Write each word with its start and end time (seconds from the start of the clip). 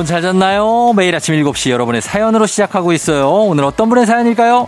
여러분 0.00 0.06
잘 0.06 0.22
잤나요? 0.22 0.94
매일 0.96 1.14
아침 1.14 1.34
7시 1.34 1.68
여러분의 1.68 2.00
사연으로 2.00 2.46
시작하고 2.46 2.94
있어요. 2.94 3.28
오늘 3.30 3.64
어떤 3.64 3.90
분의 3.90 4.06
사연일까요? 4.06 4.66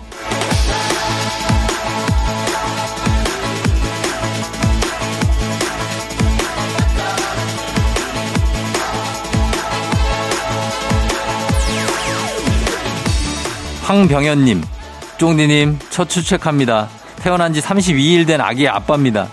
황병현님, 13.84 14.62
쫑디님, 15.16 15.78
첫 15.88 16.10
출첵합니다. 16.10 16.90
태어난 17.16 17.54
지 17.54 17.62
32일 17.62 18.26
된 18.26 18.42
아기의 18.42 18.68
아빠입니다. 18.68 19.28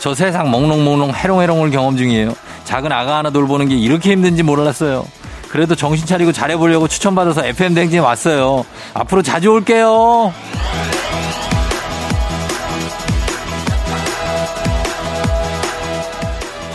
저 0.00 0.14
세상 0.14 0.50
몽롱몽롱 0.50 1.14
해롱해롱을 1.14 1.70
경험 1.70 1.96
중이에요. 1.96 2.34
작은 2.64 2.90
아가 2.90 3.18
하나 3.18 3.30
돌보는 3.30 3.68
게 3.68 3.76
이렇게 3.76 4.10
힘든지 4.10 4.42
몰랐어요. 4.42 5.06
그래도 5.54 5.76
정신 5.76 6.04
차리고 6.04 6.32
잘해보려고 6.32 6.88
추천받아서 6.88 7.46
FM댕진에 7.46 8.00
왔어요. 8.00 8.64
앞으로 8.92 9.22
자주 9.22 9.50
올게요. 9.52 10.32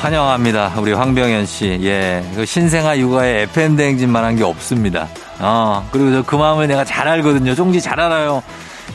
환영합니다. 0.01 0.73
우리 0.77 0.93
황병현 0.93 1.45
씨. 1.45 1.77
예. 1.83 2.23
그 2.35 2.45
신생아 2.45 2.97
육아에 2.97 3.41
FM대행진만 3.41 4.23
한 4.23 4.35
게 4.37 4.43
없습니다. 4.45 5.07
어, 5.39 5.85
그리고 5.91 6.11
저 6.11 6.23
그 6.23 6.35
마음을 6.37 6.67
내가 6.67 6.85
잘 6.85 7.07
알거든요. 7.07 7.53
쫑지 7.55 7.81
잘 7.81 7.99
알아요. 7.99 8.41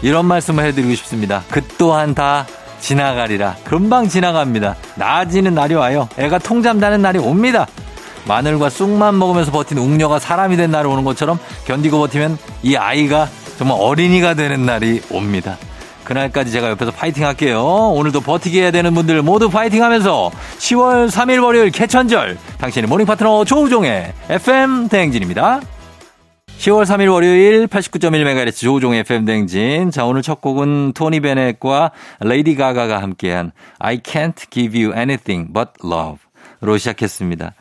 이런 0.00 0.24
말씀을 0.26 0.64
해드리고 0.64 0.94
싶습니다. 0.94 1.42
그 1.50 1.60
또한 1.76 2.14
다 2.14 2.46
지나가리라. 2.80 3.56
금방 3.64 4.08
지나갑니다. 4.08 4.76
나아지는 4.94 5.54
날이 5.54 5.74
와요. 5.74 6.08
애가 6.18 6.38
통잠 6.38 6.80
자는 6.80 7.02
날이 7.02 7.18
옵니다. 7.18 7.66
마늘과 8.26 8.70
쑥만 8.70 9.18
먹으면서 9.18 9.52
버틴 9.52 9.78
웅녀가 9.78 10.18
사람이 10.18 10.56
된 10.56 10.70
날이 10.70 10.88
오는 10.88 11.04
것처럼 11.04 11.38
견디고 11.66 11.98
버티면 11.98 12.38
이 12.62 12.76
아이가 12.76 13.28
정말 13.58 13.78
어린이가 13.80 14.34
되는 14.34 14.64
날이 14.66 15.00
옵니다. 15.10 15.56
그날까지 16.04 16.50
제가 16.52 16.70
옆에서 16.70 16.90
파이팅 16.90 17.24
할게요. 17.24 17.64
오늘도 17.64 18.20
버티게 18.20 18.60
해야 18.60 18.70
되는 18.70 18.94
분들 18.94 19.22
모두 19.22 19.48
파이팅 19.48 19.82
하면서 19.82 20.30
10월 20.58 21.08
3일 21.08 21.42
월요일 21.42 21.70
개천절 21.70 22.38
당신의 22.58 22.88
모닝 22.88 23.06
파트너 23.06 23.44
조우종의 23.44 24.12
FM 24.28 24.88
대행진입니다. 24.88 25.60
10월 26.58 26.84
3일 26.84 27.12
월요일 27.12 27.66
89.1MHz 27.66 28.60
조우종의 28.60 29.00
FM 29.00 29.24
대행진. 29.24 29.90
자, 29.90 30.04
오늘 30.04 30.22
첫 30.22 30.40
곡은 30.40 30.92
토니 30.92 31.20
베넷과 31.20 31.90
레이디 32.20 32.54
가가가 32.54 33.02
함께한 33.02 33.52
I 33.78 33.98
can't 33.98 34.50
give 34.50 34.80
you 34.80 34.94
anything 34.96 35.52
but 35.52 35.70
love로 35.82 36.78
시작했습니다. 36.78 37.54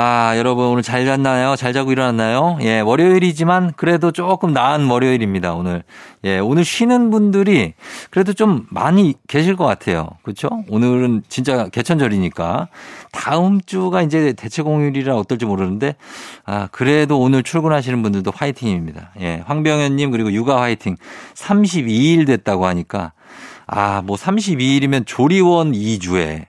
아, 0.00 0.34
여러분 0.36 0.66
오늘 0.66 0.84
잘 0.84 1.04
잤나요? 1.06 1.56
잘 1.56 1.72
자고 1.72 1.90
일어났나요? 1.90 2.58
예, 2.60 2.78
월요일이지만 2.78 3.72
그래도 3.74 4.12
조금 4.12 4.52
나은 4.52 4.86
월요일입니다, 4.86 5.54
오늘. 5.54 5.82
예, 6.22 6.38
오늘 6.38 6.64
쉬는 6.64 7.10
분들이 7.10 7.74
그래도 8.10 8.32
좀 8.32 8.64
많이 8.70 9.14
계실 9.26 9.56
것 9.56 9.64
같아요. 9.64 10.08
그렇죠? 10.22 10.62
오늘은 10.68 11.24
진짜 11.28 11.68
개천절이니까 11.70 12.68
다음 13.10 13.60
주가 13.60 14.02
이제 14.02 14.34
대체 14.34 14.62
공휴일이라 14.62 15.16
어떨지 15.16 15.46
모르는데 15.46 15.96
아, 16.46 16.68
그래도 16.70 17.18
오늘 17.18 17.42
출근하시는 17.42 18.00
분들도 18.00 18.30
화이팅입니다. 18.32 19.10
예, 19.20 19.42
황병현 19.46 19.96
님 19.96 20.12
그리고 20.12 20.30
육아 20.30 20.60
화이팅. 20.60 20.96
32일 21.34 22.24
됐다고 22.24 22.66
하니까 22.66 23.14
아, 23.66 24.02
뭐 24.02 24.16
32일이면 24.16 25.06
조리원 25.06 25.72
2주에 25.72 26.44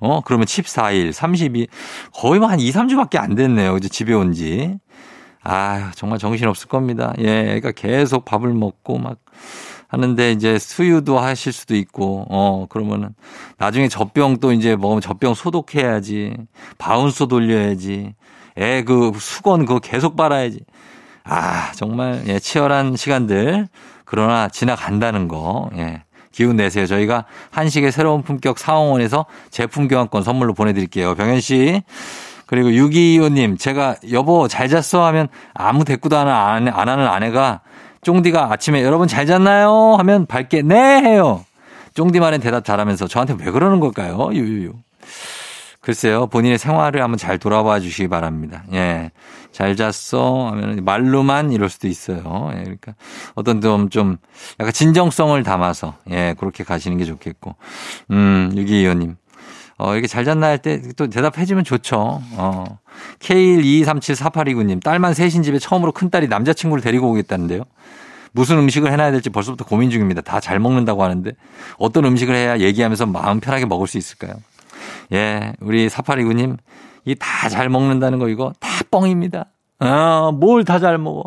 어, 0.00 0.20
그러면 0.22 0.46
14일, 0.46 1.12
32, 1.12 1.68
거의 2.14 2.40
뭐 2.40 2.48
한 2.50 2.58
2, 2.60 2.70
3주밖에 2.72 3.18
안 3.18 3.34
됐네요. 3.34 3.76
이제 3.76 3.88
집에 3.88 4.12
온 4.14 4.32
지. 4.32 4.74
아 5.42 5.90
정말 5.94 6.18
정신없을 6.18 6.68
겁니다. 6.68 7.14
예, 7.18 7.44
그러니까 7.44 7.72
계속 7.72 8.24
밥을 8.26 8.52
먹고 8.52 8.98
막 8.98 9.18
하는데 9.88 10.32
이제 10.32 10.58
수유도 10.58 11.18
하실 11.18 11.52
수도 11.52 11.74
있고, 11.76 12.26
어, 12.30 12.66
그러면은 12.68 13.10
나중에 13.58 13.88
젖병 13.88 14.38
또 14.38 14.52
이제 14.52 14.76
먹으면 14.76 15.00
젖병 15.00 15.34
소독해야지. 15.34 16.36
바운스 16.78 17.26
돌려야지. 17.28 18.14
애 18.58 18.82
그 18.84 19.12
수건 19.18 19.64
그거 19.66 19.80
계속 19.80 20.16
빨아야지. 20.16 20.60
아, 21.24 21.72
정말, 21.72 22.22
예, 22.28 22.38
치열한 22.38 22.96
시간들. 22.96 23.68
그러나 24.04 24.48
지나간다는 24.48 25.28
거, 25.28 25.70
예. 25.76 26.02
기운 26.32 26.56
내세요. 26.56 26.86
저희가 26.86 27.24
한식의 27.50 27.92
새로운 27.92 28.22
품격 28.22 28.58
사홍원에서 28.58 29.26
제품 29.50 29.88
교환권 29.88 30.22
선물로 30.22 30.54
보내드릴게요. 30.54 31.14
병현 31.14 31.40
씨. 31.40 31.82
그리고 32.46 32.70
625님, 32.70 33.58
제가 33.58 33.96
여보 34.10 34.48
잘 34.48 34.68
잤어 34.68 35.04
하면 35.06 35.28
아무 35.54 35.84
대꾸도 35.84 36.18
안, 36.18 36.66
하는 36.66 37.06
아내가 37.06 37.60
쫑디가 38.02 38.52
아침에 38.52 38.82
여러분 38.82 39.06
잘 39.06 39.26
잤나요? 39.26 39.94
하면 39.98 40.26
밝게 40.26 40.62
네 40.62 40.76
해요. 41.00 41.44
쫑디만의 41.94 42.40
대답 42.40 42.64
잘하면서 42.64 43.06
저한테 43.08 43.36
왜 43.38 43.50
그러는 43.50 43.78
걸까요? 43.78 44.30
유유유. 44.32 44.72
글쎄요, 45.90 46.28
본인의 46.28 46.56
생활을 46.58 47.02
한번 47.02 47.18
잘 47.18 47.36
돌아봐 47.36 47.80
주시기 47.80 48.06
바랍니다. 48.06 48.62
예. 48.72 49.10
잘 49.50 49.74
잤어? 49.74 50.50
하면 50.52 50.84
말로만 50.84 51.50
이럴 51.50 51.68
수도 51.68 51.88
있어요. 51.88 52.50
예. 52.52 52.60
그러니까 52.62 52.94
어떤 53.34 53.60
좀, 53.60 53.90
좀 53.90 54.16
약간 54.60 54.72
진정성을 54.72 55.42
담아서, 55.42 55.96
예, 56.12 56.36
그렇게 56.38 56.62
가시는 56.62 56.96
게 56.96 57.04
좋겠고. 57.04 57.56
음, 58.12 58.52
622호님. 58.54 59.16
어, 59.78 59.92
이렇게 59.94 60.06
잘 60.06 60.24
잤나 60.24 60.46
할 60.46 60.58
때 60.58 60.80
또 60.96 61.08
대답해주면 61.08 61.64
좋죠. 61.64 62.22
어. 62.36 62.78
K122374829님, 63.18 64.80
딸만 64.84 65.14
셋인 65.14 65.42
집에 65.42 65.58
처음으로 65.58 65.90
큰딸이 65.90 66.28
남자친구를 66.28 66.84
데리고 66.84 67.10
오겠다는데요. 67.10 67.64
무슨 68.32 68.58
음식을 68.58 68.92
해놔야 68.92 69.10
될지 69.10 69.28
벌써부터 69.28 69.64
고민 69.64 69.90
중입니다. 69.90 70.20
다 70.20 70.38
잘 70.38 70.60
먹는다고 70.60 71.02
하는데 71.02 71.32
어떤 71.78 72.04
음식을 72.04 72.32
해야 72.32 72.60
얘기하면서 72.60 73.06
마음 73.06 73.40
편하게 73.40 73.66
먹을 73.66 73.88
수 73.88 73.98
있을까요? 73.98 74.34
예, 75.12 75.52
우리 75.60 75.88
4829님, 75.88 76.56
이 77.06 77.14
다 77.14 77.48
잘 77.48 77.68
먹는다는 77.68 78.18
거 78.18 78.28
이거 78.28 78.52
다 78.60 78.68
뻥입니다. 78.90 79.46
어, 79.80 80.32
뭘다 80.32 80.78
잘 80.78 80.98
먹어. 80.98 81.24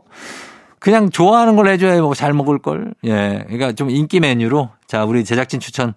그냥 0.80 1.10
좋아하는 1.10 1.56
걸 1.56 1.68
해줘야 1.70 2.02
뭐 2.02 2.14
잘 2.14 2.34
먹을 2.34 2.60
걸. 2.60 2.94
예. 3.06 3.44
그러니까 3.48 3.72
좀 3.72 3.90
인기 3.90 4.20
메뉴로 4.20 4.70
자, 4.86 5.06
우리 5.06 5.24
제작진 5.24 5.60
추천 5.62 5.94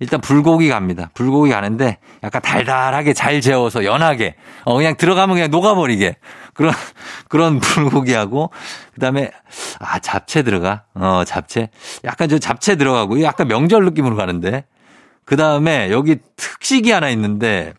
일단 0.00 0.20
불고기 0.22 0.68
갑니다. 0.70 1.10
불고기 1.12 1.50
가는데 1.50 1.98
약간 2.24 2.40
달달하게 2.40 3.12
잘 3.12 3.42
재워서 3.42 3.84
연하게 3.84 4.34
어 4.64 4.74
그냥 4.76 4.96
들어가면 4.96 5.36
그냥 5.36 5.50
녹아버리게 5.50 6.16
그런 6.54 6.72
그런 7.28 7.60
불고기하고 7.60 8.50
그 8.94 9.00
다음에 9.00 9.30
아 9.78 9.98
잡채 9.98 10.42
들어가. 10.42 10.84
어, 10.94 11.22
잡채. 11.26 11.68
약간 12.04 12.28
저 12.30 12.38
잡채 12.38 12.76
들어가고 12.76 13.20
약간 13.22 13.46
명절 13.46 13.84
느낌으로 13.84 14.16
가는데 14.16 14.64
그 15.24 15.36
다음에 15.36 15.90
여기 15.90 16.16
특식이 16.36 16.90
하나 16.90 17.08
있는데 17.10 17.72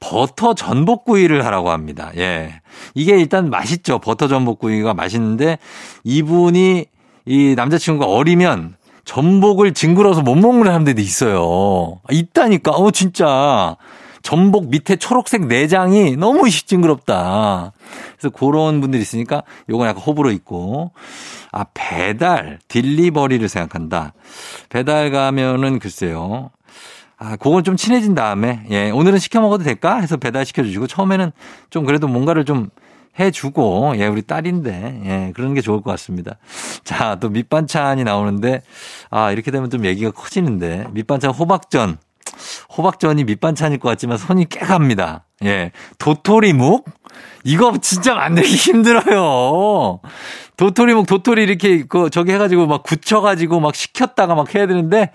버터 0.00 0.54
전복구이를 0.54 1.44
하라고 1.46 1.70
합니다. 1.70 2.10
예. 2.16 2.60
이게 2.94 3.18
일단 3.18 3.50
맛있죠. 3.50 3.98
버터 3.98 4.26
전복구이가 4.28 4.94
맛있는데 4.94 5.58
이분이 6.04 6.86
이 7.26 7.54
남자친구가 7.56 8.10
어리면 8.10 8.76
전복을 9.04 9.74
징그러서 9.74 10.22
못 10.22 10.34
먹는 10.34 10.64
사람들도 10.64 11.00
있어요. 11.00 12.00
있다니까. 12.10 12.72
어, 12.72 12.90
진짜. 12.90 13.76
전복 14.22 14.68
밑에 14.68 14.96
초록색 14.96 15.46
내장이 15.46 16.16
너무 16.16 16.48
징그럽다. 16.50 17.72
그래서 18.16 18.30
그런 18.30 18.80
분들이 18.80 19.02
있으니까 19.02 19.42
요건 19.68 19.88
약간 19.88 20.02
호불호 20.02 20.30
있고. 20.30 20.92
아, 21.50 21.64
배달, 21.74 22.58
딜리버리를 22.68 23.46
생각한다. 23.48 24.14
배달 24.68 25.10
가면은 25.10 25.78
글쎄요. 25.78 26.50
아, 27.24 27.36
그건 27.36 27.62
좀 27.62 27.76
친해진 27.76 28.16
다음에, 28.16 28.64
예, 28.70 28.90
오늘은 28.90 29.20
시켜 29.20 29.40
먹어도 29.40 29.62
될까? 29.62 30.00
해서 30.00 30.16
배달시켜 30.16 30.64
주시고, 30.64 30.88
처음에는 30.88 31.30
좀 31.70 31.84
그래도 31.84 32.08
뭔가를 32.08 32.44
좀 32.44 32.68
해주고, 33.20 33.94
예, 33.98 34.08
우리 34.08 34.22
딸인데, 34.22 35.02
예, 35.04 35.32
그런 35.32 35.54
게 35.54 35.60
좋을 35.60 35.82
것 35.82 35.92
같습니다. 35.92 36.38
자, 36.82 37.18
또 37.20 37.28
밑반찬이 37.28 38.02
나오는데, 38.02 38.62
아, 39.10 39.30
이렇게 39.30 39.52
되면 39.52 39.70
좀 39.70 39.84
얘기가 39.84 40.10
커지는데, 40.10 40.86
밑반찬 40.90 41.30
호박전. 41.30 41.98
호박전이 42.76 43.22
밑반찬일 43.22 43.78
것 43.78 43.88
같지만 43.90 44.18
손이 44.18 44.48
꽤 44.48 44.58
갑니다. 44.58 45.24
예. 45.44 45.70
도토리묵? 45.98 46.86
이거 47.44 47.72
진짜 47.80 48.16
만들기 48.16 48.56
힘들어요. 48.56 50.00
도토리묵, 50.56 51.06
도토리 51.06 51.44
이렇게, 51.44 51.84
그, 51.84 52.10
저기 52.10 52.32
해가지고 52.32 52.66
막 52.66 52.82
굳혀가지고 52.82 53.60
막 53.60 53.76
식혔다가 53.76 54.34
막 54.34 54.52
해야 54.56 54.66
되는데, 54.66 55.12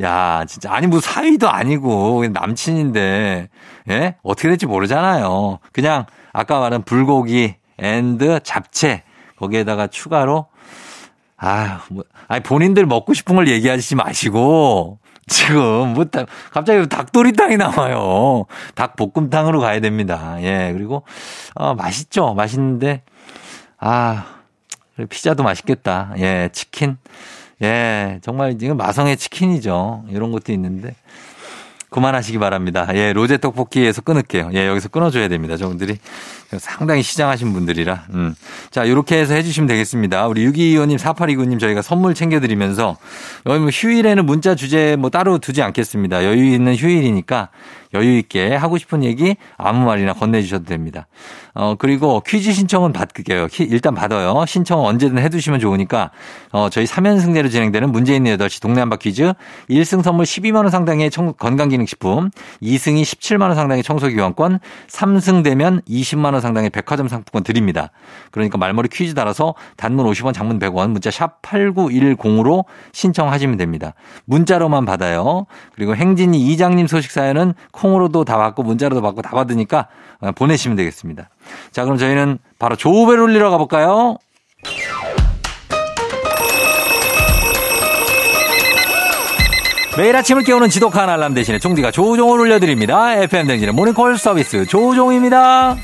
야, 0.00 0.44
진짜. 0.46 0.72
아니, 0.72 0.86
뭐 0.86 1.00
사위도 1.00 1.48
아니고, 1.50 2.24
남친인데, 2.32 3.48
예? 3.90 4.14
어떻게 4.22 4.48
될지 4.48 4.66
모르잖아요. 4.66 5.58
그냥, 5.72 6.06
아까 6.32 6.60
말한 6.60 6.82
불고기, 6.82 7.56
and 7.78 8.40
잡채, 8.42 9.02
거기에다가 9.36 9.88
추가로, 9.88 10.46
아유, 11.36 11.70
뭐, 11.90 12.04
아니, 12.28 12.42
본인들 12.42 12.86
먹고 12.86 13.14
싶은 13.14 13.36
걸 13.36 13.48
얘기하지 13.48 13.94
마시고, 13.96 14.98
지금 15.30 15.94
뭐 15.94 16.04
갑자기 16.50 16.88
닭도리탕이 16.88 17.56
나와요. 17.56 18.46
닭볶음탕으로 18.74 19.60
가야 19.60 19.80
됩니다. 19.80 20.36
예 20.40 20.72
그리고 20.74 21.04
어, 21.54 21.74
맛있죠. 21.74 22.34
맛있는데 22.34 23.02
아 23.78 24.26
피자도 25.08 25.44
맛있겠다. 25.44 26.12
예 26.18 26.50
치킨 26.52 26.98
예 27.62 28.18
정말 28.22 28.58
지금 28.58 28.76
마성의 28.76 29.16
치킨이죠. 29.16 30.04
이런 30.10 30.32
것도 30.32 30.52
있는데 30.52 30.94
그만하시기 31.90 32.38
바랍니다. 32.38 32.86
예, 32.94 33.12
로제 33.12 33.38
떡볶이에서 33.38 34.00
끊을게요. 34.00 34.50
예, 34.54 34.66
여기서 34.66 34.88
끊어줘야 34.88 35.28
됩니다. 35.28 35.56
저분들이 35.56 35.98
상당히 36.58 37.02
시장하신 37.02 37.52
분들이라. 37.52 38.06
음. 38.10 38.34
자, 38.70 38.84
이렇게 38.84 39.18
해서 39.18 39.34
해주시면 39.34 39.66
되겠습니다. 39.66 40.28
우리 40.28 40.46
6225님, 40.46 40.98
4829님 40.98 41.58
저희가 41.60 41.82
선물 41.82 42.14
챙겨드리면서 42.14 42.96
여기 43.46 43.58
뭐 43.58 43.70
휴일에는 43.70 44.24
문자 44.24 44.54
주제 44.54 44.96
뭐 44.96 45.10
따로 45.10 45.38
두지 45.38 45.62
않겠습니다. 45.62 46.24
여유 46.24 46.54
있는 46.54 46.76
휴일이니까 46.76 47.48
여유 47.94 48.18
있게 48.18 48.54
하고 48.54 48.78
싶은 48.78 49.04
얘기 49.04 49.36
아무 49.56 49.84
말이나 49.84 50.12
건네주셔도 50.12 50.64
됩니다. 50.64 51.06
어, 51.54 51.74
그리고 51.78 52.20
퀴즈 52.20 52.52
신청은 52.52 52.92
받게요. 52.92 53.48
일단 53.60 53.94
받아요. 53.94 54.44
신청 54.46 54.84
언제든 54.84 55.18
해두시면 55.18 55.60
좋으니까, 55.60 56.10
어, 56.52 56.68
저희 56.70 56.84
3연승제로 56.84 57.50
진행되는 57.50 57.92
있는 58.14 58.36
8시 58.36 58.62
동네 58.62 58.80
한바 58.80 58.96
퀴즈 58.96 59.32
1승 59.68 60.02
선물 60.02 60.24
12만원 60.24 60.70
상당의 60.70 61.10
청, 61.10 61.32
건강기능식품, 61.34 62.30
2승이 62.62 63.02
17만원 63.02 63.54
상당의 63.54 63.82
청소기관권, 63.82 64.60
3승 64.88 65.42
되면 65.42 65.82
20만원 65.88 66.40
상당의 66.40 66.70
백화점 66.70 67.08
상품권 67.08 67.42
드립니다. 67.42 67.90
그러니까 68.30 68.58
말머리 68.58 68.88
퀴즈 68.88 69.14
달아서 69.14 69.54
단문 69.76 70.06
50원, 70.06 70.32
장문 70.32 70.58
100원, 70.58 70.90
문자 70.90 71.10
샵 71.10 71.42
8910으로 71.42 72.64
신청하시면 72.92 73.56
됩니다. 73.56 73.94
문자로만 74.24 74.84
받아요. 74.84 75.46
그리고 75.74 75.96
행진이 75.96 76.52
이장님 76.52 76.86
소식 76.86 77.10
사연은 77.10 77.54
콩으로도 77.80 78.24
다 78.24 78.36
받고 78.36 78.62
문자로도 78.62 79.00
받고 79.00 79.22
다 79.22 79.30
받으니까 79.30 79.88
어, 80.20 80.32
보내시면 80.32 80.76
되겠습니다. 80.76 81.30
자, 81.72 81.84
그럼 81.84 81.96
저희는 81.96 82.38
바로 82.58 82.76
조우벨 82.76 83.18
울리러 83.18 83.50
가볼까요? 83.50 84.18
매일 89.96 90.14
아침을 90.16 90.44
깨우는 90.44 90.68
지독한 90.68 91.08
알람 91.08 91.34
대신에 91.34 91.58
종디가 91.58 91.90
조우종을 91.90 92.38
울려드립니다. 92.40 93.16
FM 93.22 93.46
댕진의 93.48 93.74
모닝콜 93.74 94.16
서비스 94.18 94.66
조우종입니다. 94.66 95.76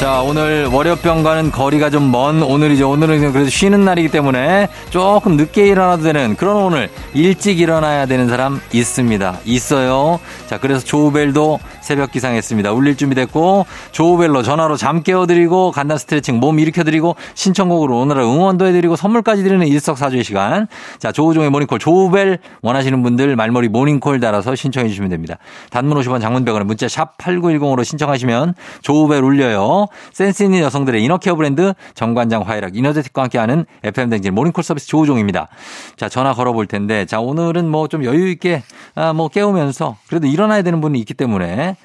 자, 0.00 0.22
오늘 0.22 0.64
월요병과는 0.64 1.50
거리가 1.50 1.90
좀 1.90 2.10
먼 2.10 2.42
오늘이죠. 2.42 2.88
오늘은 2.88 3.32
그래도 3.32 3.50
쉬는 3.50 3.84
날이기 3.84 4.08
때문에 4.08 4.68
조금 4.88 5.36
늦게 5.36 5.66
일어나도 5.68 6.02
되는 6.02 6.36
그런 6.36 6.56
오늘 6.56 6.88
일찍 7.12 7.60
일어나야 7.60 8.06
되는 8.06 8.26
사람 8.28 8.60
있습니다. 8.72 9.40
있어요. 9.44 10.18
자, 10.46 10.58
그래서 10.58 10.82
조우벨도 10.84 11.60
새벽 11.90 12.12
기상했습니다. 12.12 12.72
울릴 12.72 12.96
준비 12.96 13.16
됐고 13.16 13.66
조우벨로 13.90 14.44
전화로 14.44 14.76
잠 14.76 15.02
깨워드리고 15.02 15.72
간단 15.72 15.98
스트레칭 15.98 16.38
몸 16.38 16.60
일으켜드리고 16.60 17.16
신청곡으로 17.34 17.98
오늘은 17.98 18.22
응원도 18.22 18.64
해드리고 18.66 18.94
선물까지 18.94 19.42
드리는 19.42 19.66
일석사조의 19.66 20.22
시간. 20.22 20.68
자, 21.00 21.10
조우종의 21.10 21.50
모닝콜 21.50 21.80
조우벨 21.80 22.38
원하시는 22.62 23.02
분들 23.02 23.34
말머리 23.34 23.68
모닝콜 23.68 24.20
달아서 24.20 24.54
신청해 24.54 24.88
주시면 24.88 25.10
됩니다. 25.10 25.38
단문 25.70 25.98
50원 25.98 26.20
장문 26.20 26.40
100원에 26.40 26.64
문자 26.64 26.86
샵 26.86 27.18
8910으로 27.18 27.84
신청하시면 27.84 28.54
조우벨 28.82 29.24
울려요. 29.24 29.88
센스 30.12 30.44
있는 30.44 30.60
여성들의 30.60 31.02
inner 31.02 31.20
care 31.20 31.34
브랜드 31.34 31.74
정관장 31.94 32.42
화애락 32.42 32.76
이너제틱과 32.76 33.22
함께하는 33.22 33.66
FM대행진 33.82 34.32
모닝콜 34.32 34.62
서비스 34.62 34.86
조우종입니다. 34.86 35.48
자, 35.96 36.08
전화 36.08 36.34
걸어볼 36.34 36.66
텐데 36.66 37.04
자, 37.04 37.20
오늘은 37.20 37.68
뭐 37.68 37.88
좀 37.90 38.04
여유 38.04 38.28
있게 38.30 38.62
아, 38.94 39.12
뭐 39.12 39.28
깨우면서 39.28 39.96
그래도 40.08 40.28
일어나야 40.28 40.62
되는 40.62 40.80
분이 40.80 40.98
있기 41.00 41.14
때문에 41.14 41.76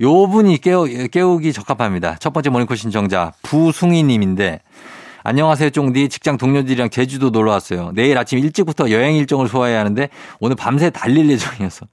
요 0.00 0.26
분이 0.26 0.58
깨우, 0.58 1.08
깨우기 1.08 1.52
적합합니다. 1.52 2.16
첫 2.18 2.32
번째 2.32 2.50
모닝콜 2.50 2.76
신청자 2.76 3.32
부숭이 3.42 4.02
님인데 4.02 4.60
안녕하세요, 5.24 5.70
쫑디. 5.70 6.08
직장 6.08 6.36
동료들이랑 6.36 6.90
제주도 6.90 7.30
놀러 7.30 7.52
왔어요. 7.52 7.92
내일 7.94 8.18
아침 8.18 8.38
일찍부터 8.40 8.90
여행 8.90 9.16
일정을 9.16 9.48
소화해야 9.48 9.78
하는데 9.78 10.08
오늘 10.40 10.56
밤새 10.56 10.90
달릴 10.90 11.30
예정이어서 11.30 11.86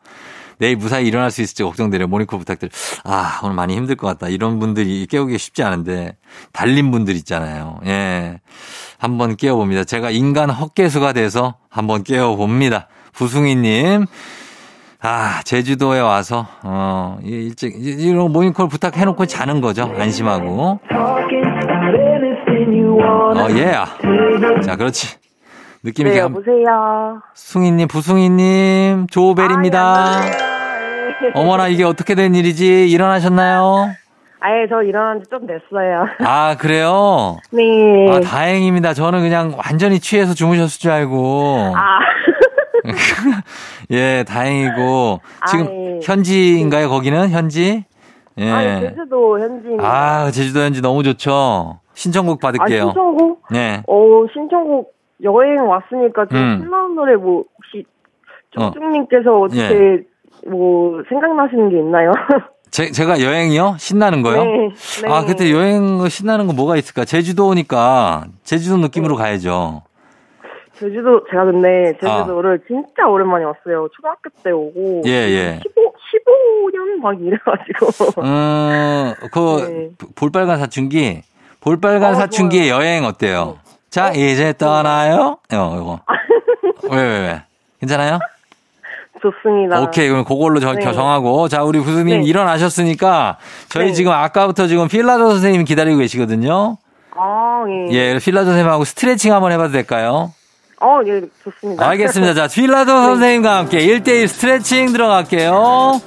내일 0.58 0.76
무사히 0.76 1.06
일어날 1.08 1.32
수 1.32 1.42
있을지 1.42 1.64
걱정되네요. 1.64 2.08
모닝콜 2.08 2.40
부탁드려. 2.40 2.70
아, 3.04 3.40
오늘 3.44 3.56
많이 3.56 3.76
힘들 3.76 3.96
것 3.96 4.08
같다. 4.08 4.28
이런 4.28 4.60
분들이 4.60 5.06
깨우기 5.06 5.38
쉽지 5.38 5.64
않은데 5.64 6.18
달린 6.52 6.92
분들 6.92 7.16
있잖아요. 7.18 7.80
예. 7.86 8.42
한번 8.98 9.38
깨워봅니다. 9.38 9.86
제가 9.86 10.10
인간 10.10 10.50
헛개수가 10.50 11.14
돼서 11.14 11.56
한번 11.70 12.04
깨워봅니다. 12.04 12.88
부승희 13.14 13.56
님. 13.56 14.06
아, 15.02 15.42
제주도에 15.46 16.02
와서, 16.02 16.46
어, 16.64 17.18
일찍, 17.24 17.74
이런 17.78 18.32
모닝콜 18.34 18.68
부탁해놓고 18.68 19.28
자는 19.28 19.62
거죠. 19.62 19.90
안심하고. 19.98 20.80
어, 23.32 23.48
예. 23.52 23.66
Yeah. 23.66 24.62
자, 24.66 24.76
그렇지. 24.76 25.18
느낌 25.84 26.08
있게. 26.08 26.18
네, 26.20 26.24
여보세요. 26.26 27.22
숭이님, 27.34 27.88
부숭이님, 27.88 29.08
조벨입니다. 29.10 29.80
아, 29.82 30.22
어머나, 31.34 31.70
이게 31.70 31.86
어떻게 31.86 32.16
된 32.16 32.36
일이지? 32.36 32.90
일어나셨나요? 32.90 33.92
아예, 34.42 34.68
저 34.70 34.82
일어난 34.84 35.22
지 35.24 35.30
좀 35.30 35.48
됐어요. 35.48 36.08
아, 36.26 36.56
그래요? 36.58 37.38
네. 37.52 37.62
아, 38.12 38.20
다행입니다. 38.20 38.94
저는 38.94 39.22
그냥 39.22 39.54
완전히 39.58 40.00
취해서 40.00 40.34
주무셨을 40.34 40.80
줄 40.82 40.92
알고. 40.92 41.74
아. 41.78 42.00
예, 43.92 44.24
다행이고. 44.28 45.20
지금 45.50 45.66
아, 45.66 45.70
예. 45.72 46.00
현지인가요, 46.04 46.90
거기는? 46.90 47.30
현지? 47.30 47.86
예. 48.38 48.50
아, 48.52 48.80
제주도 48.80 49.40
현지. 49.40 49.68
아, 49.80 50.32
제주도 50.32 50.60
현지 50.62 50.82
너무 50.82 51.04
좋죠. 51.04 51.80
신청곡 51.94 52.40
받을게요. 52.40 52.84
아, 52.84 52.86
신청곡? 52.86 53.44
네. 53.52 53.84
어, 53.88 54.26
신청곡 54.34 54.94
여행 55.24 55.68
왔으니까 55.68 56.26
좀 56.28 56.38
음. 56.38 56.62
신나는 56.64 56.96
노래 56.96 57.16
뭐 57.16 57.44
혹시 57.58 57.86
쪽중님께서 58.52 59.42
어. 59.42 59.48
떻게 59.48 59.60
예. 59.62 60.50
뭐 60.50 61.02
생각나시는 61.10 61.70
게 61.70 61.80
있나요? 61.80 62.12
제, 62.72 62.92
제가 62.92 63.22
여행이요? 63.22 63.76
신나는 63.80 64.22
거요? 64.22 64.44
네, 64.44 64.70
네. 65.02 65.12
아, 65.12 65.26
그때 65.26 65.52
여행 65.52 66.08
신나는 66.08 66.48
거 66.48 66.54
뭐가 66.54 66.78
있을까? 66.78 67.04
제주도 67.04 67.48
오니까 67.48 68.26
제주도 68.44 68.78
느낌으로 68.78 69.18
네. 69.18 69.24
가야죠. 69.24 69.82
제주도 70.80 71.26
제가 71.30 71.46
근데 71.46 71.94
제주도를 72.00 72.62
아. 72.62 72.68
진짜 72.68 73.08
오랜만에 73.08 73.46
왔어요. 73.46 73.90
초등학교 73.94 74.30
때 74.44 74.52
오고 74.52 75.04
예, 75.06 75.12
예. 75.12 75.60
15 75.64 75.90
15년 76.10 77.02
막 77.02 77.20
이래 77.22 77.38
가지고. 77.38 78.22
음, 78.22 79.14
그 79.32 79.96
네. 80.00 80.06
볼빨간 80.16 80.58
사춘기 80.58 81.22
볼빨간 81.62 82.12
어, 82.12 82.16
사춘기의 82.16 82.70
좋아요. 82.70 82.82
여행 82.82 83.06
어때요? 83.06 83.58
네. 83.66 83.72
자, 83.90 84.08
어? 84.08 84.12
이제 84.12 84.54
떠나요? 84.58 85.38
어, 85.52 85.76
이거. 85.76 86.00
왜, 86.90 87.02
왜, 87.02 87.20
왜? 87.20 87.44
괜찮아요? 87.80 88.20
좋습니다. 89.22 89.82
오케이. 89.82 90.08
그럼 90.08 90.24
그걸로 90.24 90.60
저, 90.60 90.74
네. 90.74 90.82
정하고. 90.82 91.50
자, 91.50 91.64
우리 91.64 91.80
부수님 91.80 92.22
네. 92.22 92.26
일어나셨으니까 92.26 93.38
저희 93.68 93.88
네. 93.88 93.94
지금 93.94 94.14
아까부터 94.14 94.68
지금 94.68 94.88
필라조 94.88 95.30
선생님 95.32 95.66
기다리고 95.66 95.98
계시거든요. 95.98 96.78
아, 97.18 97.66
예. 97.68 97.94
예, 97.94 98.20
필라조 98.20 98.46
선생님하고 98.46 98.86
스트레칭 98.86 99.34
한번 99.34 99.52
해봐도 99.52 99.74
될까요? 99.74 100.32
어, 100.82 101.02
예, 101.06 101.22
좋습니다. 101.44 101.88
알겠습니다. 101.90 102.34
자, 102.34 102.48
필라조 102.48 102.94
네. 102.94 103.06
선생님과 103.06 103.58
함께 103.58 103.80
1대1 103.80 104.28
스트레칭 104.28 104.92
들어갈게요. 104.94 106.02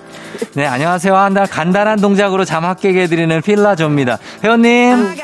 네, 0.55 0.67
안녕하세요. 0.67 1.14
한달 1.14 1.47
간단한 1.47 2.00
동작으로 2.00 2.45
잠 2.45 2.62
깨게 2.75 3.02
해드리는 3.02 3.43
필라조입니다. 3.43 4.19
회원님. 4.43 5.14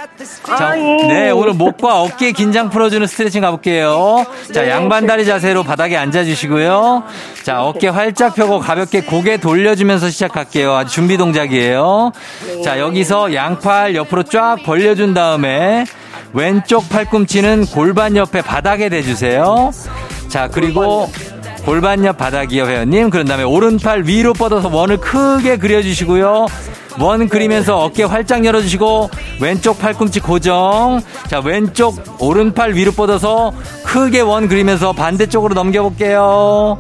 자, 0.44 0.74
네, 0.74 1.30
오늘 1.30 1.54
목과 1.54 2.02
어깨 2.02 2.32
긴장 2.32 2.68
풀어주는 2.68 3.06
스트레칭 3.06 3.42
가볼게요. 3.42 4.26
자, 4.52 4.62
네. 4.62 4.70
양반다리 4.70 5.24
자세로 5.24 5.62
바닥에 5.62 5.96
앉아주시고요. 5.96 7.04
자, 7.42 7.62
어깨 7.62 7.88
활짝 7.88 8.34
펴고 8.34 8.58
가볍게 8.58 9.02
고개 9.02 9.38
돌려주면서 9.38 10.10
시작할게요. 10.10 10.74
아주 10.74 10.94
준비 10.94 11.16
동작이에요. 11.16 12.12
자, 12.64 12.78
여기서 12.78 13.34
양팔 13.34 13.94
옆으로 13.94 14.24
쫙 14.24 14.56
벌려준 14.64 15.14
다음에 15.14 15.84
왼쪽 16.32 16.88
팔꿈치는 16.88 17.66
골반 17.66 18.16
옆에 18.16 18.42
바닥에 18.42 18.88
대주세요. 18.88 19.70
자, 20.28 20.48
그리고 20.48 21.10
골반 21.64 22.04
옆 22.04 22.18
바닥이요, 22.18 22.66
회원님. 22.66 23.10
그런 23.10 23.26
다음에 23.26 23.42
오른팔 23.44 24.04
위로 24.04 24.32
뻗어서 24.32 24.68
원을 24.68 24.98
크게 24.98 25.56
그려주시고요. 25.56 26.46
원 27.00 27.28
그리면서 27.28 27.84
어깨 27.84 28.02
활짝 28.02 28.44
열어주시고 28.44 29.10
왼쪽 29.40 29.78
팔꿈치 29.78 30.20
고정. 30.20 31.00
자, 31.28 31.40
왼쪽 31.40 31.96
오른팔 32.18 32.74
위로 32.74 32.92
뻗어서 32.92 33.52
크게 33.84 34.20
원 34.20 34.48
그리면서 34.48 34.92
반대쪽으로 34.92 35.54
넘겨볼게요. 35.54 36.78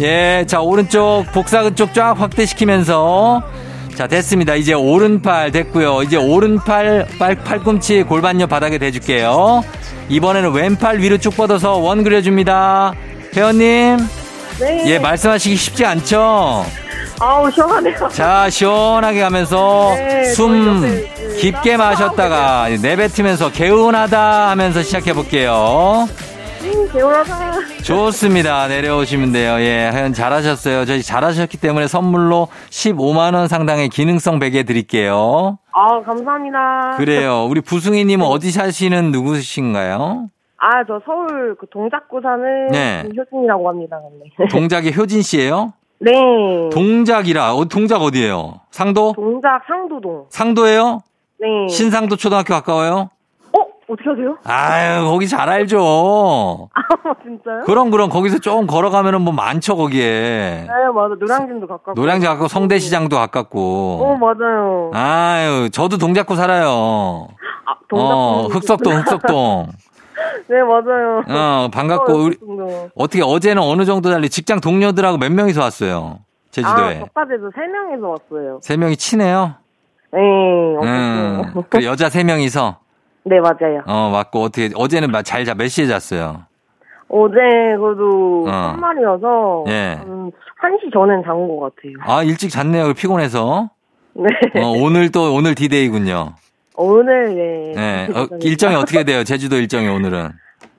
예, 0.00 0.44
자, 0.46 0.60
오른쪽 0.60 1.24
복사근 1.32 1.76
쪽 1.76 1.94
쫙 1.94 2.14
확대시키면서 2.18 3.42
자, 3.96 4.06
됐습니다. 4.08 4.54
이제 4.56 4.72
오른팔 4.72 5.52
됐고요. 5.52 6.02
이제 6.02 6.16
오른팔 6.16 7.06
팔, 7.18 7.36
팔꿈치 7.36 8.02
골반옆 8.02 8.50
바닥에 8.50 8.78
대줄게요. 8.78 9.62
이번에는 10.08 10.52
왼팔 10.52 10.98
위로 10.98 11.16
쭉 11.18 11.36
뻗어서 11.36 11.76
원 11.76 12.02
그려줍니다. 12.02 12.92
회원님. 13.36 13.98
네. 14.60 14.84
예, 14.86 14.98
말씀하시기 14.98 15.56
쉽지 15.56 15.84
않죠? 15.84 16.64
아우, 17.20 17.50
시원하네요. 17.50 18.08
자, 18.12 18.50
시원하게 18.50 19.20
가면서 19.20 19.92
네, 19.96 20.24
숨 20.24 21.04
깊게 21.38 21.76
마셨다가 21.76 22.68
내뱉으면서 22.82 23.52
개운하다 23.52 24.50
하면서 24.50 24.82
시작해 24.82 25.12
볼게요. 25.12 26.08
개운하다. 26.92 27.82
좋습니다. 27.82 28.66
내려오시면 28.68 29.32
돼요. 29.32 29.56
예, 29.60 29.90
하연 29.92 30.12
잘하셨어요. 30.12 30.84
저희 30.84 31.02
잘하셨기 31.02 31.58
때문에 31.58 31.86
선물로 31.86 32.48
15만 32.70 33.34
원 33.34 33.48
상당의 33.48 33.88
기능성 33.88 34.38
베개 34.38 34.62
드릴게요. 34.64 35.58
아, 35.72 36.00
감사합니다. 36.02 36.96
그래요. 36.96 37.46
우리 37.48 37.60
부승희님은 37.60 38.24
어디 38.26 38.50
사시는 38.50 39.10
누구신가요? 39.12 40.28
아, 40.58 40.84
저 40.86 41.00
서울 41.04 41.56
그 41.60 41.66
동작구 41.70 42.20
사는 42.22 42.68
네. 42.68 43.02
효진이라고 43.16 43.68
합니다. 43.68 43.98
네. 44.38 44.46
동작의 44.48 44.96
효진 44.96 45.20
씨예요? 45.22 45.72
네. 46.00 46.12
동작이라, 46.72 47.54
어, 47.54 47.64
동작 47.66 48.02
어디예요? 48.02 48.60
상도? 48.70 49.12
동작 49.14 49.62
상도동. 49.66 50.26
상도예요? 50.30 51.02
네. 51.40 51.68
신상도 51.68 52.16
초등학교 52.16 52.54
가까워요? 52.54 53.10
어떻게 53.94 54.10
하세요? 54.10 54.36
아유, 54.44 55.04
거기 55.04 55.28
잘 55.28 55.48
알죠. 55.48 56.68
아, 56.74 57.14
진짜요? 57.22 57.62
그럼, 57.64 57.90
그럼, 57.90 58.10
거기서 58.10 58.38
조금 58.40 58.66
걸어가면은 58.66 59.22
뭐 59.22 59.32
많죠, 59.32 59.76
거기에. 59.76 60.66
네, 60.66 60.68
맞아. 60.92 61.14
노량진도 61.18 61.66
가깝고. 61.66 61.94
노량진 61.94 62.28
가깝고, 62.28 62.48
성대시장도 62.48 63.16
가깝고. 63.16 64.00
어, 64.02 64.16
맞아요. 64.16 64.90
아유, 64.92 65.70
저도 65.70 65.98
동작구 65.98 66.34
살아요. 66.36 67.28
아, 67.66 67.74
동작구. 67.88 68.12
어, 68.12 68.46
흑석동, 68.48 68.92
흑석동. 68.98 69.68
네, 70.48 70.56
맞아요. 70.62 71.22
어, 71.28 71.68
반갑고, 71.72 72.12
어, 72.12 72.16
우리, 72.16 72.36
어떻게 72.96 73.22
어제는 73.22 73.62
어느 73.62 73.84
정도 73.84 74.10
달리 74.10 74.28
직장 74.28 74.60
동료들하고 74.60 75.18
몇 75.18 75.30
명이서 75.32 75.60
왔어요? 75.60 76.18
제주도에. 76.50 76.96
아, 76.96 76.98
저까지도 77.00 77.50
세 77.54 77.66
명이서 77.66 78.08
왔어요. 78.08 78.58
세 78.62 78.76
명이 78.76 78.96
친해요? 78.96 79.54
네, 80.12 80.20
음, 80.20 81.62
그 81.68 81.84
여자 81.84 82.08
세 82.08 82.22
명이서? 82.22 82.83
네, 83.24 83.40
맞아요. 83.40 83.82
어, 83.86 84.10
맞고, 84.10 84.42
어떻게, 84.42 84.70
어제는 84.74 85.10
잘 85.24 85.44
자, 85.44 85.54
몇 85.54 85.68
시에 85.68 85.86
잤어요? 85.86 86.42
어제, 87.08 87.34
그래도, 87.34 88.44
어. 88.46 88.50
한말이어서, 88.50 89.64
예. 89.68 89.98
한 90.00 90.30
1시 90.78 90.92
전엔 90.92 91.22
잔 91.24 91.34
것 91.48 91.60
같아요. 91.60 91.94
아, 92.00 92.22
일찍 92.22 92.50
잤네요. 92.50 92.92
피곤해서. 92.94 93.70
네. 94.14 94.28
어, 94.62 94.68
오늘 94.78 95.10
또, 95.10 95.34
오늘 95.34 95.54
디데이군요. 95.54 96.34
오늘, 96.76 97.34
네. 97.34 97.72
네. 97.74 98.08
어, 98.14 98.26
일정이 98.40 98.74
어떻게 98.74 99.04
돼요? 99.04 99.24
제주도 99.24 99.56
일정이 99.56 99.88
오늘은? 99.88 100.28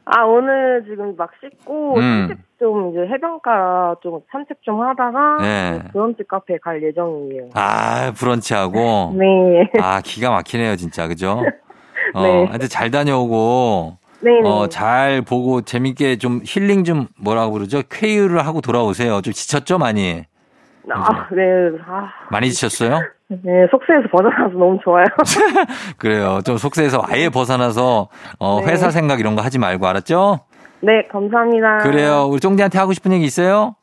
아, 0.06 0.22
오늘 0.24 0.84
지금 0.88 1.16
막 1.18 1.32
씻고, 1.42 1.96
음. 1.98 2.28
산책 2.28 2.38
좀, 2.60 2.92
이제 2.92 3.00
해변가 3.12 3.96
좀 4.04 4.20
산책 4.32 4.58
좀 4.62 4.82
하다가, 4.82 5.38
네. 5.42 5.80
브런치 5.94 6.24
카페 6.28 6.58
갈 6.60 6.82
예정이에요. 6.84 7.50
아, 7.56 8.12
브런치하고? 8.16 9.14
네. 9.18 9.70
아, 9.82 10.02
기가 10.04 10.30
막히네요, 10.30 10.76
진짜. 10.76 11.08
그죠? 11.08 11.42
어, 12.14 12.22
네. 12.22 12.46
하여튼 12.46 12.70
잘 12.70 12.92
다녀오고. 12.92 13.98
네. 14.22 14.32
어, 14.44 14.68
잘 14.68 15.22
보고 15.22 15.62
재밌게 15.62 16.18
좀 16.18 16.42
힐링 16.44 16.84
좀 16.84 17.08
뭐라고 17.20 17.52
그러죠? 17.52 17.82
쾌유를 17.90 18.46
하고 18.46 18.62
돌아오세요. 18.62 19.22
좀 19.22 19.34
지쳤죠, 19.34 19.78
많이? 19.78 20.24
아, 20.92 21.28
네. 21.32 21.44
아. 21.88 22.10
많이 22.32 22.52
지쳤어요? 22.52 23.02
네, 23.28 23.68
속세에서 23.72 24.08
벗어나서 24.12 24.54
너무 24.58 24.80
좋아요. 24.84 25.06
그래요. 25.98 26.40
좀 26.46 26.58
속세에서 26.58 27.04
아예 27.08 27.30
벗어나서 27.30 28.10
어, 28.40 28.62
네. 28.62 28.72
회사 28.72 28.90
생각 28.92 29.20
이런 29.20 29.36
거 29.36 29.42
하지 29.42 29.58
말고 29.60 29.86
알았죠? 29.88 30.40
네, 30.82 31.08
감사합니다. 31.12 31.80
그래요. 31.80 32.28
우리 32.30 32.40
쫑디한테 32.40 32.78
하고 32.78 32.94
싶은 32.94 33.12
얘기 33.14 33.26
있어요? 33.26 33.76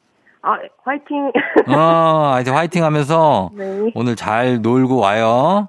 아, 0.43 0.57
화이팅. 0.85 1.33
어, 1.69 2.33
하여튼 2.35 2.53
화이팅 2.55 2.85
하면서 2.85 3.51
네. 3.57 3.91
오늘 3.95 4.17
잘 4.17 4.61
놀고 4.61 4.97
와요. 4.99 5.69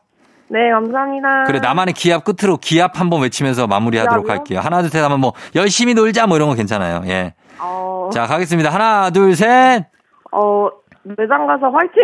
네, 0.53 0.69
감사합니다. 0.69 1.45
그래, 1.45 1.60
나만의 1.60 1.95
기합 1.95 2.24
끝으로 2.24 2.57
기합 2.57 3.00
한번 3.00 3.24
외치면서 3.24 3.65
마무리하도록 3.65 4.25
기합이요? 4.25 4.39
할게요. 4.39 4.60
하나, 4.60 4.81
둘, 4.81 4.91
셋 4.91 5.03
하면 5.03 5.19
뭐, 5.19 5.33
열심히 5.55 5.95
놀자 5.95 6.27
뭐 6.27 6.38
이런 6.38 6.48
거 6.48 6.53
괜찮아요. 6.53 7.01
예. 7.07 7.33
어... 7.60 8.12
자, 8.13 8.27
가겠습니다. 8.27 8.69
하나, 8.69 9.10
둘, 9.10 9.36
셋. 9.36 9.88
어, 10.31 10.69
매장 11.01 11.48
가서 11.48 11.72
화이팅! 11.72 12.03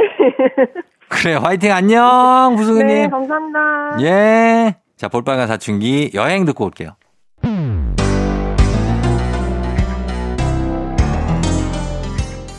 그래, 1.09 1.35
화이팅 1.35 1.71
안녕, 1.71 2.55
부승우님. 2.55 2.87
네, 2.87 3.07
감사합니다. 3.07 3.59
예. 4.01 4.75
자, 4.97 5.07
볼빨간 5.09 5.47
사춘기 5.47 6.09
여행 6.15 6.45
듣고 6.45 6.65
올게요. 6.65 6.95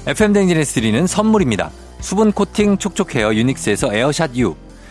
FM 0.07 0.33
댕진에스 0.33 0.75
드리는 0.75 1.07
선물입니다. 1.07 1.71
수분 2.01 2.33
코팅 2.33 2.79
촉촉 2.79 3.15
헤어 3.15 3.35
유닉스에서 3.35 3.93
에어샷 3.95 4.37
U. 4.37 4.57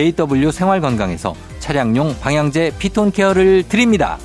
JW 0.00 0.50
생활건강에서 0.50 1.34
차량용 1.58 2.18
방향제 2.20 2.72
피톤 2.78 3.12
케어를 3.12 3.64
드립니다. 3.68 4.16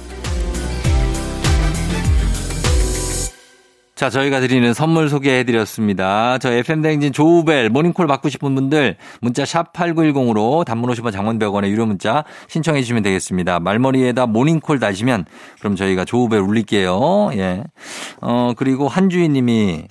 자, 3.94 4.10
저희가 4.10 4.40
드리는 4.40 4.74
선물 4.74 5.10
소개해드렸습니다. 5.10 6.38
저 6.38 6.52
FM대행진 6.52 7.12
조우벨 7.12 7.70
모닝콜 7.70 8.08
받고 8.08 8.30
싶은 8.30 8.56
분들 8.56 8.96
문자 9.20 9.46
샵 9.46 9.74
8910으로 9.74 10.66
단문 10.66 10.90
50원 10.92 11.12
장문 11.12 11.40
100원의 11.40 11.70
유료 11.70 11.86
문자 11.86 12.24
신청해 12.48 12.82
주시면 12.82 13.04
되겠습니다. 13.04 13.60
말머리에다 13.60 14.28
모닝콜 14.28 14.80
다시면 14.80 15.26
그럼 15.60 15.76
저희가 15.76 16.06
조우벨 16.06 16.40
울릴게요. 16.40 17.32
예. 17.34 17.64
어, 18.22 18.54
그리고 18.56 18.88
한주희 18.88 19.28
님이 19.30 19.86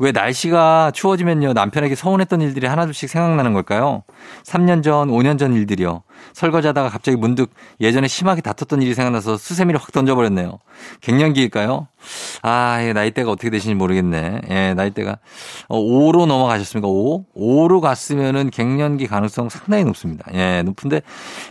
왜 0.00 0.12
날씨가 0.12 0.92
추워지면요 0.94 1.52
남편에게 1.52 1.94
서운했던 1.94 2.40
일들이 2.40 2.66
하나둘씩 2.66 3.10
생각나는 3.10 3.52
걸까요? 3.52 4.02
3년 4.44 4.82
전, 4.82 5.10
5년 5.10 5.38
전 5.38 5.52
일들이요. 5.52 6.02
설거지하다가 6.32 6.88
갑자기 6.88 7.16
문득 7.16 7.50
예전에 7.80 8.08
심하게 8.08 8.40
다퉜던 8.40 8.82
일이 8.82 8.94
생각나서 8.94 9.36
수세미를 9.36 9.80
확 9.80 9.92
던져버렸네요. 9.92 10.58
갱년기일까요? 11.00 11.88
아, 12.42 12.78
예, 12.82 12.92
나이대가 12.92 13.30
어떻게 13.30 13.50
되시는지 13.50 13.76
모르겠네. 13.76 14.40
예, 14.50 14.74
나이대가. 14.74 15.18
어, 15.68 15.78
5로 15.78 16.26
넘어가셨습니까? 16.26 16.88
5? 16.88 17.24
5로 17.36 17.80
갔으면은 17.80 18.50
갱년기 18.50 19.06
가능성 19.06 19.48
상당히 19.48 19.84
높습니다. 19.84 20.24
예, 20.32 20.62
높은데 20.62 21.02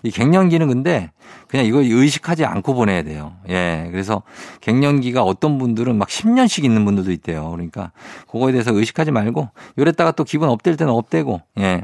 이 0.04 0.12
갱년기는 0.12 0.68
근데 0.68 1.12
그냥 1.48 1.66
이거 1.66 1.80
의식하지 1.82 2.46
않고 2.46 2.74
보내야 2.74 3.04
돼요. 3.04 3.34
예, 3.50 3.88
그래서 3.92 4.24
갱년기가 4.62 5.24
어떤 5.24 5.58
분들은 5.58 5.98
막 5.98 6.08
10년씩 6.08 6.64
있는 6.64 6.86
분들도 6.86 7.12
있대요. 7.12 7.50
그러니까 7.52 7.92
그거에 8.30 8.52
대해서 8.52 8.74
의식하지 8.74 9.12
말고 9.12 9.50
요랬다가 9.78 10.12
또 10.12 10.24
기분 10.24 10.50
업될 10.50 10.78
때는 10.78 10.94
업되고, 10.94 11.42
예. 11.60 11.82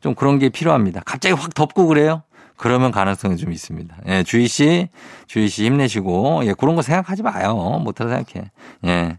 좀 0.00 0.14
그런 0.14 0.38
게 0.38 0.48
필요합니다. 0.48 1.02
갑자기 1.04 1.34
확 1.34 1.54
덥고 1.54 1.86
그래요? 1.86 2.22
그러면 2.56 2.90
가능성이 2.90 3.36
좀 3.36 3.52
있습니다. 3.52 3.96
예, 4.08 4.22
주희 4.24 4.48
씨, 4.48 4.88
주희 5.28 5.48
씨 5.48 5.64
힘내시고, 5.64 6.42
예, 6.44 6.54
그런 6.54 6.74
거 6.74 6.82
생각하지 6.82 7.22
마요. 7.22 7.54
못하다 7.84 8.10
생각해. 8.10 8.50
예. 8.86 9.18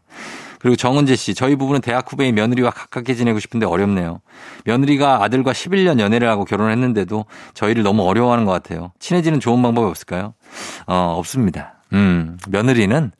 그리고 0.60 0.76
정은재 0.76 1.16
씨, 1.16 1.34
저희 1.34 1.56
부부는 1.56 1.80
대학 1.80 2.12
후배인 2.12 2.36
며느리와 2.36 2.70
가깝게 2.72 3.16
지내고 3.16 3.40
싶은데 3.40 3.66
어렵네요. 3.66 4.20
며느리가 4.66 5.24
아들과 5.24 5.54
11년 5.54 6.02
연애를 6.02 6.28
하고 6.28 6.44
결혼을 6.44 6.74
했는데도 6.74 7.26
저희를 7.54 7.84
너무 7.84 8.04
어려워하는 8.04 8.44
것 8.44 8.52
같아요. 8.52 8.92
친해지는 9.00 9.40
좋은 9.40 9.62
방법이 9.62 9.88
없을까요? 9.88 10.34
어, 10.86 11.16
없습니다. 11.18 11.76
음, 11.94 12.38
며느리는 12.50 13.12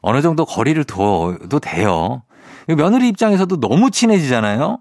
어느 0.00 0.22
정도 0.22 0.46
거리를 0.46 0.82
둬도 0.84 1.58
돼요. 1.60 2.22
며느리 2.66 3.08
입장에서도 3.08 3.60
너무 3.60 3.90
친해지잖아요? 3.90 4.78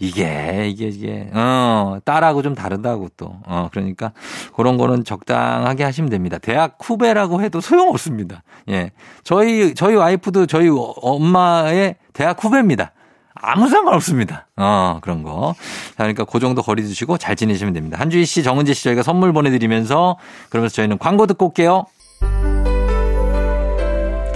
이게, 0.00 0.68
이게, 0.68 0.88
이게, 0.88 1.30
어, 1.32 1.98
딸하고 2.04 2.42
좀 2.42 2.54
다르다고 2.54 3.08
또. 3.16 3.36
어, 3.46 3.68
그러니까 3.70 4.12
그런 4.54 4.76
거는 4.76 5.04
적당하게 5.04 5.84
하시면 5.84 6.10
됩니다. 6.10 6.38
대학 6.38 6.76
후배라고 6.80 7.42
해도 7.42 7.60
소용없습니다. 7.60 8.42
예. 8.68 8.92
저희, 9.24 9.74
저희 9.74 9.94
와이프도 9.94 10.46
저희 10.46 10.68
엄마의 10.70 11.96
대학 12.12 12.42
후배입니다. 12.42 12.92
아무 13.40 13.68
상관없습니다. 13.68 14.48
어, 14.56 14.98
그런 15.00 15.22
거. 15.22 15.54
자, 15.90 15.94
그러니까 15.98 16.24
그 16.24 16.40
정도 16.40 16.62
거리 16.62 16.82
두시고 16.82 17.18
잘 17.18 17.36
지내시면 17.36 17.72
됩니다. 17.72 17.98
한주희 18.00 18.24
씨, 18.24 18.42
정은재 18.42 18.74
씨 18.74 18.84
저희가 18.84 19.02
선물 19.02 19.32
보내드리면서 19.32 20.16
그러면서 20.50 20.74
저희는 20.74 20.98
광고 20.98 21.26
듣고 21.26 21.46
올게요. 21.46 21.86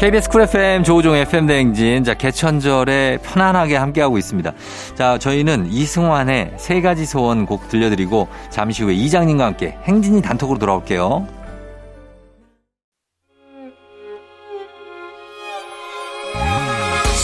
KBS 0.03 0.31
쿨 0.31 0.43
FM 0.43 0.83
조우종 0.83 1.15
FM 1.15 1.47
대행진. 1.47 2.03
자, 2.03 2.13
개천절에 2.15 3.19
편안하게 3.23 3.77
함께하고 3.77 4.19
있습니다. 4.19 4.53
자, 4.97 5.17
저희는 5.17 5.69
이승환의 5.71 6.55
세 6.57 6.81
가지 6.81 7.07
소원 7.07 7.47
곡 7.47 7.69
들려드리고 7.69 8.27
잠시 8.51 8.83
후에 8.83 8.95
이장님과 8.95 9.47
함께 9.47 9.77
행진이 9.85 10.21
단톡으로 10.21 10.59
돌아올게요. 10.59 11.29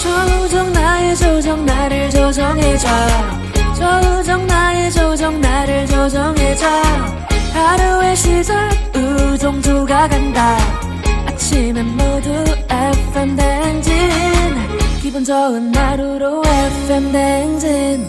조우종 0.00 0.72
나의 0.72 1.16
조정 1.16 1.66
나를 1.66 2.10
조정해줘. 2.10 2.88
조우종 3.76 4.46
나의 4.46 4.92
조정 4.92 5.40
나를 5.40 5.84
조정해줘. 5.84 6.66
하루의 7.54 8.14
시절 8.14 8.70
우종조가 8.94 10.06
간다. 10.06 10.56
아침엔 11.48 11.96
모두 11.96 12.30
FM 12.68 13.34
댕진. 13.34 13.92
기분 15.00 15.24
좋은 15.24 15.74
하루로 15.74 16.42
FM 16.44 17.10
댕진. 17.10 18.06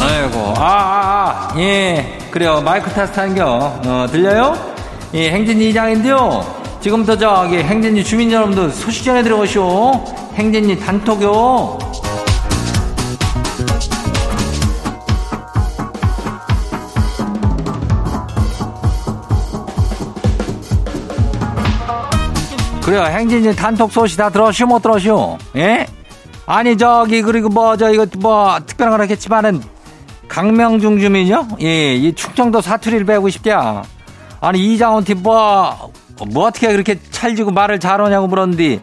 아이고 0.00 0.54
아아 0.56 0.58
아, 0.58 1.50
아, 1.52 1.54
예 1.60 2.18
그래요. 2.32 2.60
마이크 2.62 2.90
테스트 2.92 3.20
한겨. 3.20 3.80
어, 3.86 4.06
들려요? 4.10 4.74
예 5.14 5.30
행진이 5.30 5.68
이장인데요. 5.68 6.44
지금부터 6.80 7.16
저기 7.16 7.58
행진이 7.58 8.02
주민 8.02 8.32
여러분들 8.32 8.70
소식 8.72 9.04
전해 9.04 9.22
들어오시오. 9.22 10.04
행진이 10.34 10.80
단톡요 10.80 11.78
그래요. 22.84 23.02
행진이 23.04 23.56
단톡 23.56 23.90
소식 23.90 24.18
다 24.18 24.28
들었슈, 24.28 24.66
못 24.66 24.82
들었슈? 24.82 25.38
예? 25.56 25.86
아니, 26.46 26.76
저기, 26.76 27.22
그리고 27.22 27.48
뭐, 27.48 27.76
저, 27.76 27.90
이거 27.90 28.06
뭐, 28.18 28.58
특별한 28.66 28.92
건 28.92 29.00
하겠지만은, 29.00 29.62
강명중 30.28 30.98
주민요? 31.00 31.48
예, 31.62 31.94
이 31.94 32.12
충청도 32.14 32.60
사투리를 32.60 33.06
배우고 33.06 33.30
싶대요. 33.30 33.82
아니, 34.40 34.58
이장원 34.74 35.04
팀 35.04 35.22
뭐, 35.22 35.90
뭐 36.32 36.46
어떻게 36.46 36.68
그렇게 36.72 36.98
찰지고 37.10 37.52
말을 37.52 37.80
잘하냐고 37.80 38.26
물었는데, 38.26 38.80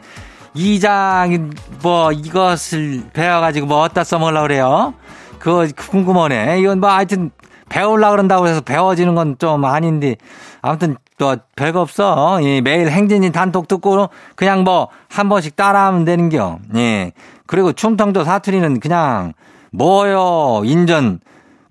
이장이 0.55 1.37
뭐, 1.83 2.11
이것을 2.11 3.03
배워가지고 3.13 3.67
뭐, 3.67 3.81
어디다 3.81 4.03
써먹으려고 4.03 4.47
그래요? 4.47 4.93
그거 5.37 5.67
궁금하네. 5.75 6.59
이건 6.59 6.79
뭐, 6.79 6.89
하여튼, 6.89 7.29
배우려고 7.69 8.11
그런다고 8.13 8.47
해서 8.47 8.61
배워지는 8.61 9.13
건 9.13 9.35
좀 9.37 9.63
아닌데, 9.65 10.15
아무튼 10.62 10.95
또 11.17 11.36
별거 11.56 11.82
없어. 11.82 12.39
예, 12.43 12.62
매일 12.62 12.89
행진이 12.89 13.32
단톡 13.32 13.67
듣고 13.67 14.10
그냥 14.36 14.63
뭐 14.63 14.89
한 15.10 15.28
번씩 15.30 15.56
따라하면 15.56 16.06
되는겨. 16.06 16.60
예. 16.76 17.12
그리고 17.47 17.74
충청도 17.74 18.24
사투리는 18.24 18.80
그냥 18.80 19.34
뭐요 19.71 20.62
인전 20.65 21.19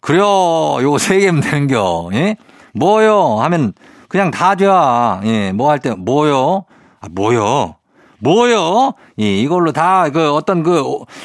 그려 0.01 0.79
요거 0.81 0.99
세 0.99 1.21
개면 1.21 1.41
되는겨. 1.43 2.11
예. 2.15 2.37
뭐요 2.75 3.39
하면 3.41 3.73
그냥 4.09 4.31
다 4.31 4.55
돼. 4.55 4.67
예. 5.25 5.53
뭐 5.53 5.71
할 5.71 5.79
때 5.79 5.95
뭐요? 5.95 6.65
아, 7.01 7.07
뭐요? 7.11 7.77
뭐요? 8.23 8.93
예, 9.19 9.37
이걸로 9.41 9.73
다 9.73 10.11
그 10.13 10.35
어떤 10.35 10.63
그 10.63 10.83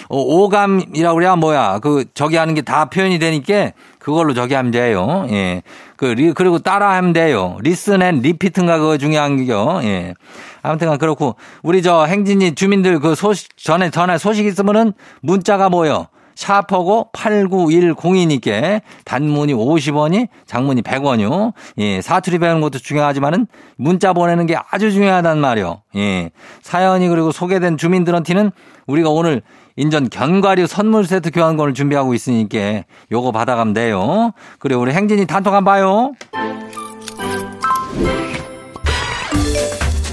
오 0.10 0.48
감이라고 0.50 1.16
그래야 1.16 1.36
뭐야. 1.36 1.80
그 1.80 2.06
저기 2.14 2.38
하는 2.38 2.54
게 2.54 2.62
다 2.62 2.86
표현이 2.86 3.20
되니까 3.20 3.72
그걸로 4.06 4.36
저기 4.36 4.54
하면 4.54 4.70
돼요. 4.70 5.26
예. 5.32 5.64
그, 5.96 6.06
리, 6.06 6.32
그리고 6.32 6.60
따라 6.60 6.96
하면 6.98 7.12
돼요. 7.12 7.58
listen 7.62 8.04
and 8.04 8.20
repeat인가 8.20 8.78
그거 8.78 9.00
중요한 9.00 9.44
게요. 9.44 9.80
예. 9.82 10.14
아무튼 10.62 10.96
그렇고, 11.00 11.38
우리 11.64 11.82
저 11.82 12.06
행진이 12.06 12.54
주민들 12.54 13.00
그 13.00 13.16
소식, 13.16 13.58
전에 13.58 13.90
전에 13.90 14.20
소식 14.20 14.46
있으면은 14.46 14.94
문자가 15.22 15.70
뭐요? 15.70 16.06
샤퍼고 16.36 17.10
89102니께 17.14 18.82
단문이 19.06 19.56
50원이 19.56 20.28
장문이 20.46 20.84
100원이요. 20.84 21.54
예, 21.80 22.02
사투리 22.02 22.38
배우는 22.38 22.62
것도 22.62 22.78
중요하지만은 22.78 23.48
문자 23.76 24.14
보내는 24.14 24.46
게 24.46 24.56
아주 24.70 24.92
중요하단 24.92 25.40
말이요. 25.40 25.82
예. 25.96 26.30
사연이 26.62 27.08
그리고 27.08 27.32
소개된 27.32 27.78
주민들한테는 27.78 28.52
우리가 28.86 29.10
오늘 29.10 29.42
인전 29.78 30.10
견과류 30.10 30.68
선물 30.68 31.06
세트 31.06 31.32
교환권을 31.32 31.74
준비하고 31.74 32.14
있으니까 32.14 32.84
요거 33.12 33.34
받아가면 33.34 33.74
돼요. 33.74 34.32
그리고 34.58 34.82
우리 34.82 34.94
행진이 34.94 35.26
단톡 35.26 35.54
한번 35.54 35.74
봐요. 35.74 36.14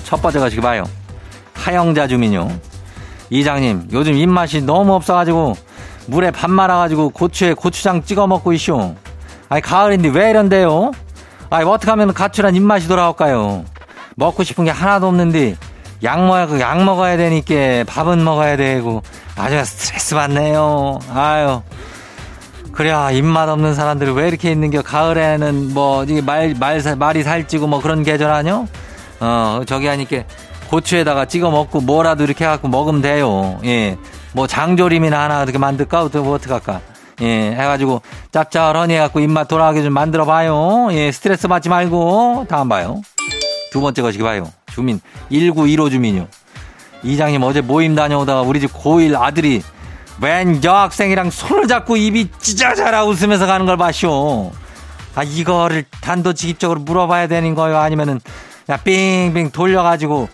첫 0.02 0.20
번째 0.20 0.40
가시기 0.40 0.60
봐요. 0.60 0.82
하영자 1.54 2.08
주민요. 2.08 2.50
이장님, 3.30 3.90
요즘 3.92 4.14
입맛이 4.14 4.62
너무 4.62 4.94
없어가지고 4.94 5.54
물에 6.06 6.32
밥 6.32 6.50
말아가지고 6.50 7.10
고추에 7.10 7.54
고추장 7.54 8.02
찍어 8.02 8.26
먹고 8.26 8.52
있쇼. 8.54 8.96
아니, 9.48 9.62
가을인데 9.62 10.08
왜 10.08 10.30
이런데요? 10.30 10.90
아니, 11.50 11.64
어떻게 11.64 11.88
하면 11.90 12.12
가출한 12.12 12.56
입맛이 12.56 12.88
돌아올까요? 12.88 13.64
먹고 14.16 14.42
싶은 14.42 14.64
게 14.64 14.72
하나도 14.72 15.06
없는데 15.06 15.54
약 16.02 16.20
먹어야, 16.20 16.60
약 16.60 16.84
먹어야 16.84 17.16
되니까 17.16 17.84
밥은 17.86 18.24
먹어야 18.24 18.56
되고 18.56 19.02
아주 19.36 19.64
스트레스 19.64 20.14
받네요. 20.14 20.98
아유. 21.12 21.62
그래야 22.72 23.10
입맛 23.10 23.48
없는 23.48 23.74
사람들이 23.74 24.12
왜 24.12 24.28
이렇게 24.28 24.50
있는겨? 24.50 24.82
가을에는 24.82 25.74
뭐 25.74 26.04
이게 26.04 26.20
말, 26.22 26.54
말 26.58 26.80
말이 26.96 27.22
살찌고 27.22 27.66
뭐 27.66 27.80
그런 27.80 28.02
계절 28.02 28.30
아니요? 28.30 28.66
어 29.20 29.62
저기 29.66 29.86
하니까 29.86 30.22
고추에다가 30.70 31.26
찍어 31.26 31.50
먹고 31.50 31.82
뭐라도 31.82 32.24
이렇게 32.24 32.44
해갖고 32.44 32.68
먹으면 32.68 33.02
돼요. 33.02 33.60
예. 33.64 33.98
뭐 34.32 34.46
장조림이나 34.46 35.24
하나 35.24 35.42
이렇게 35.42 35.58
만들까? 35.58 36.08
뭐 36.14 36.34
어떡할까? 36.34 36.80
예, 37.20 37.52
해가지고 37.52 38.00
짭짤하니 38.32 38.94
해갖고 38.94 39.20
입맛 39.20 39.48
돌아가게 39.48 39.82
좀 39.82 39.92
만들어 39.92 40.24
봐요. 40.24 40.88
예, 40.92 41.12
스트레스 41.12 41.46
받지 41.46 41.68
말고 41.68 42.46
다음 42.48 42.70
봐요. 42.70 43.02
두 43.70 43.80
번째 43.82 44.00
것이기 44.00 44.24
봐요. 44.24 44.50
주민 44.72 45.00
1915 45.30 45.90
주민요. 45.90 46.26
이장님 47.02 47.42
어제 47.42 47.60
모임 47.60 47.94
다녀오다가 47.94 48.42
우리 48.42 48.60
집 48.60 48.72
고1 48.72 49.20
아들이 49.20 49.62
웬 50.20 50.62
여학생이랑 50.62 51.30
손을 51.30 51.66
잡고 51.66 51.96
입이 51.96 52.28
찢어져라 52.38 53.04
웃으면서 53.04 53.46
가는 53.46 53.66
걸 53.66 53.76
봐쇼. 53.76 54.52
아, 55.14 55.22
이거를 55.22 55.84
단도직입적으로 56.00 56.80
물어봐야 56.80 57.26
되는 57.26 57.54
거요? 57.54 57.78
아니면은, 57.78 58.20
야, 58.70 58.76
빙빙 58.78 59.50
돌려가지고, 59.50 60.28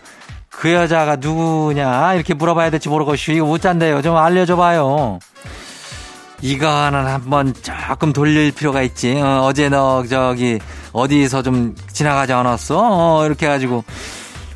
그 0.49 0.73
여자가 0.73 1.15
누구냐 1.17 2.13
이렇게 2.15 2.33
물어봐야 2.33 2.69
될지 2.69 2.89
모르겠슈. 2.89 3.31
이거 3.31 3.45
못 3.45 3.61
잔대요. 3.61 4.01
좀 4.01 4.17
알려줘봐요. 4.17 5.19
이거는 6.41 7.07
한번 7.07 7.53
조금 7.61 8.13
돌릴 8.13 8.51
필요가 8.51 8.81
있지. 8.81 9.19
어, 9.21 9.51
제너 9.53 10.03
저기 10.09 10.59
어디서 10.91 11.43
좀 11.43 11.75
지나가지 11.91 12.33
않았어? 12.33 12.77
어, 12.81 13.25
이렇게 13.25 13.45
해가지고 13.45 13.83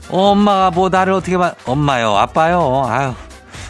어, 0.09 0.31
엄마가 0.31 0.71
뭐 0.71 0.89
나를 0.89 1.13
어떻게 1.13 1.37
봐? 1.37 1.53
엄마요, 1.65 2.15
아빠요. 2.15 2.83
아유. 2.87 3.13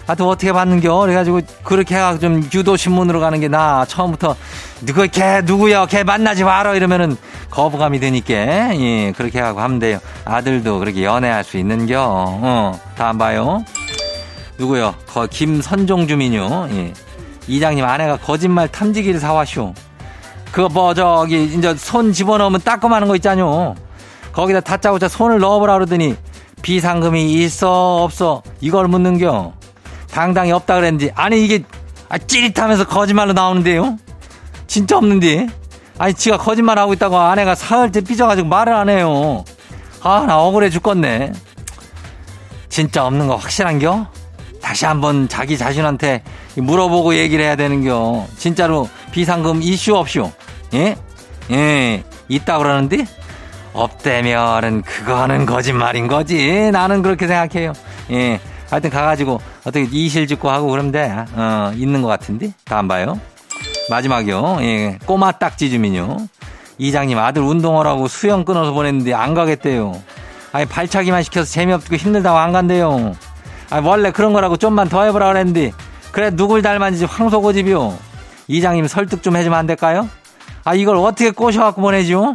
하여튼 0.06 0.26
어떻게 0.26 0.52
받는겨? 0.52 0.94
그래가지고 1.00 1.40
그렇게 1.64 1.96
해가 1.96 2.18
좀 2.20 2.44
유도 2.54 2.76
신문으로 2.76 3.22
가는 3.22 3.40
게 3.40 3.48
나 3.48 3.86
처음부터 3.88 4.36
누구 4.82 5.08
걔 5.08 5.42
누구야? 5.46 5.86
걔 5.86 6.04
만나지 6.04 6.44
마라 6.44 6.76
이러면은 6.76 7.16
거부감이 7.50 8.02
드니까 8.02 8.34
예 8.34 9.14
그렇게 9.16 9.40
하고 9.40 9.62
하면 9.62 9.80
돼요. 9.80 10.00
아들도 10.26 10.80
그렇게 10.80 11.06
연애할 11.06 11.46
수 11.46 11.58
있는겨. 11.58 12.04
어 12.06 12.80
다음 12.98 13.18
봐요. 13.18 13.64
누구요? 14.58 14.94
거 15.08 15.26
김선종 15.26 16.06
주민요. 16.08 16.68
예. 16.72 16.94
이장님 17.48 17.86
아내가 17.86 18.18
거짓말 18.18 18.68
탐지기를 18.68 19.22
사왔쇼. 19.22 19.74
그거 20.52 20.68
뭐 20.68 20.94
저기 20.94 21.46
이제 21.46 21.74
손 21.78 22.12
집어넣으면 22.12 22.60
따끔하는 22.62 23.08
거 23.08 23.16
있잖요. 23.16 23.76
거기다 24.34 24.60
다짜고짜 24.62 25.08
손을 25.08 25.40
넣어보라 25.40 25.74
그러더니 25.76 26.16
비상금이 26.62 27.34
있어 27.44 28.04
없어 28.04 28.42
이걸 28.62 28.88
묻는겨. 28.88 29.54
당당히 30.12 30.52
없다 30.52 30.76
그랬는지 30.76 31.12
아니 31.16 31.44
이게 31.44 31.64
아, 32.10 32.18
찌릿하면서 32.18 32.88
거짓말로 32.88 33.34
나오는데요. 33.34 33.98
진짜 34.68 34.98
없는데. 34.98 35.48
아니 36.00 36.14
지가 36.14 36.38
거짓말하고 36.38 36.94
있다고 36.94 37.18
아내가 37.18 37.54
사흘째 37.56 38.02
삐져가지고 38.02 38.48
말을 38.48 38.74
안 38.74 38.90
해요. 38.90 39.46
아 40.02 40.26
나 40.26 40.40
억울해 40.42 40.70
죽겠네. 40.70 41.32
진짜 42.70 43.06
없는 43.06 43.28
거 43.28 43.36
확실한겨? 43.36 44.08
다시 44.62 44.86
한번 44.86 45.28
자기 45.30 45.58
자신한테 45.58 46.24
물어보고 46.56 47.16
얘기를 47.16 47.44
해야 47.46 47.56
되는겨. 47.56 48.26
진짜로 48.38 48.90
비상금 49.12 49.62
이슈 49.62 49.96
없쇼? 49.96 50.32
예? 50.74 50.96
예, 51.52 52.04
있다 52.30 52.58
그러는데? 52.58 53.06
없대면은 53.74 54.82
그거는 54.84 55.46
거짓말인 55.46 56.08
거지. 56.08 56.72
나는 56.72 57.02
그렇게 57.02 57.28
생각해요. 57.28 57.74
예. 58.12 58.40
하여튼 58.70 58.90
가가지고 58.90 59.40
어떻게 59.66 59.88
이실 59.92 60.28
짓고 60.28 60.50
하고 60.50 60.92
돼. 60.92 61.12
어, 61.36 61.72
있는 61.76 62.02
것 62.02 62.08
같은데? 62.08 62.54
다음 62.66 62.88
봐요. 62.88 63.20
마지막이요. 63.90 64.58
예. 64.62 64.98
꼬마 65.06 65.32
딱지 65.32 65.70
주민요. 65.70 66.18
이장님 66.78 67.18
아들 67.20 67.42
운동하라고 67.44 68.08
수영 68.08 68.46
끊어서 68.46 68.72
보냈는데 68.72 69.14
안 69.14 69.34
가겠대요. 69.34 69.94
아니 70.52 70.66
발차기만 70.66 71.24
시켜서 71.24 71.52
재미없고 71.52 71.96
힘들다고 71.96 72.38
안 72.38 72.52
간대요. 72.52 73.16
아니 73.70 73.88
원래 73.88 74.12
그런 74.12 74.34
거라고 74.34 74.58
좀만 74.58 74.90
더 74.90 75.04
해보라 75.04 75.28
그랬는데 75.28 75.72
그래 76.12 76.30
누굴 76.32 76.62
닮았는지 76.62 77.06
황소고집이요. 77.06 77.98
이장님 78.48 78.88
설득 78.88 79.24
좀 79.24 79.36
해주면 79.36 79.58
안 79.58 79.66
될까요? 79.68 80.10
아 80.64 80.76
이걸 80.76 80.98
어떻게 80.98 81.32
꼬셔갖고 81.32 81.82
보내죠? 81.82 82.34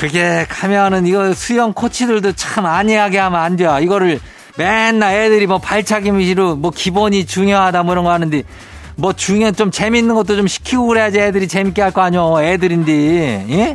그게 0.00 0.46
가면은 0.48 1.06
이거 1.06 1.34
수영 1.34 1.74
코치들도 1.74 2.32
참 2.32 2.64
안이하게 2.64 3.18
하면 3.18 3.38
안 3.38 3.56
돼. 3.56 3.66
이거를 3.82 4.18
맨날 4.56 5.14
애들이 5.14 5.46
뭐 5.46 5.58
발차기 5.58 6.10
미시로 6.10 6.56
뭐 6.56 6.70
기본이 6.70 7.26
중요하다 7.26 7.82
뭐 7.82 7.92
이런 7.92 8.04
거 8.04 8.10
하는데 8.10 8.42
뭐 8.96 9.12
중요한 9.12 9.54
좀 9.54 9.70
재밌는 9.70 10.14
것도 10.14 10.36
좀 10.36 10.46
시키고 10.46 10.86
그래야지 10.86 11.18
애들이 11.20 11.46
재밌게 11.46 11.82
할 11.82 11.92
거 11.92 12.00
아니요. 12.00 12.42
애들인데. 12.42 13.44
예? 13.50 13.74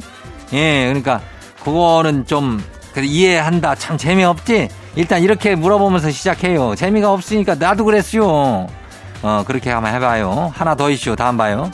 예, 0.53 0.85
그러니까 0.87 1.21
그거는 1.63 2.25
좀 2.25 2.63
이해한다. 2.99 3.75
참 3.75 3.95
재미없지? 3.95 4.67
일단 4.95 5.21
이렇게 5.21 5.53
물어보면서 5.53 6.09
시작해요. 6.09 6.73
재미가 6.73 7.11
없으니까 7.11 7.53
나도 7.53 7.85
그랬어요. 7.85 8.65
어, 9.21 9.43
그렇게 9.45 9.69
한번 9.69 9.93
해봐요. 9.93 10.51
하나 10.55 10.73
더 10.73 10.89
이슈. 10.89 11.15
다음 11.15 11.37
봐요. 11.37 11.69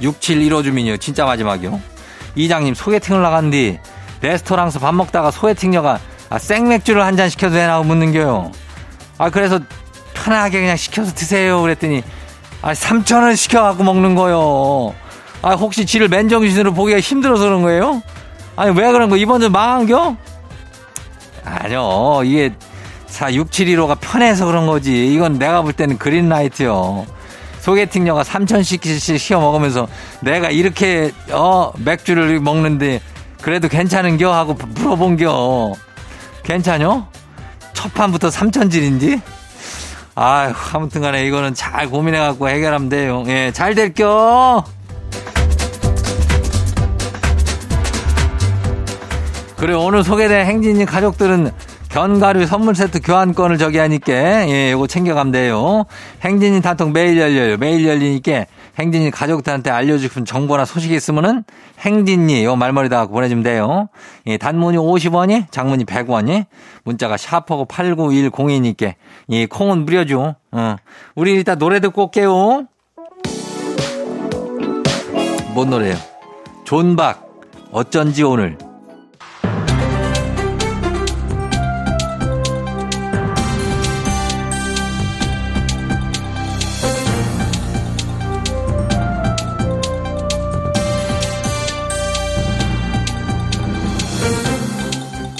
6715 0.00 0.62
주민이요. 0.62 0.96
진짜 0.96 1.26
마지막이요. 1.26 1.97
이장님 2.38 2.74
소개팅을 2.74 3.20
나간뒤 3.20 3.78
레스토랑에서 4.20 4.78
밥 4.78 4.94
먹다가 4.94 5.30
소개팅녀가 5.30 5.98
아, 6.30 6.38
생맥주를 6.38 7.04
한 7.04 7.16
잔 7.16 7.28
시켜도 7.30 7.54
되나 7.54 7.78
고 7.78 7.84
묻는겨요. 7.84 8.52
아, 9.18 9.30
그래서 9.30 9.58
편하게 10.14 10.60
그냥 10.60 10.76
시켜서 10.76 11.12
드세요. 11.14 11.60
그랬더니, 11.62 12.02
아, 12.62 12.72
3천 12.74 13.22
원 13.22 13.34
시켜갖고 13.34 13.82
먹는 13.82 14.14
거요. 14.14 14.94
아, 15.42 15.54
혹시 15.54 15.86
지를 15.86 16.08
맨정신으로 16.08 16.74
보기가 16.74 17.00
힘들어서 17.00 17.44
그런 17.44 17.62
거예요? 17.62 18.02
아니, 18.56 18.78
왜 18.78 18.92
그런 18.92 19.08
거? 19.08 19.16
이번 19.16 19.40
주 19.40 19.48
망한겨? 19.50 20.16
아니요. 21.44 22.20
이게, 22.24 22.52
4, 23.06 23.32
6, 23.32 23.50
7, 23.50 23.66
1호가 23.68 23.96
편해서 23.98 24.44
그런 24.44 24.66
거지. 24.66 25.12
이건 25.12 25.38
내가 25.38 25.62
볼 25.62 25.72
때는 25.72 25.96
그린라이트요. 25.98 27.06
소개팅녀가 27.60 28.22
3천씩 28.22 29.18
시켜 29.18 29.40
먹으면서 29.40 29.88
내가 30.20 30.50
이렇게, 30.50 31.12
어, 31.32 31.72
맥주를 31.78 32.40
먹는데 32.40 33.00
그래도 33.42 33.68
괜찮은겨? 33.68 34.32
하고 34.32 34.54
물어본겨. 34.54 35.74
괜찮요? 36.42 37.06
첫 37.72 37.94
판부터 37.94 38.28
3천질인지? 38.28 39.20
아휴, 40.14 40.52
아무튼 40.72 41.00
간에 41.00 41.24
이거는 41.26 41.54
잘 41.54 41.88
고민해갖고 41.88 42.48
해결하면 42.48 42.88
돼요. 42.88 43.22
예, 43.28 43.52
잘 43.52 43.74
될겨! 43.74 44.64
그래, 49.56 49.74
오늘 49.74 50.04
소개된 50.04 50.46
행진이 50.46 50.86
가족들은 50.86 51.52
견과류 51.88 52.46
선물 52.46 52.74
세트 52.74 53.00
교환권을 53.00 53.58
저기 53.58 53.78
하니까, 53.78 54.12
예, 54.48 54.70
이거 54.70 54.86
챙겨가면 54.86 55.32
돼요. 55.32 55.84
행진이 56.22 56.60
단통 56.60 56.92
매일 56.92 57.18
열려요. 57.18 57.56
매일 57.56 57.86
열리니까 57.86 58.44
행진이 58.78 59.10
가족들한테 59.10 59.70
알려주고 59.70 60.08
싶은 60.08 60.24
정보나 60.24 60.64
소식이 60.64 60.94
있으면은 60.94 61.44
행진이 61.80 62.44
요 62.44 62.56
말머리다가 62.56 63.06
보내주면 63.06 63.42
돼요. 63.42 63.88
예, 64.26 64.36
단문이 64.36 64.76
50원이, 64.76 65.50
장문이 65.50 65.84
100원이, 65.84 66.44
문자가 66.84 67.16
샤퍼고 67.16 67.66
89102니까, 67.66 68.94
예, 69.30 69.46
콩은 69.46 69.84
무려죠. 69.84 70.36
어. 70.52 70.76
우리 71.14 71.32
일단 71.32 71.58
노래 71.58 71.80
듣고 71.80 72.04
올게요. 72.04 72.66
뭔 75.54 75.70
노래예요? 75.70 75.96
존박, 76.64 77.26
어쩐지 77.72 78.22
오늘. 78.22 78.67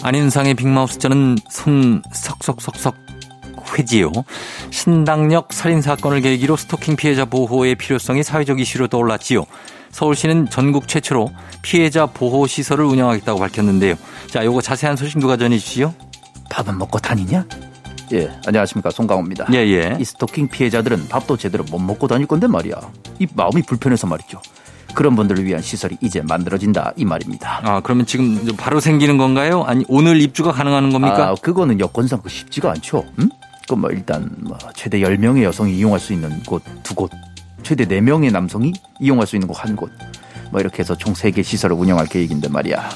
안인상의 0.03 0.55
빅마우스 0.55 0.99
저는 0.99 1.37
손 1.51 2.03
석석석석 2.13 2.97
회지요. 3.77 4.13
신당역 4.71 5.53
살인사건을 5.53 6.21
계기로 6.21 6.57
스토킹 6.57 6.97
피해자 6.97 7.25
보호의 7.25 7.75
필요성이 7.75 8.23
사회적 8.23 8.61
이슈로 8.61 8.89
떠올랐지요. 8.89 9.45
서울시는 9.91 10.49
전국 10.51 10.89
최초로 10.89 11.31
피해자 11.63 12.07
보호 12.07 12.47
시설을 12.47 12.85
운영하겠다고 12.85 13.39
밝혔는데요. 13.39 13.97
자, 14.29 14.45
요거 14.45 14.63
자세한 14.63 14.97
소식 14.97 15.19
누가 15.19 15.37
전해 15.37 15.59
주시죠? 15.59 15.95
밥은 16.51 16.79
먹고 16.79 16.99
다니냐? 16.99 17.47
예, 18.13 18.31
안녕하십니까. 18.47 18.91
송강호입니다. 18.91 19.49
예, 19.53 19.59
예. 19.59 19.97
이 20.01 20.05
스토킹 20.05 20.49
피해자들은 20.49 21.09
밥도 21.09 21.37
제대로 21.37 21.65
못 21.65 21.79
먹고 21.79 22.07
다닐 22.09 22.27
건데 22.27 22.47
말이야. 22.47 22.75
이 23.19 23.27
마음이 23.35 23.63
불편해서 23.63 24.07
말이죠. 24.07 24.41
그런 24.95 25.15
분들을 25.17 25.45
위한 25.45 25.63
시설이 25.63 25.97
이제 26.01 26.21
만들어진다 26.23 26.93
이 26.97 27.05
말입니다. 27.05 27.61
아 27.63 27.81
그러면 27.81 28.07
지금 28.07 28.45
바로 28.57 28.81
생기는 28.81 29.17
건가요? 29.19 29.63
아니 29.65 29.85
오늘 29.89 30.21
입주가 30.21 30.53
가능한 30.53 30.91
겁니까? 30.91 31.29
아 31.29 31.35
그거는 31.35 31.79
여건상 31.81 32.21
그 32.23 32.29
쉽지가 32.29 32.71
않죠. 32.73 33.05
음? 33.19 33.29
그뭐 33.69 33.91
일단 33.91 34.29
뭐 34.41 34.57
최대 34.75 34.99
10명의 35.01 35.43
여성이 35.43 35.77
이용할 35.77 36.01
수 36.01 36.13
있는 36.13 36.43
곳 36.45 36.63
두 36.83 36.95
곳, 36.95 37.11
최대 37.63 37.85
4명의 37.87 38.33
남성이 38.33 38.73
이용할 38.99 39.27
수 39.27 39.37
있는 39.37 39.47
곳 39.47 39.63
한 39.63 39.77
곳, 39.77 39.91
뭐 40.51 40.61
이렇게 40.61 40.79
해서 40.81 40.97
총 40.97 41.13
3개 41.13 41.43
시설을 41.45 41.77
운영할 41.77 42.07
계획인데 42.07 42.49
말이야. 42.49 42.89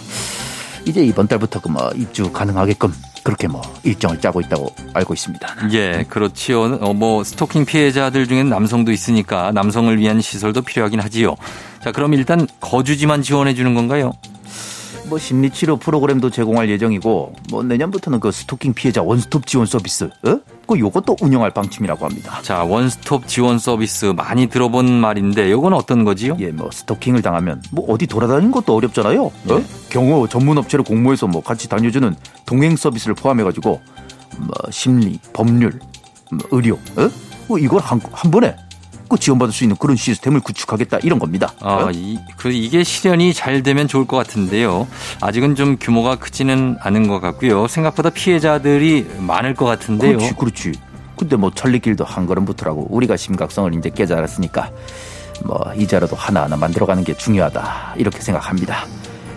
이제 0.84 1.04
이번 1.04 1.28
달부터 1.28 1.60
그뭐 1.60 1.92
입주 1.94 2.30
가능하게끔 2.32 2.92
그렇게 3.22 3.46
뭐 3.46 3.62
일정을 3.84 4.20
짜고 4.20 4.40
있다고 4.40 4.74
알고 4.94 5.14
있습니다. 5.14 5.56
예, 5.72 6.04
그렇지요. 6.08 6.62
어, 6.80 6.92
뭐 6.92 7.22
스토킹 7.22 7.64
피해자들 7.64 8.26
중에는 8.26 8.50
남성도 8.50 8.90
있으니까 8.90 9.52
남성을 9.52 9.96
위한 9.98 10.20
시설도 10.20 10.62
필요하긴 10.62 11.00
하지요. 11.00 11.36
자, 11.82 11.92
그럼 11.92 12.14
일단 12.14 12.46
거주지만 12.60 13.22
지원해 13.22 13.54
주는 13.54 13.74
건가요? 13.74 14.12
뭐 15.12 15.18
심리치료 15.18 15.76
프로그램도 15.76 16.30
제공할 16.30 16.70
예정이고 16.70 17.34
뭐 17.50 17.62
내년부터는 17.62 18.18
그 18.18 18.32
스토킹 18.32 18.72
피해자 18.72 19.02
원스톱 19.02 19.46
지원 19.46 19.66
서비스 19.66 20.04
어? 20.04 20.40
그 20.66 20.78
요것도 20.78 21.16
운영할 21.20 21.50
방침이라고 21.50 22.06
합니다. 22.06 22.40
자 22.40 22.64
원스톱 22.64 23.28
지원 23.28 23.58
서비스 23.58 24.06
많이 24.06 24.46
들어본 24.46 24.90
말인데 24.90 25.50
요건 25.50 25.74
어떤 25.74 26.04
거지요? 26.04 26.38
예, 26.40 26.46
뭐 26.46 26.70
스토킹을 26.72 27.20
당하면 27.20 27.62
뭐 27.72 27.84
어디 27.92 28.06
돌아다니는 28.06 28.52
것도 28.52 28.74
어렵잖아요. 28.74 29.24
어? 29.24 29.32
네. 29.44 29.62
경호 29.90 30.28
전문 30.28 30.56
업체를 30.56 30.82
공모해서 30.82 31.26
뭐 31.26 31.42
같이 31.42 31.68
다녀주는 31.68 32.16
동행 32.46 32.74
서비스를 32.74 33.14
포함해가지고 33.14 33.82
뭐 34.38 34.54
심리, 34.70 35.18
법률, 35.34 35.78
뭐 36.30 36.40
의료, 36.52 36.76
어? 36.96 37.10
뭐 37.48 37.58
이걸 37.58 37.82
한, 37.82 38.00
한 38.12 38.30
번에 38.30 38.56
쉽고 39.12 39.16
지원받을 39.18 39.52
수 39.52 39.64
있는 39.64 39.76
그런 39.76 39.96
시스템을 39.96 40.40
구축하겠다 40.40 40.98
이런 41.02 41.18
겁니다. 41.18 41.52
아, 41.60 41.90
이, 41.92 42.18
그 42.36 42.50
이게 42.50 42.82
실현이 42.82 43.34
잘 43.34 43.62
되면 43.62 43.86
좋을 43.86 44.06
것 44.06 44.16
같은데요. 44.16 44.88
아직은 45.20 45.54
좀 45.54 45.76
규모가 45.78 46.16
크지는 46.16 46.76
않은 46.80 47.06
것 47.08 47.20
같고요. 47.20 47.68
생각보다 47.68 48.10
피해자들이 48.10 49.06
많을 49.18 49.54
것 49.54 49.66
같은데요. 49.66 50.16
그렇지, 50.16 50.34
그렇지. 50.34 50.72
근데 51.16 51.36
뭐 51.36 51.50
천리길도 51.54 52.04
한 52.04 52.26
걸음부터라고 52.26 52.88
우리가 52.90 53.16
심각성을 53.16 53.72
이제 53.74 53.90
깨달았으니까 53.90 54.70
뭐 55.44 55.72
이자라도 55.76 56.16
하나하나 56.16 56.56
만들어가는 56.56 57.04
게 57.04 57.14
중요하다 57.14 57.94
이렇게 57.96 58.20
생각합니다. 58.20 58.86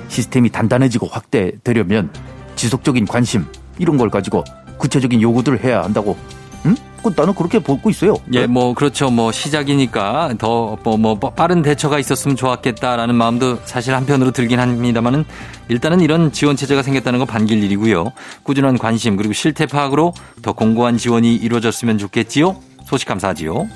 시스템이 0.07 0.49
단단해지고 0.49 1.07
확대되려면 1.07 2.09
지속적인 2.55 3.05
관심 3.05 3.45
이런 3.77 3.97
걸 3.97 4.09
가지고 4.09 4.43
구체적인 4.77 5.21
요구들을 5.21 5.63
해야 5.63 5.83
한다고 5.83 6.17
응? 6.65 6.75
그 7.04 7.13
나는 7.15 7.36
그렇게 7.36 7.60
보고 7.60 7.89
있어요. 7.91 8.15
예, 8.34 8.47
뭐 8.47 8.73
그렇죠. 8.73 9.12
뭐 9.12 9.32
시작이니까 9.32 10.34
더 10.39 10.75
뭐 10.84 10.97
뭐 10.97 11.15
빠른 11.19 11.62
대처가 11.62 11.99
있었으면 11.99 12.36
좋았겠다라는 12.36 13.13
마음도 13.15 13.60
사실 13.65 13.93
한편으로 13.93 14.32
들긴 14.32 14.60
합니다만은 14.60 15.25
일단은 15.67 15.99
이런 16.01 16.32
지원 16.32 16.56
체제가 16.56 16.82
생겼다는 16.82 17.19
건 17.19 17.28
반길 17.28 17.63
일이고요. 17.63 18.12
꾸준한 18.43 18.78
관심 18.80 19.15
그리고 19.17 19.34
실태 19.34 19.65
파악으로 19.67 20.13
더 20.41 20.54
공고한 20.54 20.97
지원이 20.97 21.36
이루어졌으면 21.36 21.97
좋겠지요. 21.99 22.56
소식 22.86 23.08
감사하지요. 23.08 23.67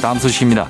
다음 0.00 0.18
소식입니다. 0.18 0.68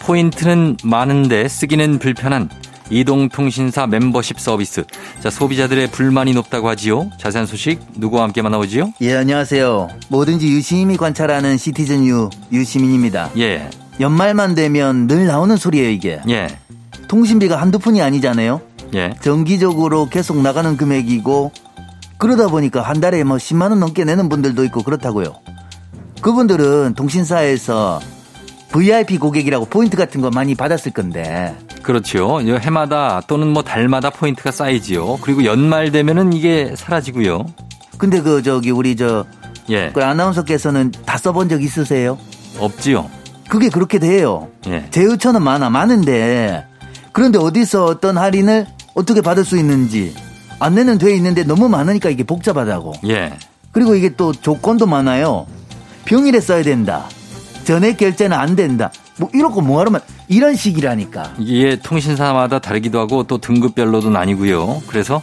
포인트는 0.00 0.76
많은데 0.84 1.48
쓰기는 1.48 1.98
불편한 1.98 2.48
이동통신사 2.94 3.88
멤버십 3.88 4.38
서비스. 4.38 4.84
자, 5.20 5.28
소비자들의 5.28 5.90
불만이 5.90 6.32
높다고 6.32 6.68
하지요. 6.68 7.10
자세한 7.18 7.46
소식 7.46 7.80
누구와 7.96 8.22
함께 8.22 8.40
만나보지요? 8.40 8.92
예, 9.00 9.16
안녕하세요. 9.16 9.88
뭐든지 10.08 10.48
유심히 10.48 10.96
관찰하는 10.96 11.56
시티즌 11.56 12.06
유 12.06 12.30
유시민입니다. 12.52 13.30
예. 13.38 13.68
연말만 13.98 14.54
되면 14.54 15.08
늘 15.08 15.26
나오는 15.26 15.56
소리예요, 15.56 15.90
이게. 15.90 16.20
예. 16.28 16.46
통신비가 17.08 17.60
한두 17.60 17.80
푼이 17.80 18.00
아니잖아요. 18.00 18.60
예. 18.94 19.12
정기적으로 19.20 20.08
계속 20.08 20.40
나가는 20.40 20.76
금액이고 20.76 21.52
그러다 22.16 22.46
보니까 22.46 22.80
한 22.82 23.00
달에 23.00 23.24
뭐 23.24 23.38
10만 23.38 23.70
원 23.70 23.80
넘게 23.80 24.04
내는 24.04 24.28
분들도 24.28 24.64
있고 24.66 24.82
그렇다고요. 24.82 25.34
그분들은 26.20 26.94
통신사에서 26.94 28.00
VIP 28.70 29.18
고객이라고 29.18 29.66
포인트 29.66 29.96
같은 29.96 30.20
거 30.20 30.30
많이 30.30 30.54
받았을 30.54 30.92
건데 30.92 31.54
그렇죠. 31.84 32.40
해마다 32.40 33.20
또는 33.26 33.48
뭐 33.48 33.62
달마다 33.62 34.10
포인트가 34.10 34.50
쌓이지요. 34.50 35.18
그리고 35.20 35.44
연말 35.44 35.92
되면은 35.92 36.32
이게 36.32 36.74
사라지고요. 36.74 37.46
근데 37.98 38.20
그 38.20 38.42
저기 38.42 38.70
우리 38.70 38.96
저 38.96 39.24
예. 39.68 39.90
그 39.92 40.02
아나운서께서는 40.02 40.90
다 41.04 41.16
써본 41.16 41.48
적 41.48 41.62
있으세요? 41.62 42.18
없지요. 42.58 43.08
그게 43.48 43.68
그렇게 43.68 43.98
돼요. 43.98 44.48
예. 44.66 44.88
제휴처는 44.90 45.42
많아 45.42 45.70
많은데 45.70 46.66
그런데 47.12 47.38
어디서 47.38 47.84
어떤 47.84 48.18
할인을 48.18 48.66
어떻게 48.94 49.20
받을 49.20 49.44
수 49.44 49.56
있는지 49.58 50.14
안내는 50.58 50.98
돼 50.98 51.14
있는데 51.16 51.44
너무 51.44 51.68
많으니까 51.68 52.10
이게 52.10 52.24
복잡하다고. 52.24 52.94
예. 53.08 53.34
그리고 53.72 53.94
이게 53.94 54.10
또 54.16 54.32
조건도 54.32 54.86
많아요. 54.86 55.46
평일에 56.04 56.40
써야 56.40 56.62
된다. 56.62 57.04
전액 57.64 57.98
결제는 57.98 58.36
안 58.36 58.56
된다. 58.56 58.90
뭐 59.18 59.28
이렇고 59.32 59.60
뭐하러만 59.60 60.00
이런 60.28 60.54
식이라니까. 60.54 61.34
이게 61.38 61.76
통신사마다 61.76 62.58
다르기도 62.58 62.98
하고 62.98 63.22
또 63.24 63.38
등급별로도 63.38 64.10
나뉘고요. 64.10 64.82
그래서 64.86 65.22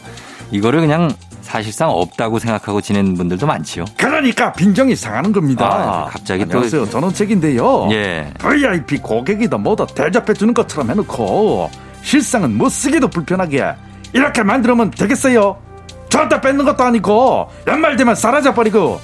이거를 0.52 0.82
그냥 0.82 1.12
사실상 1.42 1.90
없다고 1.90 2.40
생각하고 2.40 2.80
지내는 2.80 3.16
분들도 3.16 3.46
많지요. 3.46 3.84
그러니까 3.98 4.54
빈정이 4.54 4.96
상하는 4.96 5.32
겁니다. 5.34 5.66
아, 5.66 6.06
갑자기 6.10 6.44
안녕하세요. 6.44 6.86
또 6.86 6.90
저는 6.90 7.14
책인데요. 7.14 7.90
예. 7.92 8.32
VIP 8.40 9.00
고객이다 9.00 9.58
뭐다 9.58 9.88
대접해 9.88 10.34
주는 10.34 10.54
것처럼 10.54 10.92
해놓고 10.92 11.70
실상은 12.04 12.58
못 12.58 12.70
쓰기도 12.70 13.10
불편하게 13.10 13.74
이렇게 14.14 14.44
만들면 14.44 14.92
되겠어요? 14.92 15.58
저한테 16.10 16.40
뺏는 16.42 16.66
것도 16.66 16.84
아니고 16.84 17.50
연말 17.68 17.96
되면 17.98 18.16
사라져 18.16 18.54
버리고 18.54 19.00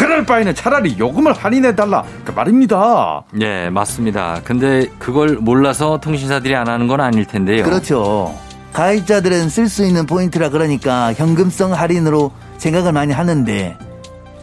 그럴 0.00 0.24
바에는 0.24 0.54
차라리 0.54 0.96
요금을 0.98 1.34
할인해달라. 1.34 2.02
그 2.24 2.30
말입니다. 2.30 3.22
네, 3.32 3.68
맞습니다. 3.68 4.40
근데 4.44 4.86
그걸 4.98 5.36
몰라서 5.36 6.00
통신사들이 6.00 6.56
안 6.56 6.68
하는 6.68 6.86
건 6.86 7.02
아닐 7.02 7.26
텐데요. 7.26 7.64
그렇죠. 7.64 8.34
가입자들은 8.72 9.50
쓸 9.50 9.68
수 9.68 9.84
있는 9.84 10.06
포인트라 10.06 10.48
그러니까 10.48 11.12
현금성 11.12 11.74
할인으로 11.74 12.32
생각을 12.56 12.92
많이 12.92 13.12
하는데 13.12 13.76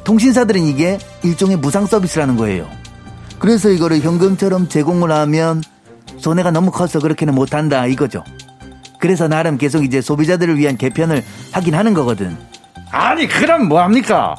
통신사들은 0.04 0.62
이게 0.62 1.00
일종의 1.24 1.58
무상 1.58 1.88
서비스라는 1.88 2.38
거예요. 2.38 2.70
그래서 3.40 3.70
이거를 3.70 4.02
현금처럼 4.02 4.70
제공을 4.70 5.12
하면 5.12 5.64
손해가 6.20 6.52
너무 6.52 6.70
커서 6.70 7.00
그렇게는 7.00 7.34
못한다 7.34 7.88
이거죠. 7.88 8.24
그래서 9.00 9.28
나름 9.28 9.58
계속 9.58 9.84
이제 9.84 10.02
소비자들을 10.02 10.56
위한 10.60 10.78
개편을 10.78 11.24
하긴 11.52 11.74
하는 11.74 11.96
거거든. 11.96 12.38
아니 12.92 13.28
그럼 13.28 13.68
뭐합니까? 13.68 14.36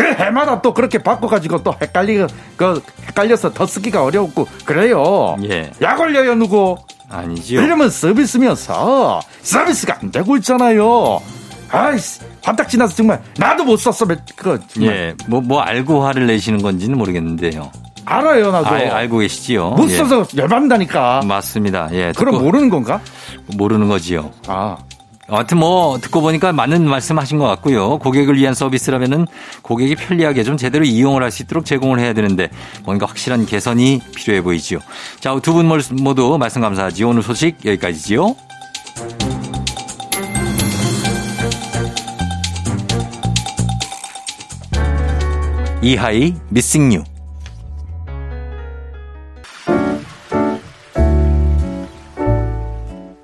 그 0.00 0.22
해마다 0.22 0.62
또 0.62 0.72
그렇게 0.72 0.98
바꿔가지고 0.98 1.62
또 1.62 1.74
헷갈리, 1.80 2.26
그, 2.56 2.82
헷갈려서 3.06 3.52
더 3.52 3.66
쓰기가 3.66 4.02
어려웠고, 4.02 4.46
그래요. 4.64 5.36
예. 5.44 5.70
약 5.82 6.00
올려요, 6.00 6.34
누구? 6.34 6.76
아니지요. 7.10 7.60
이러면 7.60 7.90
서비스면서 7.90 9.20
서비스가 9.42 9.98
안 10.00 10.10
되고 10.10 10.36
있잖아요. 10.38 11.20
아이씨, 11.70 12.20
화딱 12.42 12.68
지나서 12.68 12.96
정말 12.96 13.20
나도 13.36 13.64
못 13.64 13.76
썼어. 13.76 14.06
그 14.36 14.58
정말. 14.68 14.94
예, 14.94 15.14
뭐, 15.26 15.40
뭐 15.40 15.60
알고 15.60 16.04
화를 16.04 16.26
내시는 16.26 16.62
건지는 16.62 16.96
모르겠는데요. 16.96 17.70
알아요, 18.06 18.50
나도. 18.50 18.68
알, 18.68 18.88
알고 18.88 19.18
계시지요. 19.18 19.70
못 19.70 19.88
써서 19.88 20.24
예. 20.34 20.40
열받는다니까. 20.40 21.20
맞습니다. 21.26 21.88
예. 21.92 22.12
그럼 22.16 22.42
모르는 22.42 22.70
건가? 22.70 23.00
모르는 23.56 23.88
거지요. 23.88 24.30
아. 24.46 24.78
하여튼 25.36 25.58
뭐 25.58 25.98
듣고 25.98 26.20
보니까 26.20 26.52
맞는 26.52 26.88
말씀하신 26.88 27.38
것 27.38 27.46
같고요. 27.46 27.98
고객을 27.98 28.36
위한 28.36 28.54
서비스라면은 28.54 29.26
고객이 29.62 29.94
편리하게 29.96 30.42
좀 30.42 30.56
제대로 30.56 30.84
이용을 30.84 31.22
할 31.22 31.30
수 31.30 31.44
있도록 31.44 31.64
제공을 31.64 32.00
해야 32.00 32.12
되는데 32.12 32.50
뭔가 32.84 33.06
확실한 33.06 33.46
개선이 33.46 34.00
필요해 34.16 34.42
보이지요. 34.42 34.80
자, 35.20 35.38
두 35.40 35.52
분 35.52 35.68
모두 36.02 36.36
말씀 36.38 36.60
감사하지요. 36.60 37.08
오늘 37.08 37.22
소식 37.22 37.64
여기까지지요. 37.64 38.34
이하이 45.82 46.34
Missing 46.50 46.88
U 46.90 47.02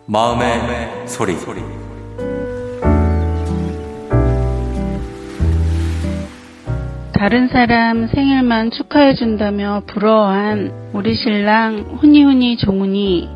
마음의, 0.07 0.59
마음의 0.59 1.09
소리. 1.09 1.37
소리. 1.39 1.86
다른 7.19 7.49
사람 7.49 8.09
생일만 8.09 8.71
축하해준다며 8.71 9.85
부러워한 9.87 10.91
우리 10.93 11.15
신랑 11.15 11.97
훈이훈이 11.99 12.59
종훈이 12.59 13.27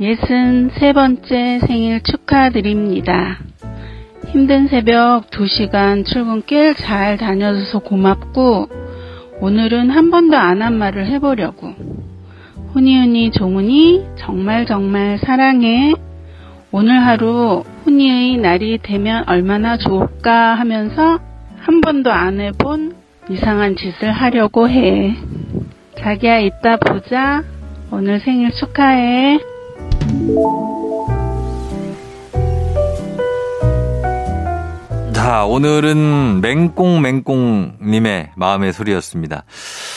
예순 0.00 0.70
세 0.74 0.92
번째 0.92 1.58
생일 1.66 2.02
축하드립니다. 2.02 3.38
힘든 4.28 4.68
새벽 4.68 5.28
2시간 5.30 6.04
출근길 6.04 6.76
잘 6.76 7.16
다녀줘서 7.16 7.80
고맙고 7.80 8.68
오늘은 9.40 9.90
한 9.90 10.12
번도 10.12 10.36
안 10.36 10.62
한 10.62 10.78
말을 10.78 11.06
해보려고 11.06 11.74
훈이훈이 12.74 13.32
종훈이 13.32 14.04
정말 14.18 14.66
정말 14.66 15.18
사랑해 15.18 15.94
오늘 16.70 17.04
하루 17.04 17.64
훈이의 17.84 18.36
날이 18.36 18.78
되면 18.80 19.24
얼마나 19.26 19.76
좋을까 19.76 20.54
하면서 20.54 21.18
한 21.58 21.80
번도 21.80 22.12
안 22.12 22.40
해본 22.40 23.05
이상한 23.28 23.74
짓을 23.76 24.12
하려고 24.12 24.68
해. 24.68 25.16
자기야, 25.98 26.38
이따 26.38 26.76
보자. 26.76 27.42
오늘 27.90 28.20
생일 28.20 28.52
축하해. 28.52 29.40
자, 35.12 35.44
오늘은 35.44 36.40
맹꽁맹꽁님의 36.40 38.30
마음의 38.36 38.72
소리였습니다. 38.72 39.44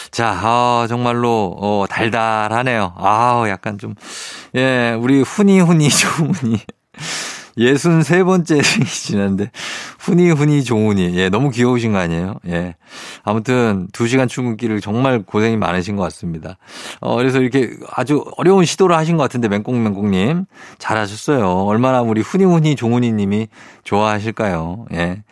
자, 0.09 0.29
아, 0.29 0.87
정말로, 0.89 1.55
어, 1.59 1.85
달달하네요. 1.87 2.93
아, 2.97 3.45
약간 3.47 3.77
좀, 3.77 3.93
예, 4.55 4.97
우리 4.99 5.21
훈이훈이 5.21 5.87
조훈이. 5.89 6.57
예순 7.59 8.03
세 8.03 8.23
번째 8.23 8.61
생일이시는데 8.63 9.51
훈이 9.99 10.31
훈이 10.31 10.63
종훈이 10.63 11.15
예 11.17 11.29
너무 11.29 11.49
귀여우신 11.49 11.91
거 11.91 11.99
아니에요? 11.99 12.35
예 12.47 12.75
아무튼 13.23 13.87
두 13.91 14.07
시간 14.07 14.27
출근길을 14.27 14.81
정말 14.81 15.21
고생이 15.21 15.57
많으신 15.57 15.95
것 15.97 16.03
같습니다. 16.03 16.57
어 17.01 17.15
그래서 17.17 17.39
이렇게 17.39 17.71
아주 17.91 18.23
어려운 18.37 18.65
시도를 18.65 18.95
하신 18.95 19.17
것 19.17 19.23
같은데 19.23 19.49
맹꽁맹꽁님 19.49 20.45
잘하셨어요. 20.77 21.47
얼마나 21.65 22.01
우리 22.01 22.21
훈이 22.21 22.45
훈이 22.45 22.75
종훈이님이 22.75 23.47
좋아하실까요? 23.83 24.85
예. 24.93 25.23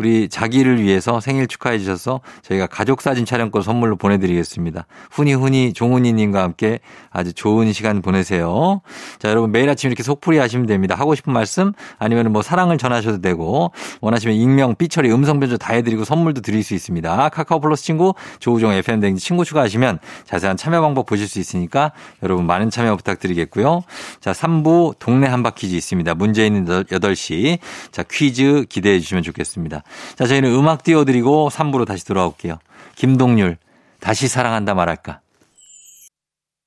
우리 0.00 0.30
자기를 0.30 0.80
위해서 0.80 1.20
생일 1.20 1.46
축하해 1.46 1.78
주셔서 1.78 2.22
저희가 2.40 2.66
가족 2.66 3.02
사진 3.02 3.26
촬영권 3.26 3.60
선물로 3.60 3.96
보내드리겠습니다. 3.96 4.86
훈이 5.10 5.34
훈이 5.34 5.74
종훈이님과 5.74 6.42
함께 6.42 6.80
아주 7.10 7.34
좋은 7.34 7.70
시간 7.74 8.00
보내세요. 8.00 8.80
자 9.18 9.28
여러분 9.28 9.52
매일 9.52 9.68
아침 9.68 9.88
이렇게 9.88 10.02
속풀이 10.02 10.38
하시면 10.38 10.64
됩니다. 10.64 10.94
하고 10.94 11.14
싶은 11.14 11.34
말씀 11.34 11.74
아니면 11.98 12.32
뭐 12.32 12.40
사랑을 12.40 12.78
전하셔도 12.78 13.20
되고 13.20 13.72
원하시면 14.00 14.36
익명 14.36 14.74
삐처리 14.76 15.12
음성 15.12 15.38
변조 15.38 15.58
다 15.58 15.74
해드리고 15.74 16.04
선물도 16.04 16.40
드릴 16.40 16.62
수 16.62 16.72
있습니다. 16.72 17.28
카카오 17.28 17.60
플러스 17.60 17.84
친구 17.84 18.14
조우종 18.38 18.72
FM 18.72 19.00
댕지 19.00 19.22
친구 19.22 19.44
추가하시면 19.44 19.98
자세한 20.24 20.56
참여 20.56 20.80
방법 20.80 21.04
보실 21.04 21.28
수 21.28 21.38
있으니까 21.38 21.92
여러분 22.22 22.46
많은 22.46 22.70
참여 22.70 22.96
부탁드리겠고요. 22.96 23.82
자 24.20 24.32
3부 24.32 24.98
동네 24.98 25.26
한바 25.26 25.50
퀴즈 25.50 25.74
있습니다. 25.74 26.14
문제 26.14 26.46
있는 26.46 26.64
8시 26.64 27.58
자 27.92 28.02
퀴즈 28.02 28.64
기대해 28.70 28.98
주시면 28.98 29.24
좋겠습니다. 29.24 29.82
자, 30.16 30.26
저희는 30.26 30.52
음악 30.54 30.82
띄워드리고 30.82 31.50
3부로 31.50 31.86
다시 31.86 32.04
돌아올게요. 32.04 32.58
김동률, 32.96 33.56
다시 34.00 34.28
사랑한다 34.28 34.74
말할까. 34.74 35.20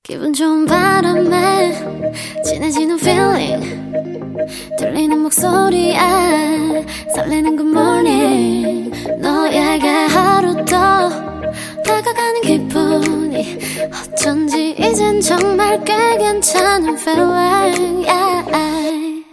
기분 0.04 0.34
좋은 0.34 0.66
바람에 0.66 1.72
진해지는 2.44 3.00
feeling 3.00 3.94
들리는 4.78 5.18
목소리에 5.20 5.98
설레는 7.16 7.56
good 7.56 7.72
morning 7.72 8.92
너에게 9.22 9.88
하루 9.88 10.56
더 10.66 11.10
다가가는 11.84 12.42
기분이 12.42 13.60
어쩐지 14.12 14.76
이젠 14.78 15.22
정말 15.22 15.82
꽤 15.86 16.18
괜찮은 16.18 16.98
feeling 16.98 18.06
yeah. 18.06 19.26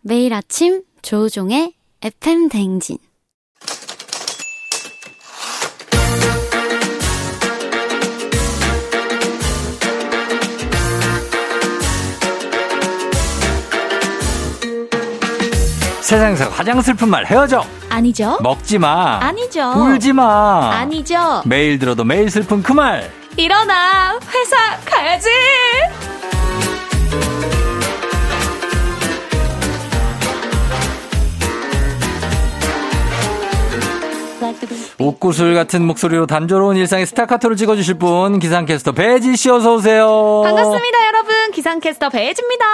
매일 0.00 0.32
아침 0.32 0.82
조종의 1.02 1.74
FM 2.00 2.48
댕진 2.48 2.96
세상에서 16.06 16.48
가장 16.50 16.80
슬픈 16.80 17.08
말 17.08 17.26
헤어져. 17.26 17.64
아니죠. 17.88 18.38
먹지 18.40 18.78
마. 18.78 19.18
아니죠. 19.20 19.72
울지 19.72 20.12
마. 20.12 20.70
아니죠. 20.72 21.42
매일 21.44 21.80
들어도 21.80 22.04
매일 22.04 22.30
슬픈 22.30 22.62
그 22.62 22.70
말. 22.72 23.10
일어나. 23.36 24.16
회사 24.32 24.56
가야지. 24.84 25.28
옥구슬 34.98 35.54
같은 35.54 35.84
목소리로 35.84 36.26
단조로운 36.26 36.76
일상의 36.76 37.04
스타카토를 37.06 37.56
찍어주실 37.56 37.94
분 37.94 38.38
기상캐스터 38.38 38.92
배지 38.92 39.36
씨 39.36 39.50
어서 39.50 39.74
오세요. 39.74 40.42
반갑습니다 40.44 41.05
기상캐스터 41.56 42.10
배지입니다. 42.10 42.64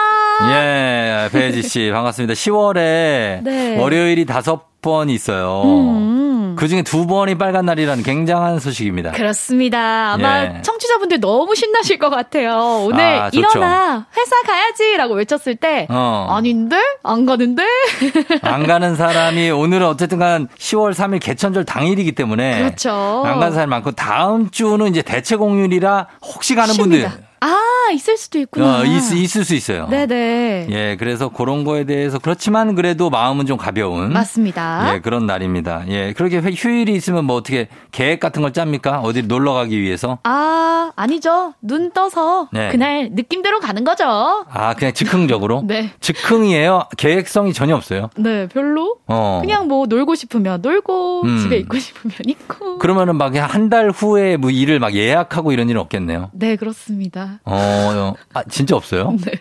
예 0.50 1.28
배지 1.30 1.62
씨 1.62 1.90
반갑습니다. 1.92 2.34
10월에 2.34 3.40
네. 3.44 3.76
월요일이 3.78 4.26
다섯 4.26 4.82
번 4.82 5.08
있어요. 5.08 5.62
음. 5.64 6.56
그 6.58 6.66
중에 6.66 6.82
두 6.82 7.06
번이 7.06 7.38
빨간 7.38 7.64
날이라는 7.64 8.02
굉장한 8.02 8.58
소식입니다. 8.58 9.12
그렇습니다. 9.12 10.14
아마 10.14 10.42
예. 10.42 10.62
청취자분들 10.62 11.20
너무 11.20 11.54
신나실 11.54 12.00
것 12.00 12.10
같아요. 12.10 12.82
오늘 12.84 13.00
아, 13.04 13.30
일어나 13.32 14.08
회사 14.16 14.42
가야지라고 14.44 15.14
외쳤을 15.14 15.54
때 15.54 15.86
어. 15.88 16.26
아닌데 16.30 16.76
안 17.04 17.24
가는데 17.24 17.62
안 18.42 18.66
가는 18.66 18.96
사람이 18.96 19.50
오늘은 19.50 19.86
어쨌든간 19.86 20.48
10월 20.58 20.92
3일 20.92 21.20
개천절 21.20 21.64
당일이기 21.64 22.12
때문에 22.12 22.58
그렇죠. 22.58 22.90
안 23.24 23.38
가는 23.38 23.52
사람이 23.52 23.70
많고 23.70 23.92
다음 23.92 24.50
주는 24.50 24.88
이제 24.88 25.02
대체 25.02 25.36
공휴일이라 25.36 26.08
혹시 26.34 26.56
가는 26.56 26.74
쉽니다. 26.74 27.08
분들 27.10 27.31
아, 27.44 27.90
있을 27.92 28.16
수도 28.16 28.38
있구나. 28.38 28.80
어, 28.80 28.84
있, 28.84 29.12
있을 29.12 29.44
수 29.44 29.54
있어요. 29.54 29.88
네네. 29.88 30.68
예, 30.70 30.96
그래서 30.98 31.28
그런 31.28 31.64
거에 31.64 31.84
대해서 31.84 32.18
그렇지만 32.20 32.74
그래도 32.76 33.10
마음은 33.10 33.46
좀 33.46 33.56
가벼운. 33.58 34.12
맞습니다. 34.12 34.94
예, 34.94 35.00
그런 35.00 35.26
날입니다. 35.26 35.82
예, 35.88 36.12
그렇게 36.12 36.38
휴일이 36.38 36.92
있으면 36.94 37.24
뭐 37.24 37.36
어떻게 37.36 37.68
계획 37.90 38.20
같은 38.20 38.42
걸 38.42 38.52
짭니까? 38.52 39.00
어디 39.00 39.22
놀러 39.22 39.54
가기 39.54 39.80
위해서? 39.80 40.18
아, 40.22 40.92
아니죠. 40.94 41.54
눈 41.60 41.90
떠서 41.92 42.48
네. 42.52 42.68
그날 42.70 43.10
느낌대로 43.12 43.58
가는 43.58 43.82
거죠. 43.82 44.04
아, 44.48 44.74
그냥 44.74 44.94
즉흥적으로? 44.94 45.62
네. 45.66 45.90
즉흥이에요? 46.00 46.84
계획성이 46.96 47.52
전혀 47.52 47.74
없어요? 47.74 48.10
네, 48.16 48.46
별로. 48.48 48.98
어. 49.08 49.40
그냥 49.42 49.66
뭐 49.66 49.86
놀고 49.86 50.14
싶으면 50.14 50.60
놀고, 50.62 51.22
음. 51.24 51.38
집에 51.38 51.56
있고 51.58 51.78
싶으면 51.78 52.14
있고. 52.26 52.78
그러면은 52.78 53.16
막 53.16 53.32
한 53.34 53.68
달 53.70 53.90
후에 53.90 54.36
뭐 54.36 54.50
일을 54.50 54.78
막 54.78 54.94
예약하고 54.94 55.52
이런 55.52 55.68
일은 55.70 55.80
없겠네요? 55.80 56.30
네, 56.34 56.56
그렇습니다. 56.56 57.31
어, 57.44 58.14
아, 58.34 58.42
진짜 58.50 58.76
없어요? 58.76 59.14
네. 59.24 59.32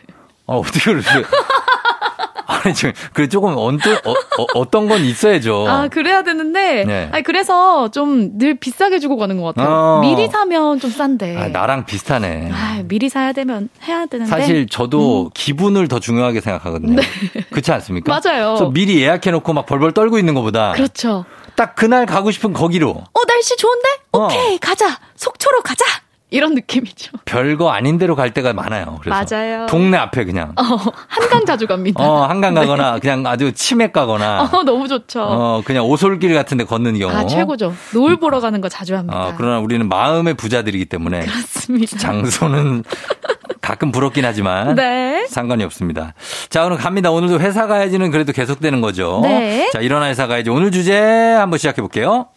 어, 0.47 0.59
어떻게 0.59 0.91
그러지? 0.91 1.07
아니, 2.63 2.75
지금, 2.75 2.91
그 3.13 3.27
조금 3.29 3.55
언뜻, 3.57 3.89
어, 4.53 4.69
떤건 4.69 5.01
있어야죠. 5.01 5.65
아, 5.67 5.87
그래야 5.87 6.21
되는데. 6.21 6.83
네. 6.85 7.09
아니, 7.11 7.23
그래서 7.23 7.89
좀 7.89 8.37
늘 8.37 8.55
비싸게 8.55 8.99
주고 8.99 9.15
가는 9.17 9.41
것 9.41 9.55
같아요. 9.55 9.73
어. 9.73 9.99
미리 10.01 10.27
사면 10.27 10.79
좀 10.79 10.91
싼데. 10.91 11.37
아, 11.37 11.47
나랑 11.47 11.85
비슷하네. 11.85 12.51
아, 12.53 12.81
미리 12.85 13.07
사야 13.09 13.31
되면 13.31 13.69
해야 13.83 14.05
되는데. 14.05 14.29
사실 14.29 14.67
저도 14.67 15.25
음. 15.25 15.29
기분을 15.33 15.87
더 15.87 15.99
중요하게 15.99 16.41
생각하거든요. 16.41 16.95
네. 17.01 17.03
그렇지 17.49 17.71
않습니까? 17.71 18.11
맞아요. 18.11 18.49
그래서 18.55 18.69
미리 18.69 19.01
예약해놓고 19.01 19.53
막 19.53 19.65
벌벌 19.65 19.93
떨고 19.93 20.19
있는 20.19 20.33
것보다. 20.35 20.73
그렇죠. 20.73 21.25
딱 21.55 21.75
그날 21.75 22.05
가고 22.05 22.31
싶은 22.31 22.53
거기로. 22.53 22.89
어, 22.91 23.25
날씨 23.27 23.55
좋은데? 23.57 23.87
오케이, 24.13 24.55
어. 24.55 24.59
가자. 24.61 24.99
속초로 25.15 25.61
가자. 25.61 25.85
이런 26.31 26.55
느낌이죠. 26.55 27.11
별거 27.25 27.69
아닌 27.71 27.97
데로 27.97 28.15
갈 28.15 28.33
때가 28.33 28.53
많아요. 28.53 28.99
그래서 29.01 29.35
맞아요. 29.35 29.65
동네 29.67 29.97
앞에 29.97 30.23
그냥. 30.23 30.53
어, 30.57 30.63
한강 31.07 31.45
자주 31.45 31.67
갑니다. 31.67 32.01
어, 32.01 32.23
한강 32.25 32.53
가거나 32.53 32.93
네. 32.93 32.99
그냥 33.01 33.27
아주 33.27 33.51
치맥 33.51 33.91
가거나. 33.91 34.43
어, 34.51 34.63
너무 34.63 34.87
좋죠. 34.87 35.21
어, 35.21 35.61
그냥 35.65 35.85
오솔길 35.85 36.33
같은 36.33 36.57
데 36.57 36.63
걷는 36.63 36.97
경우. 36.97 37.13
아, 37.13 37.27
최고죠. 37.27 37.73
노을 37.93 38.15
보러 38.17 38.39
가는 38.39 38.59
거 38.61 38.69
자주 38.69 38.95
합니다. 38.95 39.27
어, 39.27 39.33
그러나 39.37 39.59
우리는 39.59 39.87
마음의 39.89 40.35
부자들이기 40.35 40.85
때문에. 40.85 41.19
그렇습니다. 41.19 41.97
장소는 41.97 42.85
가끔 43.59 43.91
부럽긴 43.91 44.23
하지만. 44.23 44.75
네. 44.75 45.27
상관이 45.27 45.65
없습니다. 45.65 46.13
자, 46.49 46.63
그럼 46.63 46.77
갑니다. 46.77 47.11
오늘도 47.11 47.41
회사 47.41 47.67
가야지는 47.67 48.09
그래도 48.09 48.31
계속되는 48.31 48.79
거죠. 48.79 49.19
네. 49.23 49.69
자, 49.73 49.79
일어나 49.81 50.05
회사 50.07 50.27
가야지. 50.27 50.49
오늘 50.49 50.71
주제 50.71 50.97
한번 50.97 51.59
시작해 51.59 51.81
볼게요. 51.81 52.27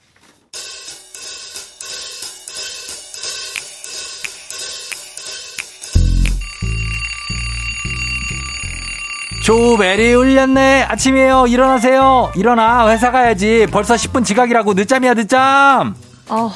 조메리 9.44 10.14
울렸네. 10.14 10.85
아침이에요. 10.85 11.44
일어나세요. 11.48 12.33
일어나. 12.35 12.88
회사 12.88 13.11
가야지. 13.11 13.66
벌써 13.70 13.92
10분 13.92 14.24
지각이라고. 14.24 14.72
늦잠이야, 14.72 15.12
늦잠. 15.12 15.94
어, 16.30 16.50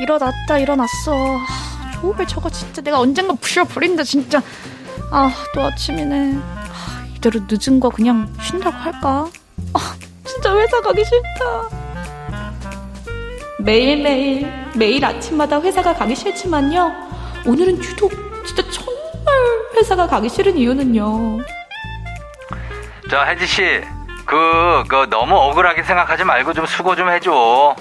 일어났다, 0.00 0.58
일어났어. 0.58 1.40
조벨 2.00 2.28
저거 2.28 2.48
진짜 2.48 2.80
내가 2.82 3.00
언젠가 3.00 3.34
부셔버린다, 3.34 4.04
진짜. 4.04 4.40
아, 5.10 5.28
또 5.52 5.62
아침이네. 5.64 6.36
아, 6.36 7.04
이대로 7.16 7.40
늦은 7.50 7.80
거 7.80 7.88
그냥 7.88 8.32
쉰다고 8.40 8.76
할까? 8.76 9.28
아, 9.74 9.94
진짜 10.24 10.56
회사 10.56 10.80
가기 10.80 11.04
싫다. 11.04 11.68
매일매일, 13.58 14.48
매일 14.76 15.04
아침마다 15.04 15.60
회사가 15.60 15.94
가기 15.94 16.14
싫지만요. 16.14 16.92
오늘은 17.44 17.82
유독 17.82 18.12
진짜 18.46 18.62
정말 18.70 19.34
회사가 19.74 20.06
가기 20.06 20.28
싫은 20.28 20.56
이유는요. 20.56 21.59
저 23.10 23.24
혜지 23.24 23.44
씨, 23.44 23.80
그, 24.24 24.84
그 24.86 25.08
너무 25.10 25.34
억울하게 25.34 25.82
생각하지 25.82 26.22
말고 26.22 26.52
좀 26.52 26.64
수고 26.64 26.94
좀 26.94 27.10
해줘. 27.10 27.74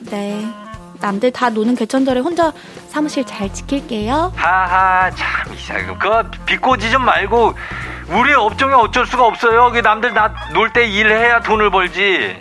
네. 0.00 0.46
남들 1.00 1.30
다 1.30 1.48
노는 1.48 1.74
개천절에 1.76 2.20
혼자 2.20 2.52
사무실 2.90 3.24
잘 3.24 3.50
지킬게요. 3.50 4.34
하하, 4.36 5.10
참 5.12 5.54
이상해. 5.54 5.86
그 5.98 6.30
비꼬지 6.44 6.90
좀 6.90 7.06
말고 7.06 7.54
우리 8.08 8.34
업종에 8.34 8.74
어쩔 8.74 9.06
수가 9.06 9.24
없어요. 9.24 9.70
그 9.72 9.78
남들 9.78 10.12
다놀때 10.12 10.86
일해야 10.86 11.40
돈을 11.40 11.70
벌지. 11.70 12.38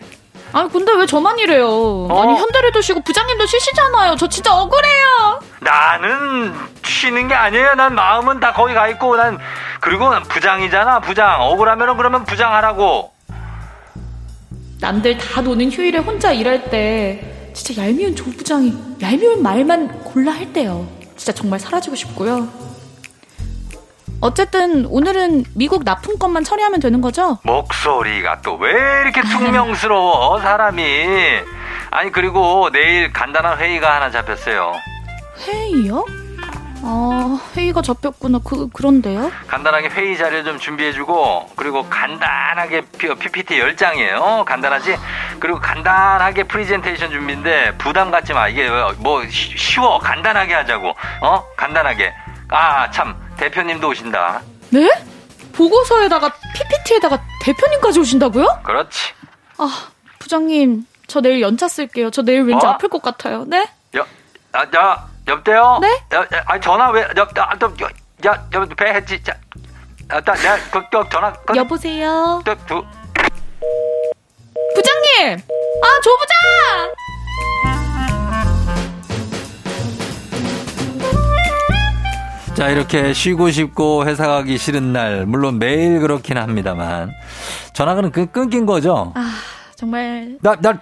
아 0.51 0.67
근데 0.67 0.91
왜 0.93 1.05
저만 1.05 1.37
이래요? 1.39 1.67
어? 2.09 2.21
아니 2.23 2.35
현대리도 2.37 2.81
쉬고 2.81 3.01
부장님도 3.01 3.45
쉬시잖아요. 3.45 4.15
저 4.15 4.27
진짜 4.27 4.55
억울해요. 4.55 5.39
나는 5.59 6.53
쉬는 6.83 7.27
게 7.27 7.33
아니에요. 7.35 7.75
난 7.75 7.93
마음은 7.95 8.39
다 8.39 8.53
거기 8.53 8.73
가 8.73 8.87
있고 8.89 9.15
난 9.15 9.37
그리고 9.79 10.09
난 10.09 10.23
부장이잖아. 10.23 11.01
부장 11.01 11.41
억울하면은 11.41 11.97
그러면 11.97 12.25
부장하라고. 12.25 13.11
남들 14.81 15.17
다 15.17 15.41
노는 15.41 15.71
휴일에 15.71 15.99
혼자 15.99 16.31
일할 16.31 16.69
때 16.69 17.51
진짜 17.53 17.83
얄미운 17.83 18.15
조 18.15 18.25
부장이 18.25 18.73
얄미운 19.01 19.43
말만 19.43 20.03
골라 20.03 20.31
할 20.31 20.51
때요. 20.53 20.87
진짜 21.15 21.31
정말 21.33 21.59
사라지고 21.59 21.95
싶고요. 21.95 22.47
어쨌든 24.21 24.85
오늘은 24.85 25.45
미국 25.55 25.83
납품권만 25.83 26.43
처리하면 26.43 26.79
되는 26.81 26.99
거죠? 27.01 27.37
목소리가 27.43 28.41
또 28.41 28.55
왜 28.59 28.71
이렇게 29.03 29.21
퉁명스러워 29.21 30.39
사람이? 30.41 30.83
아니 31.91 32.11
그리고 32.11 32.69
내일 32.71 33.13
간단한 33.13 33.57
회의가 33.57 33.95
하나 33.95 34.11
잡혔어요. 34.11 34.73
회의요? 35.47 36.05
아 36.83 37.39
회의가 37.55 37.81
잡혔구나. 37.81 38.39
그 38.43 38.67
그런데요? 38.73 39.31
간단하게 39.47 39.87
회의 39.89 40.17
자료 40.17 40.43
좀 40.43 40.59
준비해주고 40.59 41.51
그리고 41.55 41.85
간단하게 41.89 42.81
PPT 42.97 43.59
10장이에요. 43.61 44.43
간단하지? 44.43 44.97
그리고 45.39 45.59
간단하게 45.59 46.43
프리젠테이션 46.43 47.09
준비인데 47.11 47.77
부담 47.77 48.11
갖지 48.11 48.33
마. 48.33 48.49
이게 48.49 48.69
뭐 48.97 49.23
쉬워. 49.29 49.97
간단하게 49.99 50.53
하자고. 50.53 50.93
어? 51.21 51.43
간단하게. 51.55 52.13
아 52.51 52.89
참 52.91 53.15
대표님도 53.39 53.87
오신다 53.87 54.41
네? 54.69 54.89
보고서에다가 55.53 56.31
PPT에다가 56.53 57.21
대표님까지 57.41 57.99
오신다고요? 57.99 58.61
그렇지. 58.63 59.13
아, 59.57 59.89
부장님, 60.19 60.85
저 61.07 61.19
내일 61.19 61.41
연차 61.41 61.67
쓸게요. 61.67 62.11
저 62.11 62.21
내일 62.21 62.43
왠지 62.43 62.65
어? 62.65 62.69
아플 62.69 62.87
것 62.87 63.01
같아요. 63.01 63.43
네? 63.45 63.67
여, 63.95 64.05
아, 64.53 64.61
야, 64.75 65.07
여보세요? 65.27 65.79
네? 65.81 66.01
여, 66.13 66.25
아, 66.45 66.59
전화 66.59 66.91
왜, 66.91 67.01
여, 67.17 67.27
아, 67.35 67.57
또, 67.57 67.73
야, 68.25 68.47
여, 68.53 68.65
배 68.65 68.93
했지, 68.93 69.21
자. 69.21 69.35
아, 70.07 70.21
나, 70.21 70.33
내가, 70.33 70.57
그, 70.71 70.81
그, 70.89 71.09
전화. 71.09 71.33
그, 71.33 71.57
여보세요? 71.57 72.41
또, 72.45 72.55
두. 72.65 72.85
부장님! 74.75 75.39
아, 75.81 76.01
조부장! 76.01 76.93
자, 82.59 82.67
이렇게 82.67 83.13
쉬고 83.13 83.51
싶고 83.51 84.05
회사 84.05 84.27
가기 84.27 84.57
싫은 84.57 84.91
날, 84.91 85.25
물론 85.25 85.59
매일 85.59 86.01
그렇긴 86.01 86.37
합니다만, 86.37 87.09
전화가 87.71 88.01
끊긴 88.09 88.65
거죠? 88.65 89.13
아, 89.15 89.31
정말. 89.75 90.37
나, 90.41 90.57
나, 90.57 90.77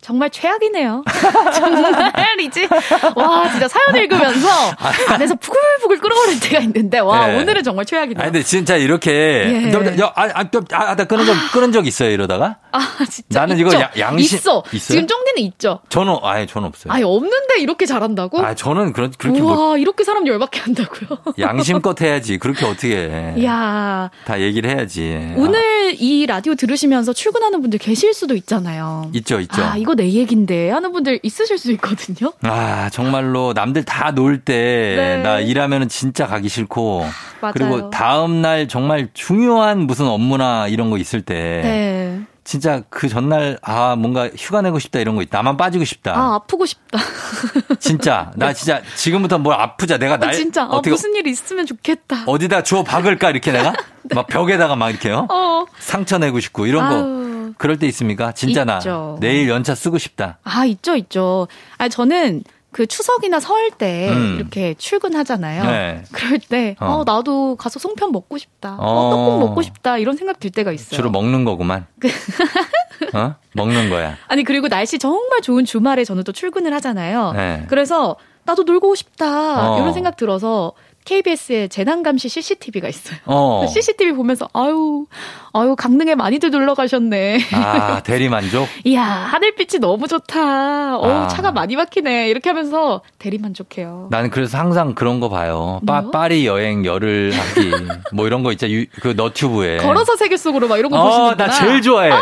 정말 0.00 0.30
최악이네요. 0.30 1.04
정말이지. 1.54 2.68
와, 3.16 3.50
진짜 3.50 3.68
사연 3.68 3.96
읽으면서 4.02 4.48
안에서 5.08 5.34
푸글푸글 5.34 5.98
끓어오를 5.98 6.40
때가 6.40 6.60
있는데, 6.60 6.98
와, 7.00 7.26
네. 7.26 7.38
오늘은 7.38 7.62
정말 7.62 7.84
최악이네요. 7.84 8.22
아니, 8.22 8.32
근데 8.32 8.42
진짜 8.44 8.76
이렇게, 8.76 9.10
예. 9.12 10.00
야, 10.00 10.12
아, 10.14 10.28
아, 10.34 10.44
아, 10.72 10.96
나 10.96 11.04
끊은 11.04 11.26
적, 11.26 11.34
끊은 11.52 11.72
적 11.72 11.86
있어요, 11.86 12.10
이러다가? 12.10 12.56
아, 12.72 12.80
진짜. 13.10 13.40
나는 13.40 13.58
있죠? 13.58 13.68
이거 13.68 13.80
야, 13.80 13.90
양심. 13.98 14.38
있어. 14.38 14.62
있어요? 14.72 14.96
지금 14.96 15.06
쫑디는 15.06 15.42
있죠? 15.50 15.80
저는, 15.90 16.16
아예 16.22 16.46
저는 16.46 16.68
없어요. 16.68 16.92
아예 16.92 17.02
없는데 17.02 17.58
이렇게 17.60 17.84
잘한다고? 17.84 18.40
아, 18.40 18.54
저는 18.54 18.92
그런, 18.94 19.12
그렇게. 19.18 19.40
와, 19.40 19.54
뭐, 19.54 19.76
이렇게 19.76 20.04
사람 20.04 20.26
열받게 20.26 20.60
한다고요? 20.60 21.18
양심껏 21.38 22.00
해야지. 22.00 22.38
그렇게 22.38 22.64
어떻게 22.64 22.96
해. 22.96 23.44
야 23.44 24.10
다 24.24 24.40
얘기를 24.40 24.70
해야지. 24.70 25.34
오늘 25.36 25.58
아. 25.60 25.94
이 25.98 26.24
라디오 26.26 26.54
들으시면서 26.54 27.12
출근하는 27.12 27.60
분들 27.60 27.78
계실 27.78 28.14
수도 28.14 28.34
있잖아요. 28.36 29.10
있죠, 29.14 29.40
있죠. 29.40 29.62
아, 29.62 29.76
이거 29.76 29.89
내 29.94 30.10
얘긴데 30.12 30.70
하는 30.70 30.92
분들 30.92 31.20
있으실 31.22 31.58
수 31.58 31.70
있거든요. 31.72 32.32
아, 32.42 32.88
정말로 32.92 33.52
남들 33.54 33.84
다 33.84 34.10
놀 34.10 34.40
때나 34.40 35.36
네. 35.36 35.42
일하면 35.44 35.82
은 35.82 35.88
진짜 35.88 36.26
가기 36.26 36.48
싫고 36.48 37.06
맞아요. 37.40 37.52
그리고 37.54 37.90
다음 37.90 38.42
날 38.42 38.66
정말 38.68 39.08
중요한 39.14 39.80
무슨 39.86 40.06
업무나 40.06 40.66
이런 40.68 40.90
거 40.90 40.98
있을 40.98 41.22
때 41.22 41.34
네. 41.62 42.20
진짜 42.42 42.82
그 42.90 43.08
전날 43.08 43.58
아 43.62 43.94
뭔가 43.96 44.28
휴가 44.36 44.60
내고 44.62 44.78
싶다 44.80 44.98
이런 44.98 45.14
거 45.14 45.22
있다. 45.22 45.38
나만 45.38 45.56
빠지고 45.56 45.84
싶다. 45.84 46.12
아 46.16 46.34
아프고 46.36 46.66
싶다. 46.66 46.98
진짜 47.78 48.32
나 48.34 48.52
진짜 48.52 48.80
지금부터 48.96 49.38
뭘 49.38 49.54
아프자. 49.54 49.98
내가 49.98 50.16
날 50.16 50.30
어, 50.30 50.32
진짜 50.32 50.62
아, 50.64 50.66
어떻게 50.66 50.90
무슨 50.90 51.14
일 51.14 51.26
있으면 51.28 51.66
좋겠다. 51.66 52.24
어디다 52.26 52.62
주워 52.64 52.82
박을까 52.82 53.30
이렇게 53.30 53.52
내가 53.52 53.70
네. 53.72 53.78
막 54.14 54.26
벽에다가 54.26 54.74
막 54.74 54.90
이렇게요. 54.90 55.28
어. 55.30 55.64
상처 55.78 56.18
내고 56.18 56.40
싶고 56.40 56.66
이런 56.66 56.84
아유. 56.84 56.90
거. 57.24 57.29
그럴 57.60 57.78
때 57.78 57.86
있습니까? 57.88 58.32
진짜 58.32 58.62
있죠. 58.62 59.18
나 59.20 59.20
내일 59.20 59.46
연차 59.50 59.74
쓰고 59.74 59.98
싶다. 59.98 60.38
아 60.44 60.64
있죠 60.64 60.96
있죠. 60.96 61.46
아 61.76 61.90
저는 61.90 62.42
그 62.72 62.86
추석이나 62.86 63.38
설때 63.38 64.08
음. 64.08 64.36
이렇게 64.38 64.72
출근하잖아요. 64.78 65.64
네. 65.64 66.02
그럴 66.10 66.38
때, 66.38 66.74
어. 66.80 66.86
어. 66.86 67.04
나도 67.04 67.56
가서 67.56 67.78
송편 67.78 68.12
먹고 68.12 68.38
싶다. 68.38 68.76
어. 68.78 68.82
어, 68.82 69.10
떡국 69.10 69.40
먹고 69.40 69.60
싶다. 69.60 69.98
이런 69.98 70.16
생각 70.16 70.40
들 70.40 70.50
때가 70.50 70.72
있어요. 70.72 70.96
주로 70.96 71.10
먹는 71.10 71.44
거구만. 71.44 71.86
그 71.98 72.08
어? 73.12 73.34
먹는 73.52 73.90
거야. 73.90 74.16
아니, 74.28 74.42
그리고 74.44 74.68
날씨 74.68 74.98
정말 74.98 75.42
좋은 75.42 75.66
주말에 75.66 76.04
저는 76.04 76.22
또 76.24 76.32
출근을 76.32 76.72
하잖아요. 76.74 77.32
네. 77.32 77.64
그래서 77.68 78.16
나도 78.44 78.62
놀고 78.62 78.94
싶다. 78.94 79.72
어. 79.72 79.78
이런 79.78 79.92
생각 79.92 80.16
들어서 80.16 80.72
KBS에 81.10 81.66
재난감시 81.66 82.28
CCTV가 82.28 82.86
있어요. 82.88 83.18
어. 83.26 83.66
CCTV 83.66 84.12
보면서 84.12 84.48
아유, 84.52 85.06
아유 85.52 85.74
강릉에 85.76 86.14
많이들 86.14 86.50
놀러 86.50 86.74
가셨네. 86.74 87.40
아 87.52 88.00
대리 88.04 88.28
만족? 88.28 88.68
이야 88.84 89.02
하늘빛이 89.02 89.80
너무 89.80 90.06
좋다. 90.06 90.98
어 90.98 91.24
아. 91.24 91.26
차가 91.28 91.50
많이 91.50 91.74
막히네. 91.74 92.28
이렇게 92.28 92.50
하면서 92.50 93.00
대리 93.18 93.38
만족해요. 93.38 94.06
나는 94.12 94.30
그래서 94.30 94.56
항상 94.56 94.94
그런 94.94 95.18
거 95.18 95.28
봐요. 95.28 95.80
빠, 95.84 96.10
파리 96.12 96.46
여행 96.46 96.84
열흘 96.84 97.32
하기 97.32 97.72
뭐 98.12 98.28
이런 98.28 98.44
거 98.44 98.52
있죠. 98.52 98.68
그 99.00 99.08
너튜브에 99.16 99.78
걸어서 99.78 100.14
세계 100.14 100.36
속으로 100.36 100.68
막 100.68 100.78
이런 100.78 100.92
거 100.92 101.00
어, 101.00 101.04
보시는구나. 101.06 101.46
나 101.46 101.52
제일 101.52 101.82
좋아해. 101.82 102.12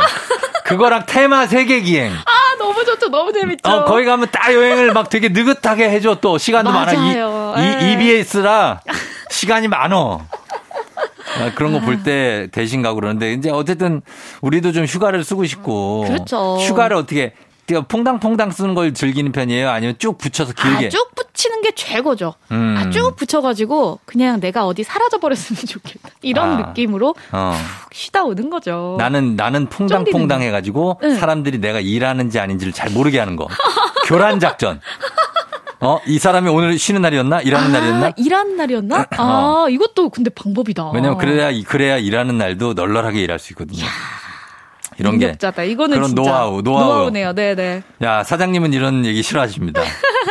그거랑 0.64 1.04
테마 1.06 1.46
세계 1.46 1.82
기행. 1.82 2.10
아 2.12 2.47
너무 2.58 2.84
좋죠. 2.84 3.08
너무 3.08 3.32
재밌죠. 3.32 3.68
어, 3.70 3.84
거기 3.84 4.04
가면 4.04 4.28
딱 4.32 4.52
여행을 4.52 4.92
막 4.92 5.08
되게 5.10 5.28
느긋하게 5.28 5.90
해줘 5.90 6.16
또 6.20 6.38
시간도 6.38 6.70
맞아요. 6.72 7.52
많아. 7.54 7.62
이, 7.80 7.84
이 7.84 7.92
EBS라 7.92 8.80
시간이 9.30 9.68
많어. 9.68 10.20
아, 11.40 11.52
그런 11.54 11.72
거 11.72 11.80
볼 11.80 12.02
때 12.02 12.48
대신 12.52 12.82
가고 12.82 12.96
그러는데 12.96 13.32
이제 13.32 13.50
어쨌든 13.50 14.00
우리도 14.40 14.72
좀 14.72 14.84
휴가를 14.86 15.22
쓰고 15.24 15.44
싶고 15.44 16.04
그렇죠. 16.08 16.56
휴가를 16.58 16.96
어떻게 16.96 17.32
퐁당퐁당 17.74 18.50
쓰는 18.50 18.74
걸 18.74 18.94
즐기는 18.94 19.30
편이에요? 19.32 19.70
아니면 19.70 19.94
쭉 19.98 20.16
붙여서 20.18 20.54
길게? 20.54 20.86
아, 20.86 20.88
쭉 20.88 21.14
붙이는 21.14 21.62
게 21.62 21.72
최고죠. 21.72 22.34
음. 22.50 22.76
아, 22.78 22.90
쭉 22.90 23.14
붙여가지고 23.16 24.00
그냥 24.06 24.40
내가 24.40 24.66
어디 24.66 24.84
사라져버렸으면 24.84 25.60
좋겠다. 25.66 26.10
이런 26.22 26.52
아. 26.52 26.66
느낌으로 26.68 27.14
어. 27.32 27.54
푹 27.82 27.94
쉬다 27.94 28.24
오는 28.24 28.50
거죠. 28.50 28.96
나는, 28.98 29.36
나는 29.36 29.66
퐁당퐁당 29.66 30.42
해가지고 30.42 31.00
응. 31.02 31.16
사람들이 31.16 31.58
내가 31.58 31.80
일하는지 31.80 32.38
아닌지를 32.38 32.72
잘 32.72 32.90
모르게 32.90 33.18
하는 33.18 33.36
거. 33.36 33.46
교란 34.06 34.40
작전. 34.40 34.80
어? 35.80 36.00
이 36.06 36.18
사람이 36.18 36.48
오늘 36.48 36.76
쉬는 36.78 37.02
날이었나? 37.02 37.40
일하는 37.42 37.68
아, 37.68 37.78
날이었나? 37.78 38.12
일하는 38.16 38.56
날이었나? 38.56 39.06
아, 39.10 39.22
어. 39.22 39.68
이것도 39.68 40.08
근데 40.10 40.30
방법이다. 40.30 40.90
왜냐면 40.92 41.18
그래야, 41.18 41.50
그래야 41.66 41.98
일하는 41.98 42.36
날도 42.38 42.74
널널하게 42.74 43.20
일할 43.20 43.38
수 43.38 43.52
있거든요. 43.52 43.78
이야. 43.80 43.88
이런 44.98 45.18
능력자다. 45.18 45.62
게 45.62 45.70
이거는 45.70 45.96
그런 45.96 46.14
노하우, 46.14 46.62
노하우. 46.62 46.84
노하우네요. 46.86 47.32
네, 47.32 47.54
네. 47.54 47.82
야, 48.02 48.24
사장님은 48.24 48.72
이런 48.72 49.04
얘기 49.04 49.22
싫어하십니다. 49.22 49.82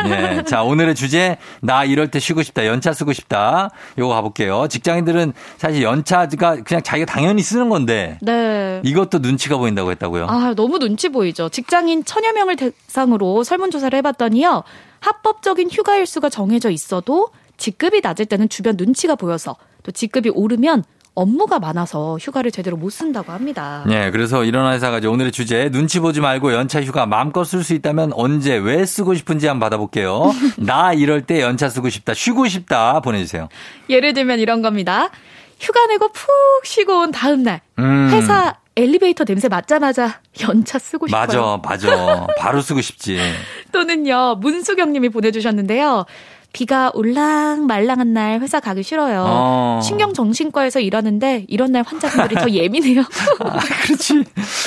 네. 0.04 0.44
자, 0.44 0.62
오늘의 0.62 0.94
주제 0.94 1.38
나 1.60 1.84
이럴 1.84 2.08
때 2.10 2.18
쉬고 2.18 2.42
싶다. 2.42 2.66
연차 2.66 2.92
쓰고 2.92 3.12
싶다. 3.12 3.70
요거 3.98 4.14
가볼게요. 4.14 4.68
직장인들은 4.68 5.32
사실 5.56 5.82
연차가 5.82 6.56
그냥 6.62 6.82
자기가 6.82 7.06
당연히 7.10 7.42
쓰는 7.42 7.68
건데 7.68 8.18
네. 8.20 8.80
이것도 8.84 9.18
눈치가 9.18 9.56
보인다고 9.56 9.90
했다고요? 9.90 10.26
아, 10.28 10.54
너무 10.54 10.78
눈치 10.78 11.08
보이죠. 11.08 11.48
직장인 11.48 12.04
천여 12.04 12.32
명을 12.32 12.56
대상으로 12.56 13.44
설문조사를 13.44 13.96
해 13.96 14.02
봤더니요. 14.02 14.62
합법적인 15.00 15.70
휴가 15.70 15.96
일수가 15.96 16.28
정해져 16.28 16.70
있어도 16.70 17.28
직급이 17.56 18.00
낮을 18.02 18.26
때는 18.26 18.48
주변 18.48 18.76
눈치가 18.76 19.14
보여서 19.14 19.56
또 19.82 19.92
직급이 19.92 20.28
오르면 20.28 20.84
업무가 21.18 21.58
많아서 21.58 22.16
휴가를 22.20 22.52
제대로 22.52 22.76
못 22.76 22.90
쓴다고 22.90 23.32
합니다. 23.32 23.82
네, 23.88 24.12
그래서 24.12 24.44
이런 24.44 24.72
회사가 24.72 24.98
이제 24.98 25.08
오늘의 25.08 25.32
주제 25.32 25.68
눈치 25.68 25.98
보지 25.98 26.20
말고 26.20 26.52
연차 26.52 26.80
휴가 26.80 27.06
마음껏 27.06 27.42
쓸 27.42 27.64
수 27.64 27.74
있다면 27.74 28.12
언제 28.14 28.56
왜 28.56 28.86
쓰고 28.86 29.14
싶은지 29.14 29.48
한번 29.48 29.66
받아볼게요. 29.66 30.32
나 30.58 30.92
이럴 30.92 31.22
때 31.22 31.42
연차 31.42 31.68
쓰고 31.68 31.88
싶다, 31.90 32.14
쉬고 32.14 32.46
싶다 32.46 33.00
보내주세요. 33.00 33.48
예를 33.90 34.14
들면 34.14 34.38
이런 34.38 34.62
겁니다. 34.62 35.10
휴가 35.58 35.86
내고 35.86 36.06
푹 36.12 36.28
쉬고 36.62 37.00
온 37.00 37.10
다음 37.10 37.42
날 37.42 37.62
음. 37.80 38.10
회사 38.12 38.54
엘리베이터 38.76 39.24
냄새 39.24 39.48
맡자마자 39.48 40.20
연차 40.42 40.78
쓰고 40.78 41.08
싶어요. 41.08 41.20
맞아, 41.20 41.60
맞아. 41.64 42.26
바로 42.38 42.60
쓰고 42.60 42.80
싶지. 42.80 43.18
또는요, 43.72 44.36
문수경 44.36 44.92
님이 44.92 45.08
보내주셨는데요. 45.08 46.06
비가 46.52 46.90
올랑 46.94 47.66
말랑한 47.66 48.12
날 48.14 48.40
회사 48.40 48.58
가기 48.60 48.82
싫어요. 48.82 49.24
어. 49.26 49.80
신경정신과에서 49.82 50.80
일하는데 50.80 51.44
이런 51.48 51.72
날 51.72 51.84
환자분들이 51.86 52.34
더 52.36 52.50
예민해요. 52.50 53.02
아, 53.40 53.58
그렇지. 53.84 54.24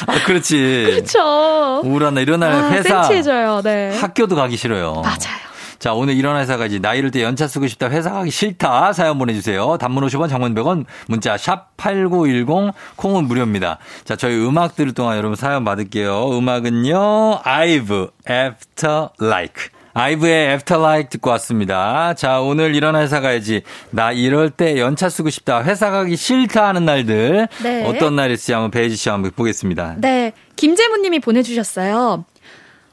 아, 0.08 0.24
그렇지. 0.26 0.84
그렇죠. 0.90 1.82
우울한 1.84 2.14
날, 2.14 2.24
이런 2.24 2.40
날 2.40 2.52
아, 2.52 2.70
회사. 2.72 3.04
센치해져요. 3.04 3.62
네. 3.64 3.98
학교도 3.98 4.36
가기 4.36 4.58
싫어요. 4.58 5.02
맞아요. 5.04 5.52
자, 5.80 5.94
오늘 5.94 6.14
이런 6.14 6.40
회사 6.40 6.58
가지. 6.58 6.80
나 6.80 6.94
이럴 6.94 7.10
때 7.10 7.24
연차 7.24 7.48
쓰고 7.48 7.66
싶다. 7.66 7.90
회사 7.90 8.12
가기 8.12 8.30
싫다. 8.30 8.94
사연 8.94 9.18
보내주세요. 9.18 9.80
단문 9.80 10.06
50원, 10.06 10.30
장문 10.30 10.54
100원, 10.54 10.86
문자 11.08 11.36
샵 11.38 11.76
8910, 11.78 12.72
콩은 12.98 13.26
무료입니다. 13.26 13.80
자, 14.06 14.16
저희 14.16 14.36
음악 14.36 14.76
들을 14.76 14.94
동안 14.94 15.18
여러분 15.18 15.36
사연 15.36 15.64
받을게요. 15.66 16.38
음악은요, 16.38 17.40
아이브, 17.44 18.12
After 18.30 19.08
Like. 19.20 19.70
아이브의 19.94 20.60
Like 20.70 21.10
듣고 21.10 21.30
왔습니다. 21.32 22.14
자, 22.14 22.40
오늘 22.40 22.76
이런 22.76 22.96
회사 22.96 23.20
가야지. 23.20 23.64
나 23.90 24.12
이럴 24.12 24.50
때 24.50 24.80
연차 24.80 25.10
쓰고 25.10 25.30
싶다. 25.30 25.64
회사 25.64 25.90
가기 25.90 26.16
싫다 26.16 26.68
하는 26.68 26.86
날들. 26.86 27.48
네. 27.64 27.86
어떤 27.86 28.16
날일지 28.16 28.54
한번 28.54 28.72
베이지 28.72 28.96
씨 28.96 29.10
한번 29.10 29.32
보겠습니다. 29.32 29.96
네. 29.98 30.34
김재무 30.56 30.98
님이 30.98 31.20
보내주셨어요. 31.20 32.26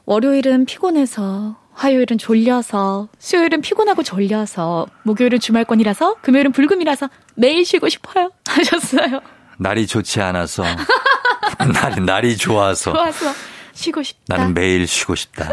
월요일은 0.05 0.65
피곤해서 0.65 1.57
화요일은 1.73 2.17
졸려서, 2.17 3.07
수요일은 3.19 3.61
피곤하고 3.61 4.03
졸려서, 4.03 4.87
목요일은 5.03 5.39
주말권이라서, 5.39 6.15
금요일은 6.21 6.51
불금이라서 6.51 7.09
매일 7.35 7.63
쉬고 7.65 7.87
싶어요. 7.87 8.31
하셨어요. 8.49 9.21
날이 9.57 9.87
좋지 9.87 10.19
않아서, 10.19 10.63
날이, 11.73 12.01
날이 12.01 12.35
좋아서. 12.35 12.91
좋아서 12.91 13.31
쉬고 13.73 14.03
싶다. 14.03 14.35
나는 14.35 14.53
매일 14.53 14.85
쉬고 14.87 15.15
싶다. 15.15 15.47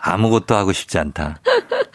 아무것도 0.00 0.54
하고 0.54 0.72
싶지 0.72 0.98
않다. 0.98 1.36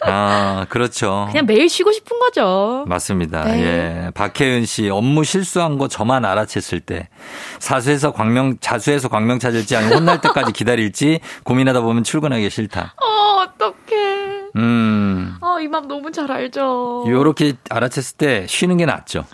아, 0.05 0.65
그렇죠. 0.69 1.27
그냥 1.31 1.45
매일 1.45 1.69
쉬고 1.69 1.91
싶은 1.91 2.19
거죠. 2.19 2.83
맞습니다. 2.87 3.43
네. 3.45 3.61
예. 4.07 4.11
박혜은 4.13 4.65
씨, 4.65 4.89
업무 4.89 5.23
실수한 5.23 5.77
거 5.77 5.87
저만 5.87 6.23
알아챘을 6.23 6.85
때, 6.85 7.07
사수에서 7.59 8.11
광명, 8.11 8.57
자수해서 8.59 9.07
광명 9.07 9.39
찾을지 9.39 9.75
아니면 9.77 9.99
혼날 9.99 10.19
때까지 10.21 10.51
기다릴지 10.53 11.19
고민하다 11.43 11.81
보면 11.81 12.03
출근하기 12.03 12.49
싫다. 12.49 12.95
어, 13.01 13.43
어떡해. 13.43 14.23
음. 14.57 15.35
어, 15.41 15.59
이 15.61 15.67
맘 15.67 15.87
너무 15.87 16.11
잘 16.11 16.31
알죠. 16.31 17.05
요렇게 17.07 17.53
알아챘을 17.69 18.17
때 18.17 18.45
쉬는 18.47 18.77
게 18.77 18.85
낫죠. 18.85 19.25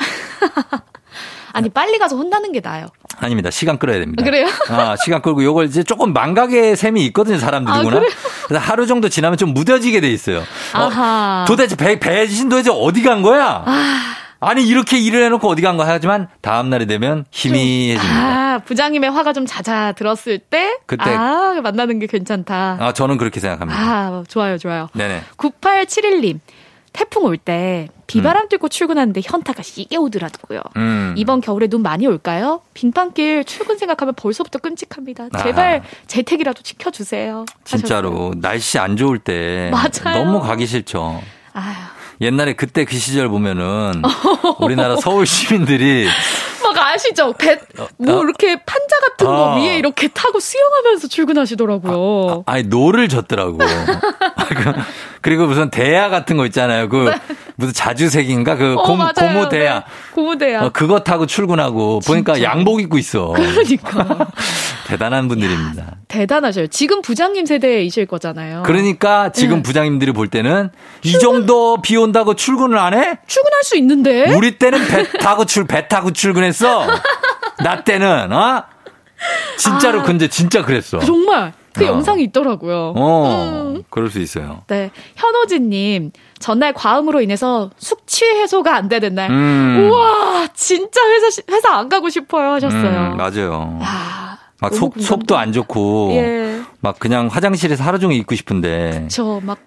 아니 1.54 1.70
빨리 1.70 1.98
가서 1.98 2.16
혼나는 2.16 2.52
게 2.52 2.60
나아요. 2.62 2.88
아닙니다. 3.20 3.50
시간 3.52 3.78
끌어야 3.78 4.00
됩니다. 4.00 4.22
아, 4.22 4.26
그래요? 4.26 4.48
아, 4.70 4.96
시간 5.04 5.22
끌고 5.22 5.44
요걸 5.44 5.66
이제 5.66 5.84
조금 5.84 6.14
망각의 6.14 6.76
셈이 6.76 7.06
있거든요, 7.08 7.38
사람들이구나. 7.38 7.98
아, 7.98 8.02
그래서 8.48 8.64
하루 8.64 8.88
정도 8.88 9.10
지나면 9.10 9.38
좀 9.38 9.54
무뎌지게 9.54 10.02
돼 10.02 10.10
있어요. 10.10 10.44
어, 10.76 11.46
도대체 11.48 11.76
배, 11.76 12.00
배신 12.00 12.50
도대체 12.50 12.72
어디 12.74 13.04
간 13.04 13.22
거야? 13.22 13.64
아. 13.66 14.16
아니 14.42 14.66
이렇게 14.66 14.98
일을 14.98 15.24
해놓고 15.26 15.50
어디 15.50 15.62
간 15.62 15.76
거야 15.76 15.90
하지만 15.90 16.30
다음 16.42 16.70
날이 16.70 16.88
되면 16.88 17.26
희미해집니다. 17.30 18.20
아 18.20 18.60
부장님의 18.60 19.12
화가 19.12 19.34
좀 19.34 19.46
잦아 19.46 19.92
들었을 19.92 20.40
때 20.40 20.78
그때 20.86 21.04
아 21.14 21.60
만나는 21.62 22.00
게 22.00 22.08
괜찮다. 22.08 22.78
아 22.80 22.94
저는 22.94 23.18
그렇게 23.18 23.42
생각합니다. 23.42 23.78
아 23.80 24.24
좋아요 24.30 24.58
좋아요. 24.58 24.88
네네. 24.94 25.24
9871님 25.36 26.40
태풍 26.94 27.24
올 27.24 27.38
때 27.38 27.88
비바람 28.08 28.44
음. 28.44 28.50
뚫고 28.50 28.70
출근하는데 28.70 29.22
현타가 29.24 29.62
시게 29.62 29.98
오더라고요. 29.98 30.62
음. 30.78 31.14
이번 31.16 31.42
겨울에 31.42 31.68
눈 31.68 31.84
많이 31.84 32.08
올까요? 32.08 32.62
빙판길 32.74 33.44
출근 33.46 33.78
생각하면 33.78 34.16
벌써부터 34.16 34.60
끔찍합니다. 34.60 35.30
제발 35.44 35.82
아. 35.86 35.90
재택이라도 36.08 36.64
지켜주세요. 36.64 37.46
진짜로 37.64 38.10
하셨어요. 38.10 38.32
날씨 38.42 38.80
안 38.80 38.98
좋을 38.98 39.20
때 39.20 39.72
맞아요. 39.72 40.24
너무 40.26 40.40
가기 40.42 40.66
싫죠. 40.66 41.22
아휴. 41.54 41.76
옛날에 42.22 42.54
그때 42.54 42.84
그 42.84 42.98
시절 42.98 43.30
보면은 43.30 44.02
우리나라 44.60 44.98
서울 44.98 45.26
시민들이 45.26 46.08
막 46.62 46.78
아시죠? 46.78 47.34
배, 47.34 47.58
뭐 47.98 48.20
어, 48.20 48.24
이렇게 48.24 48.56
판자 48.58 49.00
같은 49.08 49.28
거 49.28 49.54
어. 49.54 49.56
위에 49.62 49.78
이렇게 49.78 50.08
타고 50.10 50.40
수영하면서 50.40 51.08
출근하시더라고요. 51.08 52.44
아, 52.46 52.52
아, 52.52 52.58
니 52.58 52.64
노를 52.64 53.08
젓더라고. 53.08 53.60
그리고 55.22 55.46
무슨 55.48 55.70
대야 55.70 56.10
같은 56.10 56.38
거 56.38 56.46
있잖아요. 56.46 56.88
그 56.90 57.10
네. 57.10 57.36
무슨 57.56 57.74
자주색인가 57.74 58.56
그 58.56 58.74
어, 58.74 58.84
고, 58.84 58.98
고무 58.98 59.50
대야. 59.50 59.80
네. 59.80 59.86
고무 60.14 60.38
대야. 60.38 60.62
어, 60.64 60.70
그거 60.72 61.00
타고 61.02 61.26
출근하고 61.26 62.00
진짜. 62.02 62.14
보니까 62.14 62.42
양복 62.44 62.82
입고 62.82 62.98
있어. 62.98 63.34
그러니까. 63.36 64.28
대단한 64.88 65.28
분들입니다. 65.28 65.84
야, 65.84 65.88
대단하셔요. 66.08 66.68
지금 66.68 67.02
부장님 67.02 67.46
세대이실 67.46 68.06
거잖아요. 68.08 68.64
그러니까 68.66 69.32
지금 69.32 69.58
네. 69.58 69.62
부장님들이 69.64 70.14
볼 70.14 70.30
때는 70.30 70.72
출근? 71.02 71.10
이 71.10 71.20
정도 71.22 71.82
비 71.82 71.96
온다고 71.98 72.34
출근을 72.34 72.78
안 72.78 72.94
해? 72.94 73.20
출근할 73.28 73.64
수 73.64 73.78
있는데. 73.78 74.34
우리 74.34 74.58
때는 74.58 74.88
배 74.88 75.04
타고 75.20 75.46
출 75.46 75.66
배 75.68 75.88
타고 75.88 76.12
출근했어. 76.12 76.88
나 77.64 77.84
때는 77.84 78.32
어? 78.32 78.64
진짜로 79.58 80.00
아, 80.00 80.04
근데 80.04 80.28
진짜 80.30 80.64
그랬어. 80.64 81.00
정말. 81.00 81.52
그 81.74 81.84
어. 81.86 81.88
영상이 81.88 82.24
있더라고요. 82.24 82.94
어, 82.96 83.74
음. 83.76 83.84
그럴 83.90 84.10
수 84.10 84.20
있어요. 84.20 84.64
네. 84.68 84.92
현호진님, 85.16 86.12
전날 86.40 86.74
과음으로 86.74 87.22
인해서 87.22 87.70
숙취 87.78 88.26
해소가 88.26 88.76
안 88.76 88.88
되는 88.90 89.14
날. 89.16 89.30
음. 89.30 89.90
우와, 89.92 90.48
진짜 90.54 91.02
회사, 91.10 91.42
회사 91.52 91.76
안 91.76 91.90
가고 91.90 92.10
싶어요 92.10 92.54
하셨어요. 92.54 93.12
음, 93.14 93.18
맞아요. 93.18 93.80
야, 93.84 94.38
막 94.62 94.74
속, 94.74 94.96
속도 95.00 95.38
안 95.38 95.54
좋고. 95.54 96.12
예. 96.14 96.62
막 96.82 96.98
그냥 97.00 97.28
화장실에서 97.28 97.84
하루 97.84 98.00
종일 98.00 98.18
있고 98.20 98.36
싶은데. 98.36 99.08
저막 99.10 99.60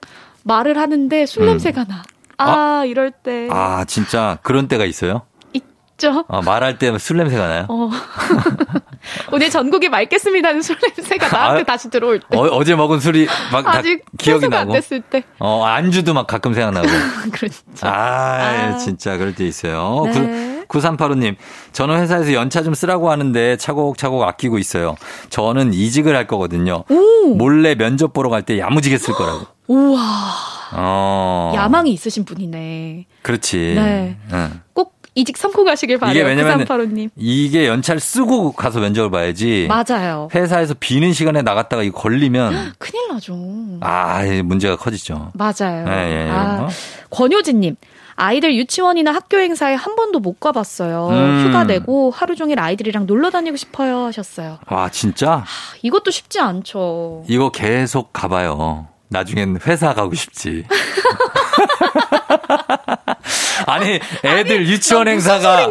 말을 0.45 0.79
하는데 0.79 1.27
술 1.27 1.43
음. 1.43 1.47
냄새가 1.47 1.85
나. 1.85 2.03
아, 2.39 2.51
아, 2.81 2.85
이럴 2.85 3.11
때. 3.13 3.49
아, 3.51 3.85
진짜 3.87 4.39
그런 4.43 4.67
때가 4.67 4.85
있어요? 4.85 5.23
있죠. 5.53 6.25
어, 6.27 6.43
말할 6.43 6.79
때 6.79 6.91
술 6.99 7.19
냄새가 7.19 7.47
나요? 7.47 7.67
어. 7.69 7.91
오늘 9.33 9.51
전국이 9.51 9.89
맑겠습니다는 9.89 10.63
술 10.63 10.77
냄새가 10.97 11.29
나한테 11.29 11.61
아, 11.63 11.65
다시 11.65 11.91
들어올 11.91 12.21
때. 12.21 12.37
어, 12.37 12.65
제 12.65 12.75
먹은 12.75 13.01
술이 13.01 13.27
막 13.53 13.67
아직 13.67 14.05
기억이 14.19 14.49
나고. 14.49 14.71
안 14.73 14.73
됐을 14.81 15.01
때. 15.01 15.25
어, 15.39 15.65
안주도 15.65 16.15
막 16.15 16.27
가끔 16.27 16.55
생각나고. 16.55 16.87
그렇죠. 17.33 17.57
아, 17.83 17.89
아, 17.91 18.77
진짜 18.79 19.17
그럴 19.17 19.35
때 19.35 19.45
있어요. 19.47 20.05
네. 20.13 20.65
9385님, 20.69 21.37
저는 21.73 22.01
회사에서 22.01 22.33
연차 22.33 22.63
좀 22.63 22.73
쓰라고 22.73 23.11
하는데 23.11 23.57
차곡차곡 23.57 24.23
아끼고 24.23 24.59
있어요. 24.59 24.95
저는 25.29 25.75
이직을 25.75 26.17
할 26.17 26.27
거거든요. 26.27 26.85
오. 26.89 27.35
몰래 27.35 27.75
면접 27.75 28.13
보러 28.15 28.31
갈 28.31 28.43
때 28.43 28.59
야무지게 28.59 28.97
쓸 28.99 29.15
거라고. 29.15 29.47
우와. 29.69 30.01
어. 30.75 31.53
야망이 31.55 31.93
있으신 31.93 32.25
분이네. 32.25 33.05
그렇지. 33.23 33.75
네. 33.77 34.17
응. 34.33 34.62
꼭 35.13 35.21
이직 35.21 35.37
성공하시길 35.37 35.99
바래요. 35.99 36.15
이게 36.15 36.23
왜냐면 36.23 36.67
이게 37.17 37.69
연차를 37.69 38.01
쓰고 38.01 38.53
가서 38.53 38.81
면접을 38.81 39.11
봐야지. 39.11 39.69
맞아요. 39.69 40.29
회사에서 40.35 40.75
비는 40.79 41.13
시간에 41.13 41.43
나갔다가 41.43 41.83
이거 41.83 41.99
걸리면 42.01 42.73
큰일 42.79 43.09
나죠. 43.09 43.37
아, 43.81 44.23
문제가 44.43 44.77
커지죠. 44.77 45.31
맞아요. 45.35 45.85
네, 45.85 46.27
예, 46.27 46.31
아, 46.31 46.69
권효진님. 47.11 47.77
아이들 48.15 48.55
유치원이나 48.55 49.13
학교 49.13 49.39
행사에 49.39 49.75
한 49.75 49.97
번도 49.97 50.21
못 50.21 50.39
가봤어요. 50.39 51.09
음. 51.09 51.47
휴가 51.47 51.65
내고 51.65 52.11
하루 52.11 52.37
종일 52.37 52.61
아이들이랑 52.61 53.07
놀러 53.07 53.31
다니고 53.31 53.57
싶어요 53.57 54.05
하셨어요. 54.05 54.59
와 54.69 54.91
진짜? 54.91 55.33
아, 55.33 55.45
이것도 55.81 56.11
쉽지 56.11 56.39
않죠. 56.39 57.25
이거 57.29 57.51
계속 57.51 58.13
가봐요. 58.13 58.89
나중엔 59.13 59.59
회사 59.67 59.95
가고 59.95 60.15
싶지. 60.15 60.65
아니 63.67 64.01
애들 64.25 64.57
아니, 64.57 64.69
유치원 64.69 65.07
행사가. 65.09 65.71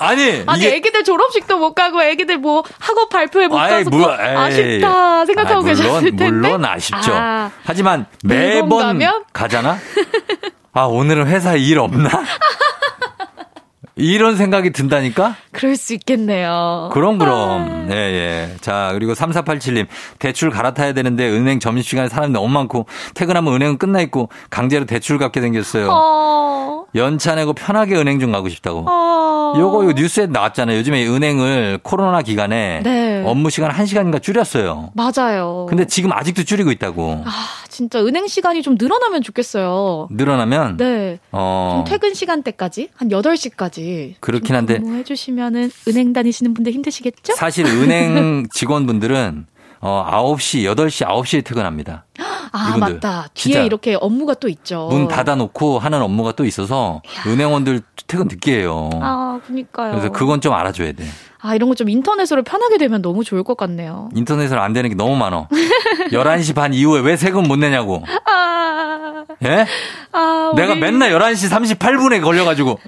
아니 0.00 0.42
아니 0.46 0.60
이게... 0.60 0.74
애기들 0.76 1.04
졸업식도 1.04 1.58
못 1.58 1.74
가고 1.74 2.02
애기들 2.02 2.38
뭐 2.38 2.62
학업 2.78 3.08
발표회 3.08 3.46
못 3.48 3.58
아이, 3.58 3.70
가서 3.70 3.90
뭐, 3.90 4.12
아쉽다 4.12 5.24
생각하고 5.24 5.60
아, 5.60 5.64
계셨을 5.64 6.02
텐데 6.10 6.30
물론 6.30 6.64
아쉽죠. 6.64 7.12
아, 7.14 7.50
하지만 7.64 8.06
매번 8.24 9.00
가잖아. 9.32 9.78
아 10.72 10.82
오늘은 10.82 11.26
회사 11.26 11.54
일 11.54 11.78
없나? 11.78 12.10
이런 14.00 14.36
생각이 14.36 14.70
든다니까? 14.70 15.36
그럴 15.52 15.76
수 15.76 15.92
있겠네요. 15.94 16.88
그럼, 16.92 17.18
그럼. 17.18 17.86
아. 17.90 17.94
예, 17.94 17.96
예. 17.96 18.56
자, 18.60 18.90
그리고 18.94 19.12
3487님. 19.12 19.86
대출 20.18 20.50
갈아타야 20.50 20.94
되는데 20.94 21.28
은행 21.28 21.60
점심시간에 21.60 22.08
사람이 22.08 22.32
너무 22.32 22.48
많고 22.48 22.86
퇴근하면 23.14 23.54
은행은 23.54 23.78
끝나 23.78 24.00
있고 24.00 24.30
강제로 24.48 24.86
대출 24.86 25.18
갚게 25.18 25.40
생겼어요. 25.42 25.88
어. 25.92 26.84
연차 26.94 27.34
내고 27.34 27.52
편하게 27.52 27.96
은행 27.96 28.18
좀 28.18 28.32
가고 28.32 28.48
싶다고. 28.48 28.86
어. 28.88 29.54
요거, 29.58 29.84
요 29.84 29.92
뉴스에 29.92 30.26
나왔잖아요. 30.26 30.78
요즘에 30.78 31.06
은행을 31.06 31.80
코로나 31.82 32.22
기간에 32.22 32.80
네. 32.82 33.22
업무 33.26 33.50
시간 33.50 33.70
1시간인가 33.70 34.22
줄였어요. 34.22 34.90
맞아요. 34.94 35.66
근데 35.68 35.86
지금 35.86 36.12
아직도 36.12 36.44
줄이고 36.44 36.70
있다고. 36.70 37.24
아, 37.26 37.30
진짜 37.68 38.00
은행 38.00 38.26
시간이 38.26 38.62
좀 38.62 38.76
늘어나면 38.78 39.22
좋겠어요. 39.22 40.08
늘어나면? 40.10 40.76
네. 40.76 41.18
어. 41.32 41.82
좀 41.84 41.92
퇴근 41.92 42.14
시간대까지? 42.14 42.90
한 42.96 43.08
8시까지. 43.08 43.89
그렇긴 44.20 44.54
한데. 44.56 44.80
해주시면은 44.84 45.70
은행 45.88 46.12
다니시는 46.12 46.54
분들 46.54 46.72
힘드시겠죠? 46.72 47.34
사실 47.34 47.66
은행 47.66 48.46
직원분들은 48.52 49.46
어, 49.82 50.06
9시, 50.36 50.64
8시, 50.74 51.06
9시에 51.06 51.42
퇴근합니다. 51.44 52.04
아 52.52 52.68
이분들. 52.76 52.94
맞다. 52.94 53.28
뒤에. 53.32 53.64
이렇게 53.64 53.96
업무가 53.98 54.34
또 54.34 54.48
있죠. 54.48 54.88
문 54.90 55.08
닫아놓고 55.08 55.78
하는 55.78 56.02
업무가 56.02 56.32
또 56.32 56.44
있어서 56.44 57.00
야. 57.06 57.30
은행원들 57.30 57.80
퇴근 58.06 58.26
늦게 58.28 58.58
해요. 58.58 58.90
아 58.94 59.40
그니까요. 59.46 59.92
그래서 59.92 60.10
그건 60.10 60.40
좀 60.40 60.52
알아줘야 60.52 60.92
돼. 60.92 61.04
아, 61.42 61.54
이런 61.54 61.70
거 61.70 61.74
좀 61.74 61.88
인터넷으로 61.88 62.42
편하게 62.42 62.76
되면 62.76 63.00
너무 63.00 63.24
좋을 63.24 63.42
것 63.44 63.56
같네요. 63.56 64.10
인터넷으로 64.14 64.60
안 64.60 64.74
되는 64.74 64.90
게 64.90 64.96
너무 64.96 65.16
많어. 65.16 65.48
11시 66.12 66.54
반 66.56 66.74
이후에 66.74 67.00
왜 67.00 67.16
세금 67.16 67.44
못 67.44 67.56
내냐고. 67.56 68.04
아. 68.26 69.24
예? 69.44 69.64
아, 70.12 70.52
내가 70.54 70.72
우리... 70.72 70.80
맨날 70.80 71.12
11시 71.12 71.48
38분에 71.78 72.20
걸려가지고. 72.22 72.78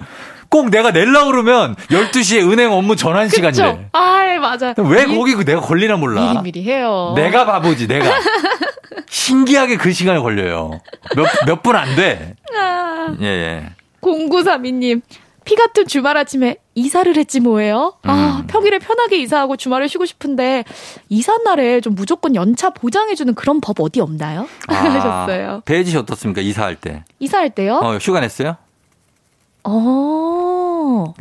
꼭 0.53 0.69
내가 0.69 0.91
낼라 0.91 1.25
그러면 1.25 1.75
12시에 1.89 2.47
은행 2.47 2.71
업무 2.71 2.95
전환 2.95 3.27
시간이래. 3.27 3.89
아, 3.91 4.37
맞아. 4.39 4.75
왜 4.77 5.07
미... 5.07 5.17
거기 5.17 5.33
그 5.33 5.43
내가 5.45 5.59
걸리나 5.61 5.95
몰라. 5.97 6.31
미리 6.43 6.43
미리 6.43 6.63
해요. 6.71 7.13
내가 7.15 7.43
바보지, 7.47 7.87
내가. 7.87 8.05
신기하게 9.09 9.77
그 9.77 9.91
시간에 9.91 10.19
걸려요. 10.19 10.79
몇, 11.15 11.25
몇 11.47 11.63
분 11.63 11.75
안 11.75 11.95
돼. 11.95 12.35
아. 12.55 13.15
예, 13.21 13.25
예. 13.25 13.69
0932님. 14.01 15.01
피 15.43 15.55
같은 15.55 15.87
주말 15.87 16.17
아침에 16.17 16.57
이사를 16.75 17.17
했지 17.17 17.39
뭐예요? 17.39 17.95
아, 18.03 18.41
음. 18.43 18.47
평일에 18.47 18.77
편하게 18.79 19.17
이사하고 19.17 19.57
주말에 19.57 19.87
쉬고 19.87 20.05
싶은데 20.05 20.63
이사 21.09 21.35
날에 21.39 21.81
좀 21.81 21.95
무조건 21.95 22.35
연차 22.35 22.69
보장해 22.69 23.15
주는 23.15 23.33
그런 23.33 23.59
법 23.59 23.81
어디 23.81 23.99
없나요? 24.01 24.47
아, 24.67 24.73
하셨어요. 25.25 25.63
배지 25.65 25.89
씨 25.91 25.97
어떻습니까? 25.97 26.41
이사할 26.41 26.75
때. 26.75 27.03
이사할 27.19 27.49
때요? 27.49 27.75
어, 27.83 27.97
휴가 27.97 28.19
냈어요? 28.21 28.55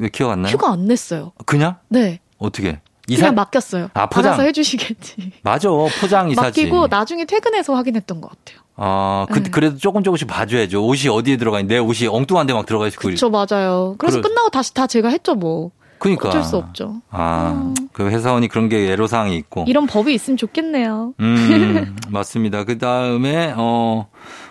어. 0.03 0.05
왜 0.05 0.09
기억 0.09 0.31
안 0.31 0.43
나요? 0.43 0.53
휴가 0.53 0.73
안 0.73 0.87
냈어요. 0.87 1.33
그냥? 1.47 1.77
네. 1.89 2.21
어떻게? 2.39 2.81
이사 3.09 3.23
그냥 3.23 3.35
맡겼어요. 3.37 3.89
아, 3.95 4.09
포장. 4.09 4.33
알아서 4.33 4.43
해주시겠지. 4.45 5.33
맞아, 5.43 5.69
포장 6.01 6.31
이사지. 6.31 6.47
맡기고 6.65 6.87
나중에 6.89 7.25
퇴근해서 7.25 7.75
확인했던 7.75 8.21
것 8.21 8.31
같아요. 8.31 8.63
아, 8.77 9.27
그, 9.31 9.43
네. 9.43 9.51
그래도 9.51 9.77
조금 9.77 10.03
조금씩 10.03 10.27
봐줘야죠. 10.29 10.85
옷이 10.87 11.09
어디에 11.09 11.37
들어가 11.37 11.59
있는데, 11.61 11.75
내 11.75 11.79
옷이 11.81 12.07
엉뚱한 12.09 12.47
데 12.47 12.53
막 12.55 12.65
들어가 12.65 12.87
있고. 12.89 13.01
그렇죠, 13.03 13.29
맞아요. 13.31 13.97
그래서 13.99 14.21
그래. 14.21 14.29
끝나고 14.29 14.51
다시 14.51 14.73
다 14.73 14.87
제가 14.87 15.09
했죠, 15.09 15.35
뭐. 15.35 15.71
그니까. 15.99 16.29
어쩔 16.31 16.43
수 16.43 16.57
없죠. 16.57 17.01
아, 17.11 17.53
음. 17.55 17.75
그 17.93 18.09
회사원이 18.09 18.49
그런 18.49 18.69
게 18.69 18.91
애로사항이 18.93 19.37
있고. 19.37 19.65
이런 19.69 19.87
법이 19.87 20.13
있으면 20.15 20.37
좋겠네요. 20.37 21.15
음, 21.21 21.97
맞습니다. 22.09 22.65
그 22.65 22.79
다음에, 22.79 23.53
어, 23.57 24.09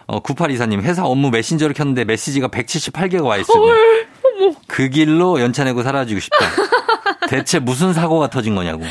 어, 0.07 0.19
9824님, 0.21 0.81
회사 0.81 1.03
업무 1.05 1.29
메신저를 1.29 1.73
켰는데 1.73 2.03
메시지가 2.05 2.49
178개가 2.49 3.23
와 3.25 3.37
있어요. 3.37 3.73
그 4.71 4.87
길로 4.89 5.39
연차 5.41 5.63
내고 5.65 5.83
사라지고 5.83 6.19
싶다. 6.21 6.37
대체 7.27 7.59
무슨 7.59 7.91
사고가 7.93 8.29
터진 8.29 8.55
거냐고. 8.55 8.83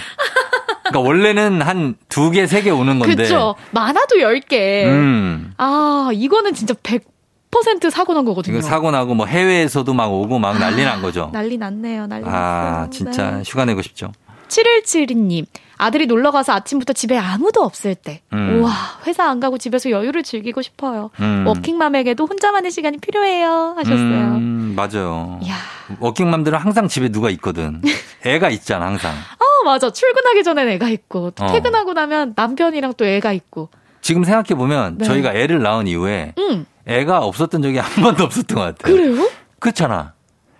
그러니까 0.90 1.00
원래는 1.08 1.62
한 1.62 1.96
두 2.08 2.30
개, 2.30 2.46
세 2.46 2.62
개 2.62 2.70
오는 2.70 2.98
건데. 2.98 3.14
그렇죠. 3.14 3.54
많아도 3.70 4.16
10개. 4.16 4.84
음. 4.86 5.54
아, 5.56 6.10
이거는 6.12 6.52
진짜 6.54 6.74
100% 6.74 7.90
사고 7.90 8.12
난 8.14 8.24
거거든요. 8.24 8.60
사고 8.60 8.90
나고 8.90 9.14
뭐 9.14 9.24
해외에서도 9.26 9.92
막 9.94 10.12
오고 10.12 10.38
막 10.38 10.58
난리 10.58 10.84
난 10.84 11.00
거죠. 11.00 11.30
난리 11.34 11.56
났네요. 11.56 12.06
난리 12.06 12.24
아, 12.26 12.30
났어요. 12.30 12.90
진짜 12.90 13.30
네. 13.30 13.42
휴가 13.46 13.64
내고 13.64 13.80
싶죠. 13.82 14.12
7172님. 14.48 15.46
아들이 15.80 16.06
놀러 16.06 16.30
가서 16.30 16.52
아침부터 16.52 16.92
집에 16.92 17.16
아무도 17.16 17.62
없을 17.62 17.94
때. 17.94 18.20
음. 18.34 18.60
우와, 18.60 18.70
회사 19.06 19.24
안 19.30 19.40
가고 19.40 19.56
집에서 19.56 19.90
여유를 19.90 20.22
즐기고 20.22 20.60
싶어요. 20.60 21.10
음. 21.20 21.44
워킹맘에게도 21.46 22.26
혼자만의 22.26 22.70
시간이 22.70 22.98
필요해요. 22.98 23.74
하셨어요. 23.78 23.96
음, 23.98 24.74
맞아요. 24.76 25.40
야. 25.48 25.54
워킹맘들은 25.98 26.58
항상 26.58 26.86
집에 26.86 27.08
누가 27.08 27.30
있거든. 27.30 27.80
애가 28.26 28.50
있잖아, 28.50 28.86
항상. 28.86 29.12
어, 29.40 29.64
맞아. 29.64 29.90
출근하기 29.90 30.44
전엔 30.44 30.68
애가 30.68 30.88
있고, 30.90 31.30
또 31.30 31.44
어. 31.44 31.52
퇴근하고 31.52 31.94
나면 31.94 32.34
남편이랑 32.36 32.94
또 32.98 33.06
애가 33.06 33.32
있고. 33.32 33.70
지금 34.02 34.22
생각해 34.24 34.58
보면 34.58 34.98
네. 34.98 35.06
저희가 35.06 35.32
애를 35.32 35.62
낳은 35.62 35.86
이후에 35.86 36.34
음. 36.38 36.66
애가 36.86 37.20
없었던 37.24 37.62
적이 37.62 37.78
한 37.78 38.02
번도 38.02 38.24
없었던 38.24 38.54
것 38.54 38.76
같아요. 38.76 38.94
그래요? 38.94 39.30
그렇잖아. 39.58 40.12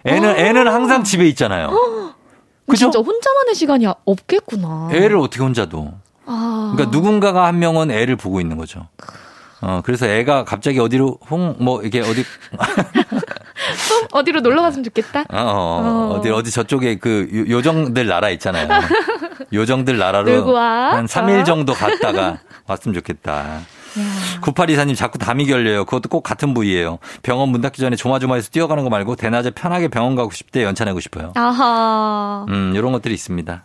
애는, 0.07 0.29
아. 0.31 0.37
애는 0.37 0.67
항상 0.67 1.05
집에 1.05 1.27
있잖아요. 1.29 1.71
그죠? 2.71 2.91
진짜 2.91 2.99
혼자만의 2.99 3.55
시간이 3.55 3.87
없겠구나. 4.05 4.89
애를 4.93 5.17
어떻게 5.19 5.43
혼자 5.43 5.67
둬? 5.67 5.93
아. 6.27 6.73
그러니까 6.75 6.97
누군가가 6.97 7.47
한 7.47 7.59
명은 7.59 7.91
애를 7.91 8.17
보고 8.17 8.41
있는 8.41 8.57
거죠. 8.57 8.89
어, 9.63 9.83
그래서 9.85 10.07
애가 10.07 10.45
갑자기 10.45 10.79
어디로 10.79 11.19
홍, 11.31 11.55
뭐, 11.59 11.83
이게 11.83 12.01
어디. 12.01 12.25
어디로 14.13 14.41
놀러 14.41 14.63
갔으면 14.63 14.85
좋겠다? 14.85 15.21
어, 15.21 15.37
어, 15.37 16.15
어. 16.17 16.21
디 16.23 16.31
어디 16.31 16.51
저쪽에 16.51 16.97
그 16.99 17.29
요정들 17.49 18.07
나라 18.07 18.31
있잖아요. 18.31 18.69
요정들 19.53 19.99
나라로 19.99 20.57
한 20.57 21.07
3일 21.07 21.45
정도 21.45 21.75
갔다가 21.75 22.39
왔으면 22.67 22.95
좋겠다. 22.95 23.61
9824님 24.43 24.95
자꾸 24.97 25.19
담이 25.19 25.47
결려요. 25.47 25.85
그것도 25.85 26.09
꼭 26.09 26.23
같은 26.23 26.55
부위예요. 26.55 26.99
병원 27.23 27.49
문 27.51 27.61
닫기 27.61 27.81
전에 27.81 27.97
조마조마해서 27.97 28.51
뛰어가는 28.51 28.83
거 28.85 28.91
말고 28.91 29.17
대낮에 29.17 29.51
편하게 29.51 29.89
병원 29.89 30.15
가고 30.17 30.31
싶대 30.31 30.63
연차 30.65 30.85
내고 30.85 31.01
싶어요. 31.01 31.33
아하. 31.37 32.47
음, 32.49 32.73
이런 32.75 32.93
것들이 32.93 33.15
있습니다. 33.15 33.65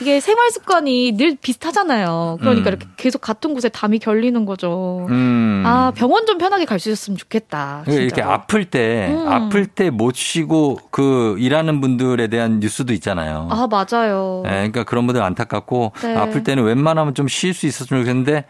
이게 0.00 0.20
생활 0.20 0.50
습관이 0.50 1.12
늘 1.16 1.36
비슷하잖아요. 1.36 2.38
그러니까 2.40 2.70
음. 2.70 2.74
이렇게 2.74 2.86
계속 2.96 3.20
같은 3.20 3.52
곳에 3.54 3.68
담이 3.68 3.98
결리는 3.98 4.46
거죠. 4.46 5.06
음. 5.10 5.62
아 5.66 5.92
병원 5.94 6.24
좀 6.26 6.38
편하게 6.38 6.64
갈 6.64 6.78
수 6.78 6.88
있었으면 6.90 7.18
좋겠다. 7.18 7.82
진짜로. 7.84 8.04
이렇게 8.04 8.22
아플 8.22 8.64
때 8.64 9.08
음. 9.10 9.28
아플 9.28 9.66
때 9.66 9.90
못 9.90 10.14
쉬고 10.14 10.78
그 10.90 11.34
일하는 11.38 11.80
분들에 11.82 12.28
대한 12.28 12.60
뉴스도 12.60 12.92
있잖아요. 12.94 13.48
아 13.50 13.66
맞아요. 13.68 14.40
네, 14.44 14.50
그러니까 14.52 14.84
그런 14.84 15.06
분들 15.06 15.22
안타깝고 15.22 15.92
네. 16.02 16.16
아플 16.16 16.44
때는 16.44 16.62
웬만하면 16.64 17.14
좀 17.14 17.26
쉴 17.28 17.52
수 17.52 17.66
있었으면 17.66 18.02
좋겠는데 18.04 18.44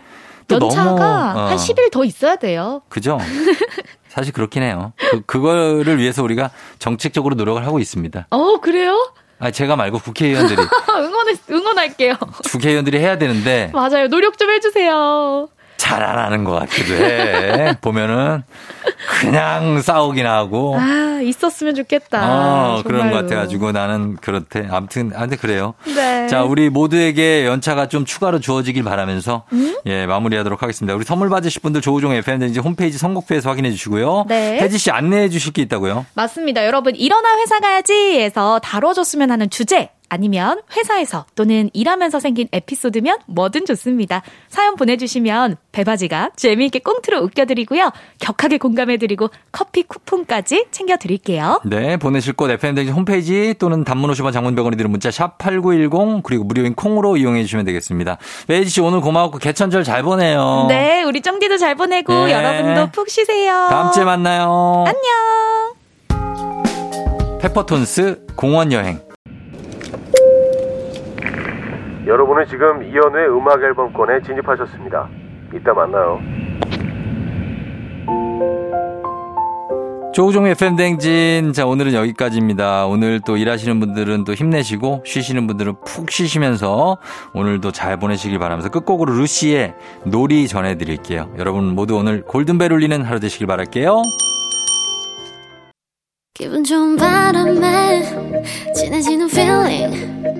연차가 0.55 0.85
너무, 0.85 1.03
어. 1.41 1.47
한 1.49 1.57
10일 1.57 1.91
더 1.91 2.05
있어야 2.05 2.37
돼요. 2.37 2.83
그죠? 2.89 3.19
사실 4.09 4.33
그렇긴 4.33 4.63
해요. 4.63 4.93
그, 5.11 5.21
그거를 5.23 5.99
위해서 5.99 6.23
우리가 6.23 6.51
정책적으로 6.79 7.35
노력을 7.37 7.65
하고 7.65 7.79
있습니다. 7.79 8.27
어, 8.31 8.57
그래요? 8.61 9.13
아, 9.39 9.51
제가 9.51 9.77
말고 9.77 10.01
국회의원들이. 10.01 10.61
응원해, 10.99 11.35
응원할게요. 11.51 12.15
국회의원들이 12.51 12.99
해야 12.99 13.17
되는데. 13.19 13.71
맞아요. 13.73 14.09
노력 14.09 14.37
좀 14.37 14.51
해주세요. 14.51 15.49
잘 15.81 16.03
안 16.03 16.19
하는 16.19 16.45
것 16.45 16.53
같기도 16.53 16.95
해. 16.95 17.77
보면은 17.81 18.43
그냥 19.21 19.81
싸우긴 19.83 20.27
하고. 20.27 20.77
아, 20.79 21.21
있었으면 21.23 21.75
좋겠다. 21.75 22.21
어, 22.79 22.83
그런 22.83 23.11
것 23.11 23.17
같아가지고 23.23 23.73
나는 23.73 24.17
그렇대. 24.17 24.67
아무튼, 24.71 25.13
아무튼 25.15 25.39
그래요. 25.39 25.75
네. 25.87 26.27
자, 26.29 26.43
우리 26.43 26.69
모두에게 26.71 27.47
연차가 27.47 27.89
좀 27.89 28.05
추가로 28.05 28.41
주어지길 28.41 28.83
바라면서 28.83 29.45
음? 29.53 29.75
예, 29.87 30.07
마무리하도록 30.07 30.63
하겠습니다. 30.63 30.95
우리 30.95 31.05
선물 31.05 31.29
받으실 31.29 31.61
분들 31.63 31.81
조우종 31.81 32.13
FM든지 32.13 32.61
홈페이지 32.61 32.99
선곡표에서 32.99 33.49
확인해 33.51 33.71
주시고요. 33.71 34.27
네. 34.29 34.59
혜지 34.61 34.79
씨 34.79 34.91
안내해 34.91 35.29
주실 35.29 35.53
게 35.53 35.63
있다고요? 35.63 36.07
맞습니다. 36.15 36.67
여러분, 36.67 36.95
일어나 36.97 37.39
회사 37.39 37.59
가야지에서 37.61 38.59
다뤄줬으면 38.61 39.31
하는 39.31 39.49
주제 39.51 39.91
아니면 40.11 40.61
회사에서 40.77 41.25
또는 41.35 41.71
일하면서 41.73 42.21
생긴 42.21 42.49
에피소드면 42.53 43.19
뭐든 43.27 43.65
좋습니다. 43.65 44.23
사연 44.49 44.77
보내주시면 44.77 45.57
배바지가 45.73 46.33
재미있게 46.37 46.81
꽁트로 46.81 47.21
웃겨드리고요. 47.23 47.91
격하게 48.19 48.59
공감해드리고 48.59 49.31
커피 49.53 49.85
쿠폰까지 49.85 50.67
챙겨드릴게요. 50.71 51.63
네, 51.65 51.97
보내실 51.97 52.35
곳 52.35 52.51
FM댕지 52.51 52.91
홈페이지 52.93 53.55
또는 53.59 53.85
단문 53.85 54.11
50원 54.11 54.33
장문병원이 54.33 54.77
드는 54.77 54.91
문자 54.91 55.11
샵 55.11 55.39
8910 55.39 56.23
그리고 56.25 56.45
무료인 56.45 56.75
콩으로 56.75 57.17
이용해 57.17 57.43
주시면 57.43 57.65
되겠습니다. 57.65 58.19
베이지 58.49 58.69
씨 58.69 58.81
오늘 58.81 59.01
고마웠고 59.01 59.39
개천절 59.39 59.85
잘 59.85 60.03
보내요. 60.03 60.67
네, 60.69 61.05
우리 61.05 61.21
쩡디도 61.21 61.57
잘 61.57 61.77
보내고 61.77 62.27
네. 62.27 62.33
여러분도 62.33 62.91
푹 62.91 63.09
쉬세요. 63.09 63.69
다음 63.71 63.93
주에 63.93 64.05
만나요. 64.05 64.85
안녕. 64.87 65.71
페퍼톤스 67.41 68.27
공원 68.37 68.71
여행 68.73 69.01
여러분은 72.11 72.45
지금 72.47 72.83
이연우의 72.83 73.29
음악 73.29 73.63
앨범권에 73.63 74.23
진입하셨습니다. 74.23 75.09
이따 75.55 75.73
만나요. 75.73 76.19
조우종의 80.13 80.51
FM댕진. 80.51 81.53
자, 81.53 81.67
오늘은 81.67 81.95
여기까지입니다. 81.95 82.87
오늘 82.87 83.21
또 83.25 83.37
일하시는 83.37 83.79
분들은 83.79 84.25
또 84.25 84.35
힘내시고, 84.35 85.05
쉬시는 85.07 85.47
분들은 85.47 85.75
푹 85.87 86.11
쉬시면서 86.11 86.99
오늘도 87.33 87.71
잘 87.71 87.97
보내시길 87.97 88.41
바라면서 88.41 88.71
끝곡으로 88.71 89.13
루시의 89.13 89.75
놀이 90.05 90.49
전해드릴게요. 90.49 91.33
여러분 91.39 91.77
모두 91.77 91.97
오늘 91.97 92.23
골든벨 92.23 92.73
울리는 92.73 93.03
하루 93.03 93.21
되시길 93.21 93.47
바랄게요. 93.47 94.03
기분 96.35 96.65
좋은 96.65 96.97
바람에 96.97 98.03
진해지는 98.75 99.29
feeling 99.31 100.40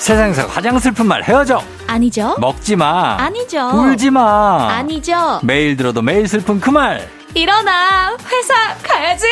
세상에서 0.00 0.46
가장 0.46 0.78
슬픈 0.78 1.06
말 1.06 1.22
헤어져. 1.22 1.62
아니죠. 1.86 2.34
먹지 2.40 2.74
마. 2.74 3.16
아니죠. 3.20 3.68
울지 3.68 4.10
마. 4.10 4.68
아니죠. 4.70 5.40
매일 5.42 5.76
들어도 5.76 6.00
매일 6.00 6.26
슬픈 6.26 6.58
그 6.58 6.70
말. 6.70 7.06
일어나 7.34 8.16
회사 8.32 8.54
가야지. 8.82 9.26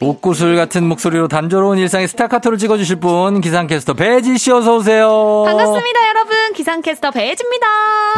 옥구슬 0.00 0.56
같은 0.56 0.86
목소리로 0.86 1.28
단조로운 1.28 1.78
일상의 1.78 2.08
스타카토를 2.08 2.58
찍어주실 2.58 2.96
분 2.96 3.40
기상캐스터 3.40 3.94
배지 3.94 4.36
씨 4.38 4.50
어서 4.50 4.76
오세요. 4.76 5.44
반갑습니다 5.46 6.08
여러분 6.08 6.52
기상캐스터 6.54 7.10
배지입니다. 7.10 7.66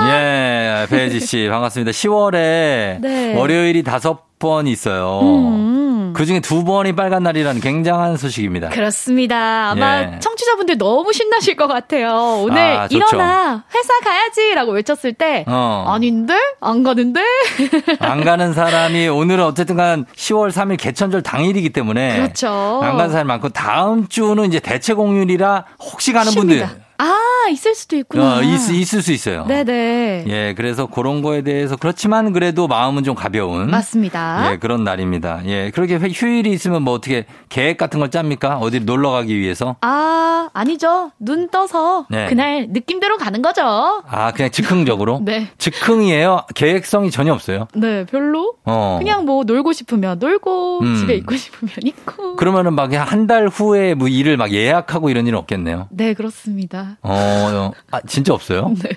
예 0.09 0.87
배지 0.91 1.21
씨 1.21 1.49
반갑습니다. 1.51 1.91
10월에 1.93 2.35
네. 3.01 3.35
월요일이 3.37 3.83
다섯 3.83 4.39
번 4.39 4.67
있어요. 4.67 5.21
음. 5.23 6.13
그 6.15 6.25
중에 6.25 6.41
두 6.41 6.65
번이 6.65 6.95
빨간 6.95 7.23
날이라는 7.23 7.61
굉장한 7.61 8.17
소식입니다. 8.17 8.71
그렇습니다. 8.71 9.71
아마 9.71 10.01
예. 10.01 10.19
청취자분들 10.19 10.79
너무 10.79 11.13
신나실 11.13 11.57
것 11.57 11.67
같아요. 11.67 12.41
오늘 12.43 12.59
아, 12.59 12.87
일어나 12.91 13.65
회사 13.75 14.01
가야지라고 14.03 14.73
외쳤을 14.73 15.13
때 15.13 15.45
어. 15.47 15.85
아닌데 15.89 16.35
안 16.61 16.83
가는데 16.83 17.21
안 18.01 18.25
가는 18.25 18.55
사람이 18.55 19.09
오늘은 19.09 19.45
어쨌든간 19.45 20.07
10월 20.15 20.51
3일 20.51 20.79
개천절 20.79 21.23
당일이기 21.23 21.71
때문에 21.71 22.17
그렇죠. 22.17 22.49
안 22.83 22.97
가는 22.97 23.11
사람이 23.11 23.29
많고 23.29 23.51
다음 23.51 24.09
주는 24.09 24.45
이제 24.47 24.59
대체 24.59 24.95
공휴일이라 24.95 25.65
혹시 25.81 26.13
가는 26.15 26.31
쉽니다. 26.33 26.67
분들 26.67 26.86
아, 26.99 27.15
있을 27.51 27.75
수도 27.75 27.97
있구나. 27.97 28.39
어, 28.39 28.43
있, 28.43 28.71
있을 28.71 29.03
수 29.03 29.13
있어요. 29.13 29.45
네네. 29.47 30.25
예, 30.29 30.55
그래서 30.57 30.87
그런 30.87 31.23
거에 31.23 31.43
대해서 31.43 31.77
그렇지만 31.77 32.33
그래도 32.33 32.67
마음은 32.69 33.05
좀 33.05 33.15
가벼운. 33.15 33.71
맞습니다. 33.71 34.53
예, 34.53 34.57
그런 34.59 34.85
날입니다. 34.85 35.43
예, 35.47 35.71
그렇게 35.71 35.97
휴일이 35.97 36.51
있으면 36.53 36.83
뭐 36.83 36.95
어떻게 36.95 37.27
계획 37.49 37.77
같은 37.77 38.01
걸 38.01 38.11
짭니까? 38.11 38.59
어디 38.59 38.81
놀러 38.81 39.11
가기 39.11 39.39
위해서? 39.39 39.77
아, 39.83 40.49
아니죠. 40.55 41.11
눈 41.19 41.49
떠서 41.51 42.07
네. 42.11 42.27
그날 42.29 42.67
느낌대로 42.71 43.19
가는 43.19 43.43
거죠. 43.43 43.63
아, 44.09 44.33
그냥 44.33 44.51
즉흥적으로? 44.51 45.21
네. 45.25 45.49
즉흥이에요? 45.59 46.47
계획성이 46.55 47.11
전혀 47.11 47.33
없어요? 47.33 47.69
네, 47.75 48.05
별로. 48.07 48.55
어. 48.65 48.97
그냥 48.99 49.25
뭐 49.27 49.45
놀고 49.45 49.73
싶으면 49.73 50.19
놀고, 50.19 50.81
음. 50.83 50.97
집에 50.97 51.15
있고 51.17 51.35
싶으면 51.37 51.73
있고. 51.85 52.37
그러면은 52.37 52.75
막 52.75 52.87
한 52.97 53.27
달 53.27 53.49
후에 53.49 53.95
뭐 53.95 54.07
일을 54.09 54.37
막 54.37 54.53
예약하고 54.53 55.11
이런 55.11 55.27
일은 55.27 55.37
없겠네요? 55.41 55.89
네, 55.91 56.15
그렇습니다. 56.15 56.86
어, 57.03 57.13
어, 57.13 57.73
아, 57.91 58.01
진짜 58.07 58.35
없어요? 58.35 58.75
네. 58.83 58.91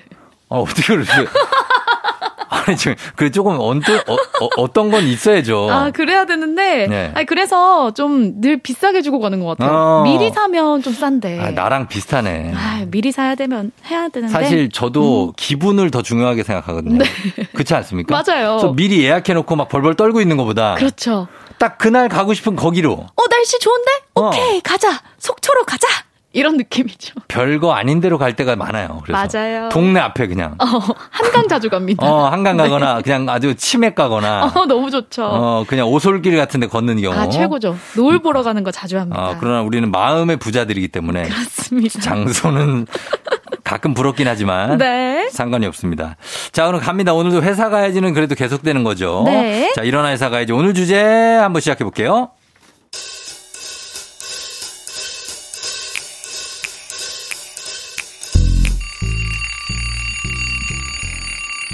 어, 0.48 0.62
어떻게 0.62 0.94
그러세요? 0.94 1.26
아니, 2.66 2.76
지금, 2.76 2.94
그 3.14 3.30
조금 3.30 3.58
언뜻, 3.60 3.92
어, 4.08 4.16
어 4.56 4.72
떤건 4.72 5.04
있어야죠. 5.04 5.70
아, 5.70 5.90
그래야 5.92 6.26
되는데. 6.26 6.88
네. 6.88 7.12
아니, 7.14 7.24
그래서 7.24 7.92
좀 7.92 8.40
늘 8.40 8.56
비싸게 8.58 9.02
주고 9.02 9.20
가는 9.20 9.40
것 9.40 9.56
같아요. 9.56 9.76
어. 9.76 10.02
미리 10.02 10.30
사면 10.30 10.82
좀 10.82 10.92
싼데. 10.92 11.40
아, 11.40 11.50
나랑 11.52 11.88
비슷하네. 11.88 12.52
아, 12.56 12.84
미리 12.90 13.12
사야 13.12 13.34
되면 13.34 13.70
해야 13.86 14.08
되는데. 14.08 14.32
사실 14.32 14.68
저도 14.70 15.28
음. 15.28 15.32
기분을 15.36 15.90
더 15.90 16.02
중요하게 16.02 16.42
생각하거든요. 16.42 16.98
네. 16.98 17.04
그렇지 17.52 17.74
않습니까? 17.74 18.14
맞아요. 18.14 18.56
그래서 18.56 18.72
미리 18.74 19.02
예약해 19.04 19.32
놓고 19.32 19.56
막 19.56 19.68
벌벌 19.68 19.94
떨고 19.94 20.20
있는 20.20 20.36
것보다. 20.36 20.74
그렇죠. 20.74 21.28
딱 21.58 21.78
그날 21.78 22.08
가고 22.08 22.34
싶은 22.34 22.56
거기로. 22.56 22.92
어, 22.92 23.28
날씨 23.30 23.58
좋은데? 23.58 23.90
오케이, 24.14 24.58
어. 24.58 24.60
가자. 24.64 25.00
속초로 25.18 25.64
가자. 25.64 25.86
이런 26.32 26.56
느낌이죠. 26.56 27.14
별거 27.28 27.72
아닌 27.72 28.00
데로 28.00 28.16
갈 28.18 28.34
때가 28.36 28.54
많아요. 28.56 29.00
그래서 29.04 29.26
맞아요. 29.38 29.68
동네 29.70 29.98
앞에 30.00 30.26
그냥. 30.28 30.54
어, 30.58 30.64
한강 31.10 31.48
자주 31.48 31.68
갑니다. 31.68 32.06
어, 32.06 32.28
한강 32.28 32.56
네. 32.56 32.64
가거나 32.64 32.96
네. 32.96 33.02
그냥 33.02 33.28
아주 33.28 33.54
치맥 33.56 33.94
가거나. 33.94 34.44
어, 34.54 34.66
너무 34.66 34.90
좋죠. 34.90 35.24
어, 35.24 35.64
그냥 35.66 35.88
오솔길 35.88 36.36
같은 36.36 36.60
데 36.60 36.66
걷는 36.68 37.00
경우. 37.00 37.16
아, 37.16 37.28
최고죠. 37.28 37.76
노을 37.96 38.20
보러 38.20 38.42
가는 38.42 38.62
거 38.62 38.70
자주 38.70 38.98
합니다. 38.98 39.20
어, 39.30 39.36
그러나 39.40 39.62
우리는 39.62 39.90
마음의 39.90 40.36
부자들이기 40.36 40.88
때문에. 40.88 41.24
그렇습니다. 41.24 42.00
장소는 42.00 42.86
가끔 43.64 43.94
부럽긴 43.94 44.28
하지만. 44.28 44.78
네. 44.78 45.28
상관이 45.30 45.66
없습니다. 45.66 46.16
자, 46.52 46.66
그럼 46.66 46.80
갑니다. 46.80 47.12
오늘도 47.12 47.42
회사 47.42 47.68
가야지는 47.70 48.14
그래도 48.14 48.34
계속되는 48.34 48.84
거죠. 48.84 49.22
네. 49.26 49.72
자, 49.74 49.82
일어나 49.82 50.08
회사 50.10 50.28
가야지. 50.28 50.52
오늘 50.52 50.74
주제 50.74 51.00
한번 51.02 51.60
시작해 51.60 51.84
볼게요. 51.84 52.30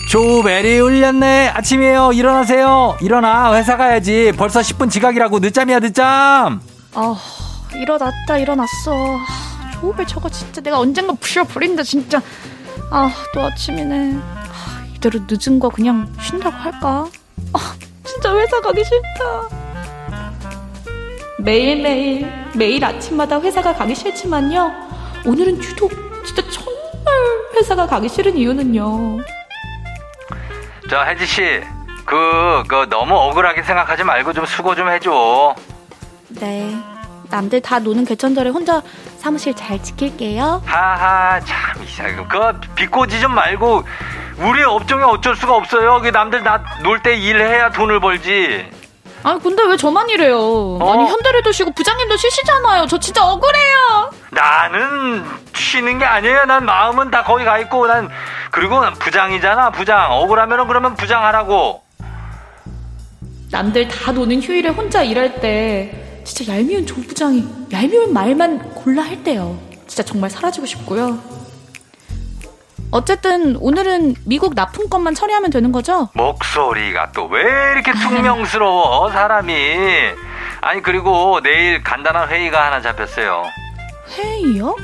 조베리 0.08 0.78
울렸네. 0.80 1.48
아침이에요. 1.48 2.12
일어나세요. 2.12 2.96
일어나. 3.00 3.52
회사 3.56 3.76
가야지. 3.76 4.32
벌써 4.36 4.60
10분 4.60 4.88
지각이라고 4.88 5.40
늦잠이야, 5.40 5.80
늦잠. 5.80 6.60
아, 6.94 7.16
일어났다, 7.74 8.38
일어났어. 8.38 9.18
조벨 9.80 10.06
저거 10.06 10.28
진짜 10.28 10.60
내가 10.60 10.78
언젠가 10.78 11.12
부셔버린다, 11.14 11.82
진짜. 11.82 12.22
아, 12.90 13.10
또 13.34 13.40
아침이네. 13.42 14.14
아, 14.22 14.84
이대로 14.94 15.20
늦은 15.28 15.58
거 15.58 15.68
그냥 15.68 16.10
쉰다고 16.20 16.54
할까? 16.56 17.06
아, 17.52 17.74
진짜 18.04 18.34
회사 18.36 18.60
가기 18.60 18.84
싫다. 18.84 19.56
매일매일, 21.40 22.32
매일 22.54 22.84
아침마다 22.84 23.40
회사가 23.40 23.74
가기 23.74 23.94
싫지만요. 23.94 24.72
오늘은 25.26 25.62
유독 25.62 25.90
진짜 26.24 26.42
정말 26.50 27.14
회사가 27.56 27.86
가기 27.86 28.08
싫은 28.08 28.36
이유는요. 28.36 29.18
저 30.88 31.02
혜지 31.04 31.26
씨, 31.26 31.60
그, 32.04 32.62
그 32.68 32.86
너무 32.88 33.14
억울하게 33.16 33.62
생각하지 33.62 34.04
말고 34.04 34.32
좀 34.32 34.46
수고 34.46 34.74
좀 34.74 34.88
해줘. 34.88 35.54
네. 36.28 36.76
남들 37.28 37.60
다 37.60 37.80
노는 37.80 38.04
개천절에 38.04 38.50
혼자 38.50 38.80
사무실 39.18 39.52
잘 39.54 39.82
지킬게요. 39.82 40.62
하하, 40.64 41.40
참 41.40 41.82
이상해. 41.82 42.14
그 42.28 42.60
비꼬지 42.76 43.20
좀 43.20 43.34
말고 43.34 43.82
우리 44.38 44.62
업종에 44.62 45.02
어쩔 45.02 45.34
수가 45.34 45.56
없어요. 45.56 46.00
그 46.02 46.08
남들 46.08 46.44
다놀때 46.44 47.16
일해야 47.16 47.70
돈을 47.70 47.98
벌지. 47.98 48.70
아니 49.26 49.42
근데 49.42 49.60
왜 49.64 49.76
저만 49.76 50.08
이래요? 50.08 50.38
어? 50.80 50.92
아니 50.92 51.10
현대래도 51.10 51.50
쉬고 51.50 51.72
부장님도 51.72 52.16
쉬시잖아요. 52.16 52.86
저 52.86 52.96
진짜 52.96 53.26
억울해요. 53.26 54.10
나는 54.30 55.24
쉬는 55.52 55.98
게 55.98 56.04
아니에요. 56.04 56.44
난 56.44 56.64
마음은 56.64 57.10
다 57.10 57.24
거기 57.24 57.44
가 57.44 57.58
있고 57.58 57.88
난 57.88 58.08
그리고 58.52 58.80
난 58.80 58.94
부장이잖아. 58.94 59.70
부장 59.70 60.12
억울하면은 60.12 60.68
그러면 60.68 60.94
부장하라고. 60.94 61.82
남들 63.50 63.88
다 63.88 64.12
노는 64.12 64.40
휴일에 64.40 64.68
혼자 64.68 65.02
일할 65.02 65.40
때 65.40 66.22
진짜 66.24 66.54
얄미운 66.54 66.86
조 66.86 66.94
부장이 66.94 67.44
얄미운 67.72 68.12
말만 68.12 68.74
골라 68.74 69.02
할 69.02 69.24
때요. 69.24 69.58
진짜 69.88 70.04
정말 70.04 70.30
사라지고 70.30 70.66
싶고요. 70.66 71.18
어쨌든 72.92 73.56
오늘은 73.56 74.14
미국 74.24 74.54
납품권만 74.54 75.14
처리하면 75.14 75.50
되는 75.50 75.72
거죠? 75.72 76.08
목소리가 76.14 77.12
또 77.12 77.26
왜 77.26 77.42
이렇게 77.72 77.92
퉁명스러워 77.92 79.10
사람이 79.10 79.52
아니 80.60 80.80
그리고 80.82 81.40
내일 81.42 81.82
간단한 81.82 82.28
회의가 82.28 82.66
하나 82.66 82.80
잡혔어요 82.80 83.44
회의요? 84.16 84.76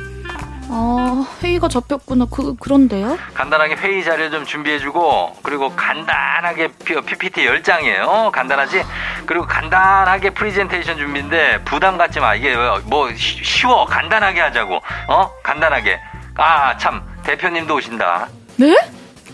아 0.68 1.24
회의가 1.42 1.68
잡혔구나 1.68 2.26
그, 2.30 2.56
그런데요? 2.56 3.16
간단하게 3.34 3.76
회의 3.76 4.02
자료 4.04 4.30
좀 4.30 4.44
준비해주고 4.44 5.36
그리고 5.42 5.70
간단하게 5.76 6.68
PPT 7.06 7.46
10장이에요 7.46 8.30
간단하지? 8.32 8.82
그리고 9.26 9.46
간단하게 9.46 10.30
프리젠테이션 10.30 10.96
준비인데 10.98 11.62
부담 11.64 11.96
갖지 11.96 12.18
마 12.20 12.34
이게 12.34 12.56
뭐 12.86 13.08
쉬워 13.16 13.84
간단하게 13.86 14.40
하자고 14.40 14.80
어? 15.08 15.30
간단하게 15.42 16.00
아 16.36 16.76
참 16.78 17.02
대표님도 17.22 17.74
오신다. 17.74 18.28
네? 18.56 18.76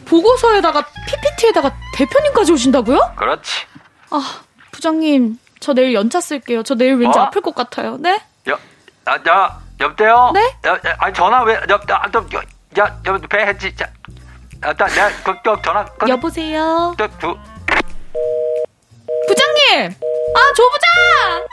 보고서에다가 0.04 0.84
PPT에다가 1.06 1.74
대표님까지 1.94 2.52
오신다고요? 2.52 3.14
그렇지. 3.16 3.66
아, 4.10 4.40
부장님, 4.72 5.38
저 5.60 5.74
내일 5.74 5.94
연차 5.94 6.20
쓸게요. 6.20 6.62
저 6.62 6.74
내일 6.74 6.94
왠지 6.94 7.18
어? 7.18 7.22
아플 7.22 7.40
것 7.42 7.54
같아요. 7.54 7.96
네? 7.98 8.22
여, 8.48 8.58
아, 9.04 9.18
야, 9.28 9.60
여보세요? 9.80 10.30
네? 10.32 10.40
야, 10.66 10.78
아, 10.98 11.12
전화 11.12 11.42
왜, 11.42 11.54
여, 11.54 11.80
야, 11.90 12.02
여, 12.14 12.82
야, 12.82 13.00
여, 13.06 13.18
배 13.28 13.38
했지. 13.46 13.74
자, 13.76 13.86
아, 14.62 14.72
나, 14.72 14.86
내가, 14.86 15.08
그, 15.24 15.34
그, 15.42 15.62
전화. 15.62 15.84
그, 15.84 16.08
여보세요? 16.08 16.94
그, 16.96 17.08
그. 17.18 17.34
부장님! 19.26 19.94
아, 20.34 20.52
조 20.54 20.70
부장! 20.70 21.46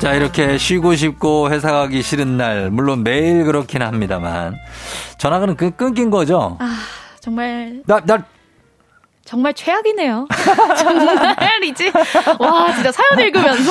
자, 0.00 0.14
이렇게 0.14 0.56
쉬고 0.56 0.94
싶고 0.96 1.50
회사 1.50 1.72
가기 1.72 2.00
싫은 2.00 2.38
날, 2.38 2.70
물론 2.70 3.04
매일 3.04 3.44
그렇긴 3.44 3.82
합니다만, 3.82 4.56
전화가 5.18 5.44
끊긴 5.76 6.08
거죠? 6.10 6.56
아, 6.58 6.74
정말. 7.20 7.82
나, 7.84 8.00
나, 8.00 8.24
정말 9.30 9.54
최악이네요. 9.54 10.26
정말 10.76 11.62
이제 11.62 11.92
와 12.40 12.74
진짜 12.74 12.90
사연 12.90 13.20
읽으면서 13.20 13.70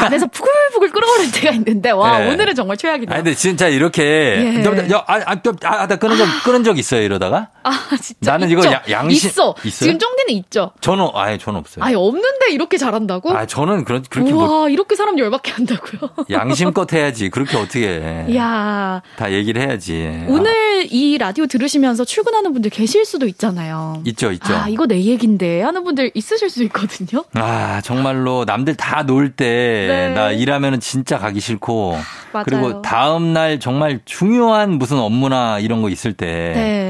안에서 0.00 0.26
부글부글 0.26 0.90
끓어오를 0.90 1.30
때가 1.30 1.52
있는데 1.52 1.92
와 1.92 2.18
네. 2.18 2.32
오늘은 2.32 2.56
정말 2.56 2.76
최악이네요. 2.76 3.14
아니 3.14 3.22
근데 3.22 3.36
진짜 3.36 3.68
이렇게 3.68 4.02
예. 4.02 4.90
야, 4.90 5.04
아, 5.06 5.20
아, 5.24 5.36
아, 5.62 5.86
나 5.86 5.96
끊은 5.96 6.16
적 6.16 6.26
끊은 6.44 6.64
적 6.64 6.78
있어요 6.78 7.02
이러다가? 7.02 7.46
아 7.62 7.70
진짜 8.02 8.32
나는 8.32 8.48
있죠. 8.48 8.58
이거 8.58 8.72
야, 8.72 8.82
양심 8.90 9.28
있어. 9.28 9.54
있어요? 9.62 9.92
지금 9.92 10.00
쫑디는 10.00 10.34
있죠. 10.40 10.72
저는 10.80 11.10
아예 11.14 11.38
저는 11.38 11.60
없어요. 11.60 11.84
아예 11.84 11.94
없는데 11.94 12.50
이렇게 12.50 12.76
잘한다고? 12.76 13.30
아 13.30 13.46
저는 13.46 13.84
그런 13.84 14.02
그렇게 14.10 14.32
와 14.32 14.46
뭐, 14.46 14.68
이렇게 14.68 14.96
사람 14.96 15.16
열받게 15.16 15.52
한다고요? 15.52 16.26
양심껏 16.28 16.92
해야지 16.92 17.30
그렇게 17.30 17.56
어떻게 17.56 17.86
해? 17.86 18.26
야. 18.36 19.00
다 19.14 19.30
얘기를 19.30 19.62
해야지. 19.62 20.24
오늘 20.26 20.67
아. 20.82 20.88
이 20.90 21.18
라디오 21.18 21.46
들으시면서 21.46 22.04
출근하는 22.04 22.52
분들 22.52 22.70
계실 22.70 23.04
수도 23.04 23.26
있잖아요. 23.26 24.02
있죠, 24.06 24.30
있죠. 24.32 24.54
아, 24.54 24.68
이거 24.68 24.86
내 24.86 25.02
얘긴데 25.04 25.62
하는 25.62 25.84
분들 25.84 26.12
있으실 26.14 26.50
수 26.50 26.62
있거든요. 26.64 27.24
아, 27.34 27.80
정말로 27.82 28.44
남들 28.44 28.74
다 28.76 29.02
놀 29.08 29.30
때나 29.30 30.28
네. 30.28 30.34
일하면은 30.36 30.80
진짜 30.80 31.18
가기 31.18 31.40
싫고 31.40 31.96
맞아요. 32.32 32.44
그리고 32.44 32.82
다음 32.82 33.32
날 33.32 33.58
정말 33.60 34.00
중요한 34.04 34.72
무슨 34.72 34.98
업무나 34.98 35.58
이런 35.60 35.80
거 35.82 35.88
있을 35.88 36.12
때 36.12 36.26
네. 36.54 36.87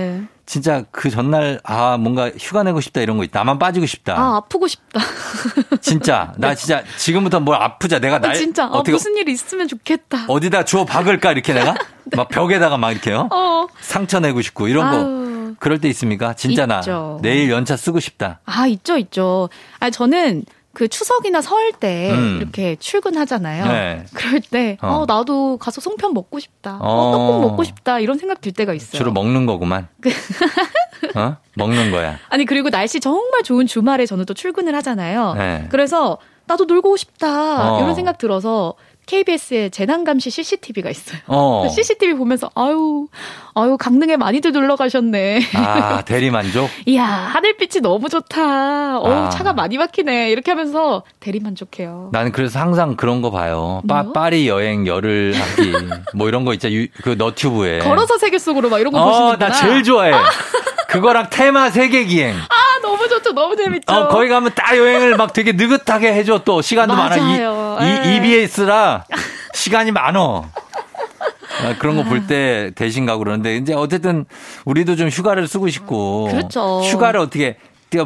진짜 0.49 0.83
그 0.91 1.11
전날 1.11 1.61
아 1.63 1.99
뭔가 1.99 2.31
휴가 2.39 2.63
내고 2.63 2.81
싶다 2.81 3.03
이런 3.03 3.19
거 3.19 3.25
있다. 3.25 3.41
나만 3.41 3.59
빠지고 3.59 3.85
싶다. 3.85 4.15
아 4.19 4.37
아프고 4.39 4.67
싶다. 4.67 4.99
진짜 5.83 6.33
나 6.39 6.49
네. 6.49 6.55
진짜 6.55 6.83
지금부터 6.97 7.39
뭘 7.41 7.61
아프자. 7.63 7.99
내가 7.99 8.19
날 8.19 8.31
아, 8.31 8.35
진짜 8.35 8.65
아, 8.65 8.69
어떻게 8.69 8.93
아, 8.93 8.95
무슨 8.95 9.15
일 9.19 9.29
있으면 9.29 9.69
좋겠다. 9.69 10.25
어디다 10.27 10.65
주워 10.65 10.87
박을까 10.87 11.33
이렇게 11.33 11.53
내가 11.53 11.75
네. 12.05 12.17
막 12.17 12.29
벽에다가 12.29 12.79
막 12.79 12.93
이렇게요. 12.93 13.29
어. 13.31 13.67
상처 13.83 14.21
내고 14.21 14.41
싶고 14.41 14.69
이런 14.69 14.87
아유. 14.87 15.53
거 15.53 15.55
그럴 15.59 15.81
때 15.81 15.89
있습니까? 15.91 16.33
진짜 16.33 16.63
있죠. 16.63 17.19
나 17.21 17.21
내일 17.21 17.51
연차 17.51 17.77
쓰고 17.77 18.01
싶다. 18.01 18.41
아 18.47 18.67
있죠 18.69 18.97
있죠. 18.97 19.51
아 19.81 19.91
저는 19.91 20.45
그 20.79 20.87
추석이나 20.87 21.41
설때 21.41 22.13
음. 22.13 22.39
이렇게 22.41 22.77
출근하잖아요. 22.77 23.67
네. 23.67 24.05
그럴 24.15 24.41
때, 24.41 24.79
어. 24.81 24.99
어. 24.99 25.07
나도 25.09 25.57
가서 25.57 25.81
송편 25.81 26.15
먹고 26.15 26.39
싶다. 26.39 26.79
어. 26.81 26.87
어, 26.89 27.11
떡국 27.11 27.41
먹고 27.41 27.65
싶다. 27.65 27.99
이런 27.99 28.17
생각 28.17 28.41
들 28.41 28.53
때가 28.53 28.75
있어요. 28.75 28.97
주로 28.97 29.11
먹는 29.11 29.45
거구만. 29.45 29.89
그 30.01 30.11
어? 31.19 31.37
먹는 31.57 31.91
거야. 31.91 32.21
아니, 32.29 32.45
그리고 32.45 32.71
날씨 32.71 33.01
정말 33.01 33.43
좋은 33.43 33.67
주말에 33.67 34.07
저는 34.07 34.25
또 34.25 34.35
출근을 34.35 34.77
하잖아요. 34.77 35.35
네. 35.35 35.67
그래서 35.69 36.19
나도 36.47 36.67
놀고 36.67 36.97
싶다. 36.97 37.75
어. 37.75 37.81
이런 37.81 37.97
생각 37.97 38.17
들어서 38.17 38.75
KBS에 39.07 39.71
재난감시 39.71 40.31
CCTV가 40.31 40.91
있어요. 40.91 41.21
어. 41.27 41.67
CCTV 41.75 42.15
보면서 42.15 42.53
아유, 42.55 43.09
아유 43.61 43.77
강릉에 43.77 44.17
많이들 44.17 44.53
놀러 44.53 44.77
가셨네. 44.77 45.41
아 45.57 46.03
대리 46.05 46.31
만족? 46.31 46.71
이야 46.87 47.05
하늘빛이 47.05 47.83
너무 47.83 48.09
좋다. 48.09 49.01
어 49.01 49.11
아. 49.27 49.31
차가 49.31 49.53
많이 49.53 49.77
막히네. 49.79 50.31
이렇게 50.31 50.53
하면서 50.53 51.03
대리 51.19 51.41
만족해요. 51.41 52.11
나는 52.13 52.31
그래서 52.31 52.61
항상 52.61 52.95
그런 52.95 53.21
거 53.21 53.33
봐요. 53.33 53.83
빠, 53.89 54.13
파리 54.13 54.49
여행 54.49 54.87
열흘 54.87 55.35
하기 55.35 55.73
뭐 56.15 56.29
이런 56.29 56.45
거 56.45 56.53
있잖아. 56.55 56.73
그 57.03 57.17
너튜브에 57.19 57.81
걸어서 57.81 58.17
세계 58.17 58.39
속으로 58.39 58.69
막 58.71 58.79
이런 58.79 58.93
거 58.93 59.01
어, 59.03 59.07
보시는구나. 59.07 59.49
나 59.49 59.53
제일 59.53 59.83
좋아해. 59.83 60.13
그거랑 60.89 61.27
테마 61.29 61.71
세계 61.71 62.05
기행. 62.05 62.37
아 62.37 62.81
너무 62.81 63.09
좋죠. 63.09 63.33
너무 63.33 63.57
재밌죠. 63.57 63.93
어, 63.93 64.09
거기 64.09 64.29
가면 64.29 64.53
딱 64.55 64.77
여행을 64.77 65.17
막 65.17 65.33
되게 65.33 65.51
느긋하게 65.53 66.13
해줘 66.15 66.43
또 66.45 66.63
시간도 66.63 66.95
맞아요. 66.95 67.77
많아. 67.81 68.05
이, 68.05 68.09
이 68.09 68.17
EBS라 68.17 69.05
시간이 69.53 69.91
많어. 69.91 70.45
아, 71.65 71.77
그런 71.79 71.97
거 71.97 72.03
볼 72.05 72.27
때 72.27 72.71
대신 72.75 73.07
가고 73.07 73.21
그러는데 73.21 73.57
이제 73.57 73.75
어쨌든 73.75 74.25
우리도 74.65 74.97
좀 74.97 75.09
휴가를 75.09 75.47
쓰고 75.49 75.69
싶고 75.69 76.29
그렇죠. 76.31 76.81
휴가를 76.83 77.21
어떻게 77.21 77.57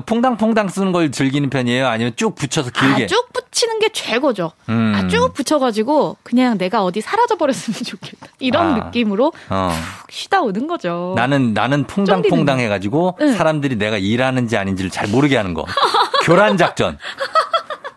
퐁당퐁당 0.07 0.69
쓰는 0.69 0.93
걸 0.93 1.11
즐기는 1.11 1.51
편이에요? 1.51 1.89
아니면 1.89 2.13
쭉 2.15 2.37
붙여서 2.37 2.71
길게? 2.71 3.05
아, 3.05 3.07
쭉 3.09 3.33
붙이는 3.33 3.81
게 3.81 3.89
최고죠. 3.93 4.53
음. 4.69 4.93
아, 4.95 5.09
쭉 5.09 5.33
붙여가지고 5.35 6.19
그냥 6.23 6.57
내가 6.57 6.85
어디 6.85 7.01
사라져 7.01 7.35
버렸으면 7.37 7.79
좋겠다. 7.83 8.29
이런 8.39 8.81
아. 8.81 8.85
느낌으로 8.85 9.33
어. 9.51 9.71
푹 10.03 10.13
쉬다 10.13 10.41
오는 10.43 10.69
거죠. 10.69 11.15
나는 11.17 11.53
나는 11.53 11.85
퐁당퐁당 11.89 12.61
해가지고 12.61 13.19
응. 13.23 13.33
사람들이 13.33 13.75
내가 13.77 13.99
일하는지 13.99 14.57
아닌지를 14.57 14.89
잘 14.91 15.09
모르게 15.09 15.37
하는 15.37 15.53
거. 15.53 15.65
교란 16.25 16.57
작전. 16.57 16.97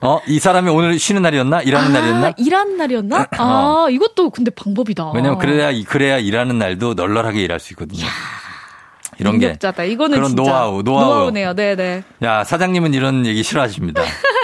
어, 0.01 0.19
이 0.27 0.39
사람이 0.39 0.69
오늘 0.69 0.99
쉬는 0.99 1.21
날이었나? 1.21 1.61
일하는 1.61 1.95
아, 1.95 1.99
날이었나? 1.99 2.33
일하는 2.37 2.77
날이었나? 2.77 3.21
어. 3.39 3.85
아, 3.85 3.87
이것도 3.89 4.29
근데 4.29 4.51
방법이다. 4.51 5.11
왜냐면 5.13 5.39
그래야, 5.39 5.71
그래야 5.87 6.17
일하는 6.17 6.57
날도 6.59 6.93
널널하게 6.93 7.41
일할 7.43 7.59
수 7.59 7.73
있거든요. 7.73 8.05
야. 8.05 8.09
이런 9.19 9.37
능력자다. 9.37 9.83
게 9.83 9.89
이거는 9.89 10.17
그런 10.17 10.35
노하우, 10.35 10.83
노하우. 10.83 11.05
노하우네요. 11.05 11.53
네, 11.53 11.75
네. 11.75 12.03
야, 12.23 12.43
사장님은 12.43 12.93
이런 12.93 13.25
얘기 13.25 13.43
싫어하십니다. 13.43 14.03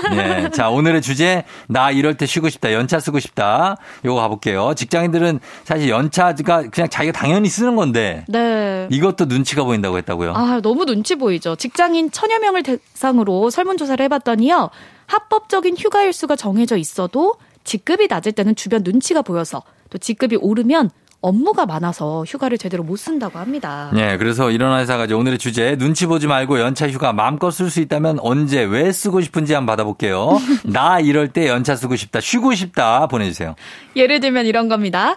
네. 0.10 0.50
자, 0.52 0.70
오늘의 0.70 1.02
주제 1.02 1.44
나 1.68 1.92
이럴 1.92 2.16
때 2.16 2.26
쉬고 2.26 2.50
싶다. 2.50 2.74
연차 2.74 3.00
쓰고 3.00 3.20
싶다. 3.20 3.78
요거 4.06 4.20
가볼게요. 4.20 4.74
직장인들은 4.76 5.40
사실 5.64 5.90
연차가 5.90 6.64
그냥 6.70 6.90
자기가 6.90 7.12
당연히 7.12 7.50
쓰는 7.50 7.76
건데 7.76 8.26
네. 8.28 8.88
이것도 8.92 9.26
눈치가 9.26 9.64
보인다고 9.64 9.98
했다고요. 9.98 10.34
아, 10.36 10.60
너무 10.62 10.86
눈치 10.86 11.16
보이죠. 11.16 11.56
직장인 11.56 12.12
천여 12.12 12.40
명을 12.40 12.64
대상으로 12.64 13.50
설문조사를 13.50 14.04
해 14.04 14.08
봤더니요. 14.08 14.70
합법적인 15.08 15.76
휴가 15.78 16.04
일수가 16.04 16.36
정해져 16.36 16.78
있어도 16.78 17.36
직급이 17.64 18.08
낮을 18.08 18.32
때는 18.32 18.56
주변 18.56 18.82
눈치가 18.84 19.22
보여서 19.22 19.62
또 19.90 19.98
직급이 19.98 20.38
오르면 20.38 20.90
업무가 21.22 21.66
많아서 21.66 22.24
휴가를 22.28 22.58
제대로 22.58 22.84
못 22.84 22.98
쓴다고 22.98 23.40
합니다. 23.40 23.92
네, 23.94 24.18
그래서 24.18 24.50
이런 24.50 24.80
회사가 24.80 25.08
오늘의 25.16 25.38
주제 25.38 25.76
눈치 25.78 26.08
보지 26.08 26.28
말고 26.28 26.60
연차 26.60 26.90
휴가 26.90 27.14
마음껏 27.14 27.52
쓸 27.52 27.70
수 27.70 27.80
있다면 27.80 28.18
언제 28.22 28.64
왜 28.64 28.92
쓰고 28.92 29.22
싶은지 29.22 29.54
한번 29.54 29.74
받아볼게요. 29.74 30.40
나 30.66 31.00
이럴 31.00 31.28
때 31.30 31.48
연차 31.48 31.76
쓰고 31.76 31.96
싶다, 31.96 32.20
쉬고 32.20 32.54
싶다 32.56 33.08
보내주세요. 33.08 33.56
예를 33.96 34.20
들면 34.20 34.48
이런 34.48 34.68
겁니다. 34.68 35.16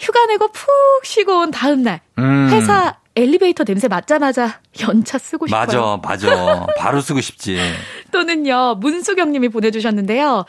휴가 0.00 0.26
내고 0.26 0.48
푹 0.48 0.66
쉬고 1.04 1.40
온 1.40 1.50
다음 1.52 1.82
날 1.82 2.00
음. 2.18 2.48
회사 2.50 2.96
엘리베이터 3.16 3.62
냄새 3.62 3.86
맡자마자 3.86 4.60
연차 4.82 5.18
쓰고 5.18 5.46
싶어요. 5.46 5.60
맞아, 5.60 6.00
맞아. 6.02 6.66
바로 6.76 7.00
쓰고 7.00 7.20
싶지. 7.20 7.58
또는요, 8.10 8.76
문수경 8.80 9.30
님이 9.30 9.48
보내주셨는데요. 9.48 10.44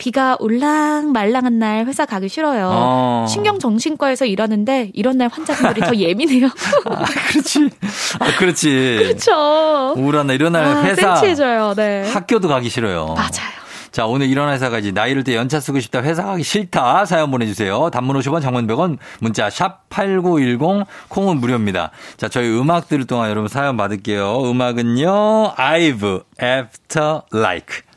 비가 0.00 0.34
올랑 0.40 1.12
말랑한 1.12 1.58
날 1.58 1.84
회사 1.84 2.06
가기 2.06 2.30
싫어요. 2.30 2.70
어. 2.72 3.26
신경정신과에서 3.28 4.24
일하는데 4.24 4.90
이런 4.94 5.18
날 5.18 5.28
환자분들이 5.30 5.82
더 5.82 5.94
예민해요. 5.94 6.46
아, 6.88 7.04
그렇지. 7.04 7.70
아, 8.18 8.36
그렇지. 8.38 8.96
그렇죠. 9.02 9.92
우울한 9.98 10.26
날 10.26 10.36
이런 10.36 10.52
날 10.52 10.64
아, 10.64 10.82
회사 10.84 11.16
센치해져요. 11.16 11.74
네. 11.74 12.10
학교도 12.10 12.48
가기 12.48 12.70
싫어요. 12.70 13.08
맞아요. 13.14 13.60
자, 13.92 14.06
오늘 14.06 14.28
이런 14.28 14.50
회사 14.50 14.70
가지. 14.70 14.92
나 14.92 15.06
이럴 15.06 15.22
때 15.22 15.36
연차 15.36 15.60
쓰고 15.60 15.80
싶다. 15.80 16.00
회사 16.02 16.24
가기 16.24 16.44
싫다. 16.44 17.04
사연 17.04 17.30
보내주세요. 17.30 17.90
단문 17.90 18.18
50원, 18.20 18.40
장문 18.40 18.66
100원, 18.68 18.96
문자 19.18 19.50
샵 19.50 19.86
8910, 19.90 20.86
콩은 21.08 21.36
무료입니다. 21.40 21.90
자, 22.16 22.28
저희 22.28 22.48
음악 22.48 22.88
들을 22.88 23.06
동안 23.06 23.28
여러분 23.28 23.48
사연 23.48 23.76
받을게요. 23.76 24.50
음악은요, 24.50 25.54
I've 25.56 26.22
After 26.42 27.20
Like. 27.34 27.89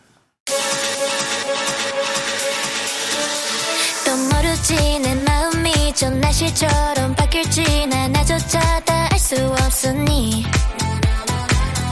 전 6.34 6.48
날씨처럼 6.48 7.16
바뀔지 7.16 7.88
나조차 7.88 8.60
다 8.86 9.08
알 9.12 9.20
수 9.20 9.36
없으니. 9.66 10.44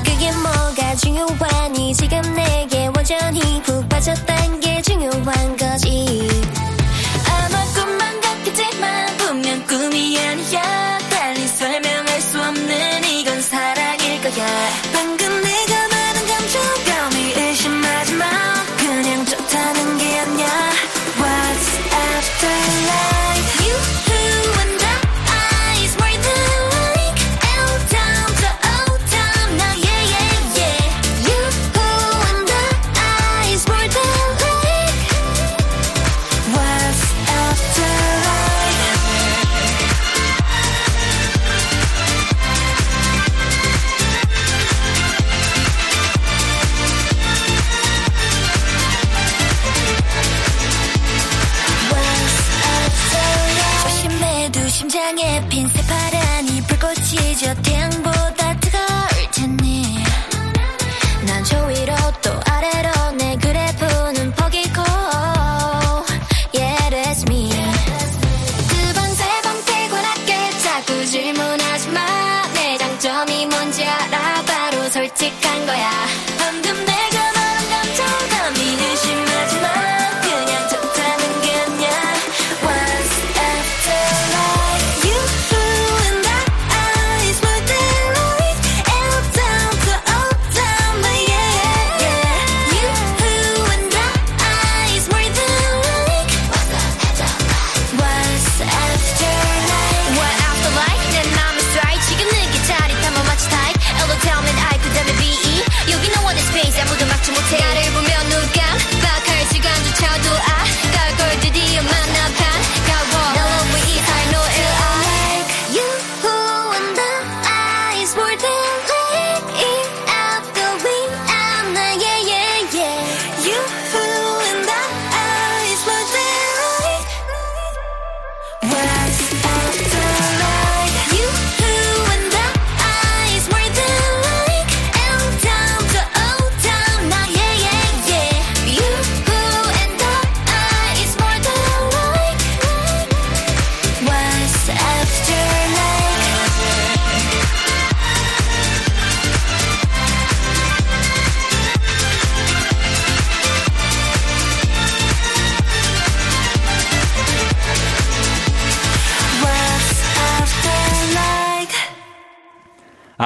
그게 0.04 0.32
뭐가 0.32 0.96
중요하니 0.96 1.94
지금 1.94 2.20
내게 2.34 2.88
완전히 2.96 3.62
푹 3.62 3.88
빠졌단 3.88 4.60
게 4.60 4.82
중요한 4.82 5.58
거지 5.58 6.31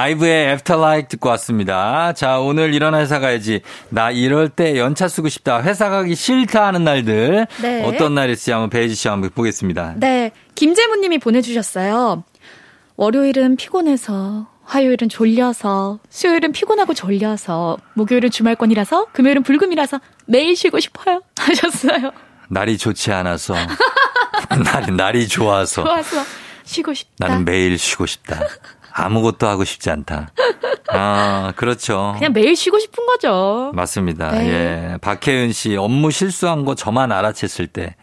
아이브의 0.06 0.52
After 0.52 0.83
LIKE 0.83 1.08
듣고 1.08 1.30
왔습니다. 1.30 2.12
자, 2.12 2.38
오늘 2.38 2.74
일어나 2.74 2.98
회사 2.98 3.18
가야지. 3.18 3.62
나 3.88 4.12
이럴 4.12 4.48
때 4.48 4.78
연차 4.78 5.08
쓰고 5.08 5.28
싶다. 5.28 5.62
회사 5.62 5.88
가기 5.88 6.14
싫다 6.14 6.66
하는 6.66 6.84
날들. 6.84 7.46
네. 7.60 7.84
어떤 7.84 8.14
날일지 8.14 8.52
한번 8.52 8.70
베이지 8.70 8.94
씨 8.94 9.08
한번 9.08 9.30
보겠습니다. 9.30 9.94
네. 9.96 10.30
김재문 10.54 11.00
님이 11.00 11.18
보내주셨어요. 11.18 12.22
월요일은 12.94 13.56
피곤해서 13.56 14.46
화요일은 14.64 15.08
졸려서, 15.08 15.98
수요일은 16.08 16.52
피곤하고 16.52 16.92
졸려서, 16.94 17.76
목요일은 17.94 18.30
주말 18.30 18.54
전이라서, 18.54 19.06
금요일은 19.12 19.42
불금이라서 19.42 20.00
매일 20.26 20.56
쉬고 20.56 20.80
싶어요. 20.80 21.22
하셨어요. 21.38 22.10
날이 22.48 22.78
좋지 22.78 23.12
않아서, 23.12 23.54
날이, 24.64 24.92
날이 24.92 25.28
좋아서. 25.28 25.84
좋아서 25.84 26.22
쉬고 26.64 26.94
싶다. 26.94 27.28
나는 27.28 27.44
매일 27.44 27.78
쉬고 27.78 28.06
싶다. 28.06 28.40
아무것도 28.98 29.46
하고 29.46 29.64
싶지 29.64 29.90
않다. 29.90 30.30
아, 30.88 31.52
그렇죠. 31.56 32.14
그냥 32.16 32.32
매일 32.32 32.56
쉬고 32.56 32.78
싶은 32.78 33.04
거죠. 33.06 33.70
맞습니다. 33.74 34.30
네. 34.30 34.48
예. 34.48 34.98
박혜은 35.02 35.52
씨, 35.52 35.76
업무 35.76 36.10
실수한 36.10 36.64
거 36.64 36.74
저만 36.74 37.10
알아챘을 37.10 37.70
때, 37.72 37.96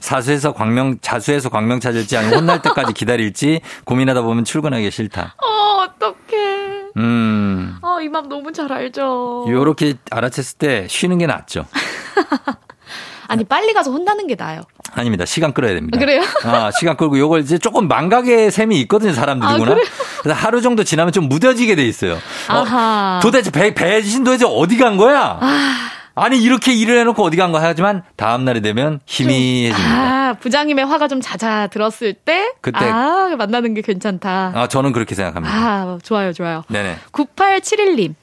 사수에서 0.00 0.52
광명, 0.52 0.98
자수해서 1.00 1.50
광명 1.50 1.78
찾을지 1.78 2.16
아니면 2.16 2.40
혼날 2.40 2.62
때까지 2.62 2.92
기다릴지 2.94 3.60
고민하다 3.84 4.22
보면 4.22 4.44
출근하기 4.44 4.90
싫다. 4.90 5.36
어, 5.38 5.84
어떡해. 5.84 6.90
음. 6.96 7.76
어, 7.82 8.00
이 8.00 8.08
맘 8.08 8.28
너무 8.28 8.52
잘 8.52 8.72
알죠. 8.72 9.44
요렇게 9.48 9.94
알아챘을 10.10 10.58
때 10.58 10.86
쉬는 10.88 11.18
게 11.18 11.26
낫죠. 11.26 11.64
아니 13.28 13.44
빨리 13.44 13.72
가서 13.72 13.92
혼나는 13.92 14.26
게 14.26 14.34
나아요. 14.34 14.62
아닙니다. 14.94 15.24
시간 15.24 15.52
끌어야 15.52 15.74
됩니다. 15.74 15.96
아, 15.96 16.00
그래요? 16.00 16.22
아, 16.44 16.70
시간 16.78 16.96
끌고 16.96 17.18
요걸 17.18 17.40
이제 17.40 17.58
조금 17.58 17.88
망각의 17.88 18.50
셈이 18.50 18.80
있거든요, 18.82 19.12
사람들이구나. 19.12 19.72
아, 19.72 19.76
그래서 20.22 20.38
하루 20.38 20.60
정도 20.60 20.84
지나면 20.84 21.12
좀 21.12 21.28
무뎌지게 21.28 21.74
돼 21.76 21.84
있어요. 21.84 22.14
어, 22.48 23.20
도대체 23.22 23.50
배, 23.50 23.74
배신 23.74 24.24
도대체 24.24 24.44
어디 24.46 24.76
간 24.76 24.96
거야? 24.96 25.38
아. 25.40 25.90
아니 26.16 26.42
이렇게 26.42 26.72
일을 26.74 26.98
해놓고 26.98 27.22
어디 27.22 27.36
간 27.36 27.52
거야 27.52 27.62
하지만 27.62 28.02
다음 28.16 28.44
날이 28.44 28.60
되면 28.60 29.00
희미해집니다. 29.06 29.94
아 29.94 30.34
부장님의 30.34 30.84
화가 30.84 31.08
좀 31.08 31.20
잦아 31.20 31.68
들었을 31.68 32.12
때 32.14 32.52
그때 32.60 32.78
아 32.84 33.34
만나는 33.38 33.74
게 33.74 33.80
괜찮다. 33.80 34.52
아 34.54 34.66
저는 34.68 34.92
그렇게 34.92 35.14
생각합니다. 35.14 35.54
아 35.54 35.98
좋아요 36.02 36.32
좋아요. 36.32 36.62
네네. 36.68 36.96
9871님 37.12 38.14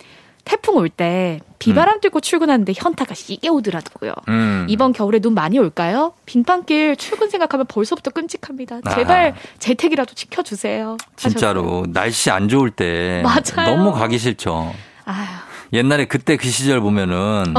태풍 0.47 0.75
올 0.77 0.87
때 0.89 1.41
비바람 1.59 1.95
음. 1.95 2.01
뚫고 2.01 2.21
출근하는데 2.21 2.71
현타가 2.75 3.13
시게 3.13 3.49
오더라고요. 3.49 4.13
음. 4.29 4.65
이번 4.69 4.93
겨울에 4.93 5.19
눈 5.19 5.33
많이 5.33 5.59
올까요? 5.59 6.13
빙판길 6.25 6.95
출근 6.95 7.29
생각하면 7.29 7.65
벌써부터 7.67 8.11
끔찍합니다. 8.11 8.79
제발 8.95 9.33
아. 9.35 9.59
재택이라도 9.59 10.13
지켜주세요. 10.15 10.95
진짜로 11.17 11.63
하셨어요. 11.63 11.83
날씨 11.91 12.31
안 12.31 12.47
좋을 12.47 12.71
때 12.71 13.21
맞아요. 13.23 13.75
너무 13.75 13.91
가기 13.91 14.17
싫죠. 14.17 14.73
아휴. 15.05 15.25
옛날에 15.73 16.05
그때 16.05 16.37
그 16.37 16.47
시절 16.47 16.79
보면은 16.79 17.53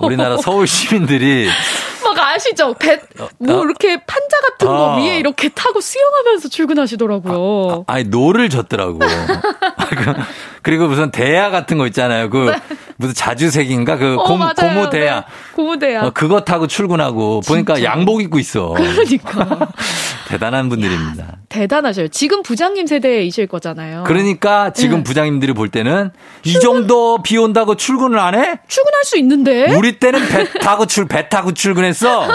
우리나라 0.00 0.36
서울 0.36 0.66
시민들이 0.66 1.48
막 2.04 2.18
아시죠? 2.18 2.74
배, 2.74 3.00
뭐 3.38 3.60
어, 3.60 3.64
이렇게 3.64 3.96
판자 3.96 4.40
같은 4.42 4.68
거 4.68 4.94
어. 4.94 4.96
위에 5.00 5.18
이렇게 5.18 5.48
타고 5.48 5.80
수영하면서 5.80 6.48
출근하시더라고요. 6.50 7.84
아, 7.86 7.94
아, 7.94 7.98
니 7.98 8.04
노를 8.04 8.50
젓더라고. 8.50 9.00
그리고 10.66 10.88
무슨 10.88 11.12
대야 11.12 11.50
같은 11.50 11.78
거 11.78 11.86
있잖아요. 11.86 12.28
그 12.28 12.50
네. 12.50 12.56
무슨 12.96 13.14
자주색인가 13.14 13.98
그 13.98 14.16
어, 14.18 14.24
고, 14.24 14.36
모 14.36 14.90
대야. 14.90 15.20
네. 15.20 15.26
고무 15.54 15.78
대야. 15.78 16.02
어, 16.02 16.10
그거 16.10 16.40
타고 16.40 16.66
출근하고 16.66 17.40
진짜. 17.40 17.54
보니까 17.54 17.84
양복 17.84 18.20
입고 18.20 18.40
있어. 18.40 18.70
그러니까. 18.70 19.68
대단한 20.26 20.68
분들입니다. 20.68 21.22
야, 21.22 21.28
대단하셔요. 21.48 22.08
지금 22.08 22.42
부장님 22.42 22.88
세대이실 22.88 23.46
거잖아요. 23.46 24.02
그러니까 24.08 24.72
지금 24.72 24.98
네. 24.98 25.02
부장님들이 25.04 25.52
볼 25.52 25.68
때는 25.68 26.10
출근? 26.42 26.50
이 26.50 26.60
정도 26.60 27.22
비 27.22 27.38
온다고 27.38 27.76
출근을 27.76 28.18
안 28.18 28.34
해? 28.34 28.58
출근할 28.66 29.04
수 29.04 29.16
있는데. 29.18 29.72
우리 29.76 30.00
때는 30.00 30.26
배 30.26 30.50
타고 30.58 30.86
출 30.86 31.06
배 31.06 31.28
타고 31.28 31.54
출근했어. 31.54 32.26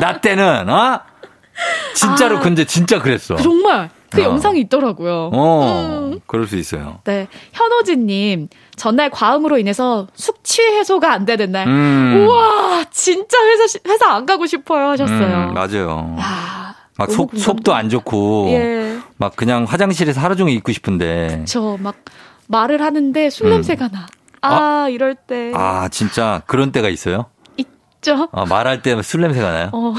나 0.00 0.20
때는 0.20 0.68
어? 0.68 1.00
진짜로 1.94 2.38
아, 2.38 2.40
근데 2.40 2.64
진짜 2.64 3.00
그랬어. 3.00 3.36
정말. 3.36 3.88
그 4.12 4.22
어. 4.22 4.24
영상이 4.24 4.60
있더라고요. 4.60 5.30
어, 5.32 6.10
음. 6.12 6.20
그럴 6.26 6.46
수 6.46 6.56
있어요. 6.56 7.00
네. 7.04 7.28
현호진님, 7.52 8.48
전날 8.76 9.10
과음으로 9.10 9.58
인해서 9.58 10.06
숙취 10.14 10.62
해소가 10.62 11.12
안 11.12 11.24
되는 11.24 11.52
날. 11.52 11.66
음. 11.66 12.26
우와, 12.26 12.84
진짜 12.90 13.38
회사, 13.46 13.78
회사 13.86 14.12
안 14.12 14.26
가고 14.26 14.46
싶어요 14.46 14.90
하셨어요. 14.90 15.48
음, 15.50 15.54
맞아요. 15.54 16.16
야, 16.20 16.74
막 16.96 17.10
속, 17.10 17.36
속도 17.36 17.74
안 17.74 17.88
좋고. 17.88 18.48
예. 18.50 18.98
막 19.16 19.36
그냥 19.36 19.64
화장실에서 19.64 20.20
하루 20.20 20.36
종일 20.36 20.56
있고 20.56 20.72
싶은데. 20.72 21.38
그쵸. 21.40 21.78
막 21.80 21.96
말을 22.48 22.82
하는데 22.82 23.30
술 23.30 23.46
음. 23.46 23.50
냄새가 23.52 23.88
나. 23.88 24.06
아, 24.42 24.54
아, 24.54 24.88
이럴 24.88 25.14
때. 25.14 25.52
아, 25.54 25.88
진짜 25.88 26.42
그런 26.46 26.72
때가 26.72 26.88
있어요? 26.88 27.26
있죠. 28.02 28.28
어, 28.32 28.44
말할 28.46 28.82
때 28.82 28.92
술 29.02 29.20
냄새가 29.22 29.50
나요? 29.52 29.70
어. 29.72 29.94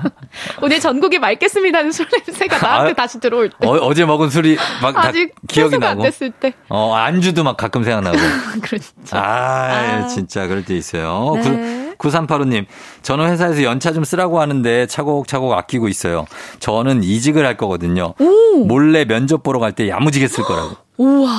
오늘 0.62 0.80
전국이 0.80 1.18
맑겠습니다는 1.18 1.92
술 1.92 2.06
냄새가 2.10 2.58
나한테 2.58 2.92
아, 2.92 2.94
다시 2.94 3.20
들어올 3.20 3.50
때. 3.50 3.66
어, 3.68 3.94
제 3.94 4.04
먹은 4.04 4.30
술이 4.30 4.56
막 4.82 4.96
아직 4.96 5.34
기억이 5.46 5.78
나고. 5.78 6.00
안 6.00 6.02
됐을 6.02 6.30
때. 6.30 6.54
어, 6.68 6.94
안주도 6.94 7.44
막 7.44 7.56
가끔 7.56 7.84
생각나고. 7.84 8.16
그렇죠. 8.62 8.86
아, 9.12 9.18
아, 9.20 10.06
진짜 10.08 10.46
그럴 10.46 10.64
때 10.64 10.74
있어요. 10.76 11.34
네. 11.42 11.94
9385님, 11.98 12.66
저는 13.02 13.28
회사에서 13.30 13.62
연차 13.64 13.92
좀 13.92 14.04
쓰라고 14.04 14.40
하는데 14.40 14.86
차곡차곡 14.86 15.52
아끼고 15.52 15.88
있어요. 15.88 16.26
저는 16.60 17.02
이직을 17.02 17.44
할 17.44 17.56
거거든요. 17.56 18.14
오. 18.20 18.64
몰래 18.66 19.04
면접 19.04 19.42
보러 19.42 19.58
갈 19.58 19.72
때 19.72 19.88
야무지게 19.88 20.28
쓸 20.28 20.44
거라고. 20.44 20.76
우와. 20.98 21.30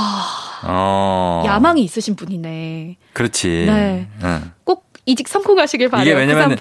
어. 0.64 1.44
야망이 1.46 1.82
있으신 1.84 2.16
분이네. 2.18 2.98
그렇지. 3.14 3.66
네. 3.68 4.08
응. 4.24 4.52
꼭 5.10 5.12
이직 5.12 5.28
성공하시길 5.28 5.90
바래요. 5.90 6.06
이게 6.06 6.14
왜냐면 6.14 6.56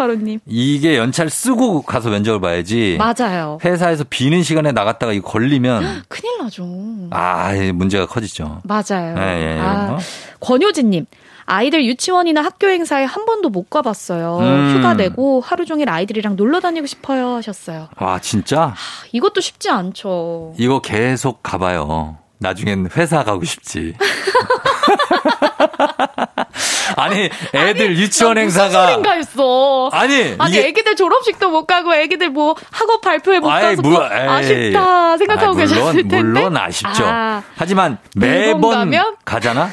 이게 0.47 0.97
연차를 0.97 1.31
쓰고 1.31 1.83
가서 1.83 2.09
면접을 2.09 2.41
봐야지. 2.41 2.99
맞아요. 2.99 3.59
회사에서 3.65 4.05
비는 4.09 4.43
시간에 4.43 4.73
나갔다가 4.73 5.13
이 5.13 5.21
걸리면 5.21 6.05
큰일 6.09 6.39
나죠. 6.39 6.67
아, 7.11 7.53
문제가 7.75 8.07
커지죠. 8.07 8.63
맞아요. 8.65 9.15
네, 9.15 9.21
예, 9.21 9.57
예. 9.57 9.61
아, 9.61 9.99
권효진님. 10.41 11.07
아이들 11.51 11.85
유치원이나 11.87 12.43
학교 12.45 12.69
행사에 12.69 13.05
한 13.05 13.25
번도 13.25 13.49
못 13.49 13.71
가봤어요. 13.71 14.39
음. 14.41 14.77
휴가 14.77 14.93
내고 14.93 15.41
하루 15.41 15.65
종일 15.65 15.89
아이들이랑 15.89 16.37
놀러 16.37 16.61
다니고 16.61 16.87
싶어요 16.87 17.37
하셨어요. 17.37 17.89
와 17.99 18.19
진짜? 18.19 18.67
하, 18.67 18.75
이것도 19.13 19.41
쉽지 19.41 19.71
않죠. 19.71 20.55
이거 20.59 20.81
계속 20.83 21.43
가봐요. 21.43 22.19
나중엔 22.39 22.91
회사 22.97 23.25
가고 23.25 23.45
싶지. 23.45 23.95
아니 26.97 27.31
애들 27.55 27.87
아니, 27.87 27.99
유치원 27.99 28.39
행사가 28.39 28.97
무슨 28.97 29.13
했어. 29.13 29.91
아니 29.93 30.35
아니 30.39 30.57
이게... 30.57 30.69
애기들 30.69 30.97
졸업식도 30.97 31.51
못 31.51 31.67
가고 31.67 31.95
애기들 31.95 32.31
뭐 32.31 32.55
학업 32.71 33.01
발표회 33.01 33.41
못 33.41 33.51
아이, 33.51 33.63
가서 33.63 33.83
뭐, 33.83 34.03
아쉽다 34.03 35.17
생각하고 35.19 35.51
아이, 35.51 35.55
물론, 35.55 35.69
계셨을 35.69 36.09
텐데 36.09 36.23
물론 36.23 36.57
아쉽죠. 36.57 37.05
아, 37.07 37.43
하지만 37.57 37.99
매번 38.15 38.93
가잖아. 39.25 39.71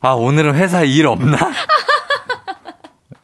아 0.00 0.10
오늘은 0.10 0.54
회사에 0.54 0.86
일 0.86 1.06
없나? 1.06 1.38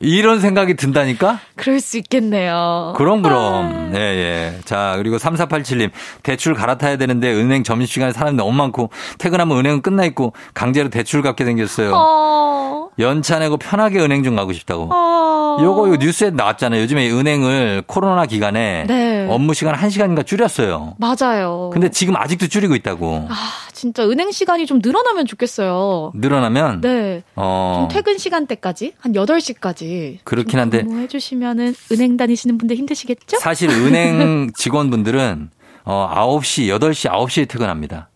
이런 0.03 0.41
생각이 0.41 0.75
든다니까? 0.75 1.41
그럴 1.57 1.79
수 1.79 1.99
있겠네요. 1.99 2.95
그럼, 2.97 3.21
그럼. 3.21 3.91
아. 3.93 3.93
예, 3.95 4.01
예. 4.01 4.59
자, 4.65 4.95
그리고 4.97 5.19
3487님. 5.19 5.91
대출 6.23 6.55
갈아타야 6.55 6.97
되는데 6.97 7.31
은행 7.33 7.63
점심시간에 7.63 8.13
사람이 8.13 8.37
너무 8.37 8.53
많고 8.53 8.89
퇴근하면 9.19 9.59
은행은 9.59 9.83
끝나 9.83 10.05
있고 10.07 10.33
강제로 10.55 10.89
대출 10.89 11.21
갚게 11.21 11.45
생겼어요. 11.45 11.93
어. 11.95 12.89
연차 12.99 13.39
내고 13.39 13.59
편하게 13.59 14.01
은행 14.01 14.23
좀 14.23 14.37
가고 14.37 14.55
싶다고. 14.55 14.89
어. 14.91 15.40
요거, 15.63 15.87
이거 15.89 15.97
뉴스에 15.97 16.31
나왔잖아요. 16.31 16.81
요즘에 16.83 17.11
은행을 17.11 17.85
코로나 17.87 18.27
기간에 18.27 18.85
네. 18.87 19.27
업무 19.31 19.55
시간 19.55 19.75
1시간인가 19.75 20.27
줄였어요. 20.27 20.95
맞아요. 20.99 21.71
근데 21.73 21.91
지금 21.91 22.17
아직도 22.17 22.49
줄이고 22.49 22.75
있다고. 22.75 23.27
아, 23.31 23.35
진짜 23.73 24.05
은행 24.09 24.31
시간이 24.31 24.67
좀 24.67 24.81
늘어나면 24.83 25.27
좋겠어요. 25.27 26.13
늘어나면? 26.15 26.81
네. 26.83 27.23
어. 27.37 27.79
좀 27.81 27.89
퇴근 27.89 28.19
시간대까지? 28.19 28.95
한 28.99 29.13
8시까지. 29.13 30.19
그렇긴 30.25 30.59
한데. 30.59 30.83
뭐 30.83 30.99
해주시면은 30.99 31.75
은행 31.93 32.17
다니시는 32.17 32.59
분들 32.59 32.77
힘드시겠죠? 32.77 33.39
사실 33.39 33.71
은행 33.71 34.51
직원분들은 34.55 35.51
어, 35.85 36.09
9시, 36.15 36.69
8시, 36.79 37.11
9시에 37.11 37.49
퇴근합니다. 37.49 38.10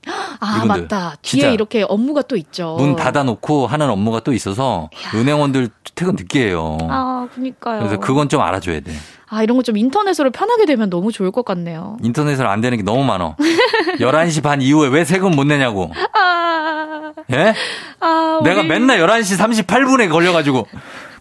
아, 0.44 0.56
이분들. 0.64 0.82
맞다. 0.82 1.16
뒤에 1.22 1.52
이렇게 1.52 1.84
업무가 1.88 2.22
또 2.22 2.36
있죠. 2.36 2.76
문 2.78 2.96
닫아놓고 2.96 3.66
하는 3.66 3.88
업무가 3.90 4.20
또 4.20 4.32
있어서 4.32 4.90
이야. 4.92 5.20
은행원들 5.20 5.70
퇴근 5.94 6.14
늦게 6.16 6.48
해요. 6.48 6.76
아, 6.82 7.26
그니까요. 7.34 7.78
그래서 7.80 7.98
그건 7.98 8.28
좀 8.28 8.40
알아줘야 8.42 8.80
돼. 8.80 8.92
아, 9.28 9.42
이런 9.42 9.56
거 9.56 9.62
좀 9.64 9.76
인터넷으로 9.76 10.30
편하게 10.30 10.66
되면 10.66 10.90
너무 10.90 11.10
좋을 11.10 11.30
것 11.30 11.44
같네요. 11.44 11.96
인터넷으로 12.02 12.48
안 12.48 12.60
되는 12.60 12.76
게 12.76 12.84
너무 12.84 13.02
많어. 13.04 13.34
11시 13.98 14.42
반 14.42 14.60
이후에 14.62 14.88
왜 14.88 15.04
세금 15.04 15.30
못 15.32 15.44
내냐고. 15.44 15.90
아. 16.14 17.12
예? 17.32 17.54
아, 18.00 18.38
우리... 18.40 18.50
내가 18.50 18.62
맨날 18.62 18.98
11시 19.00 19.38
38분에 19.64 20.10
걸려가지고. 20.10 20.66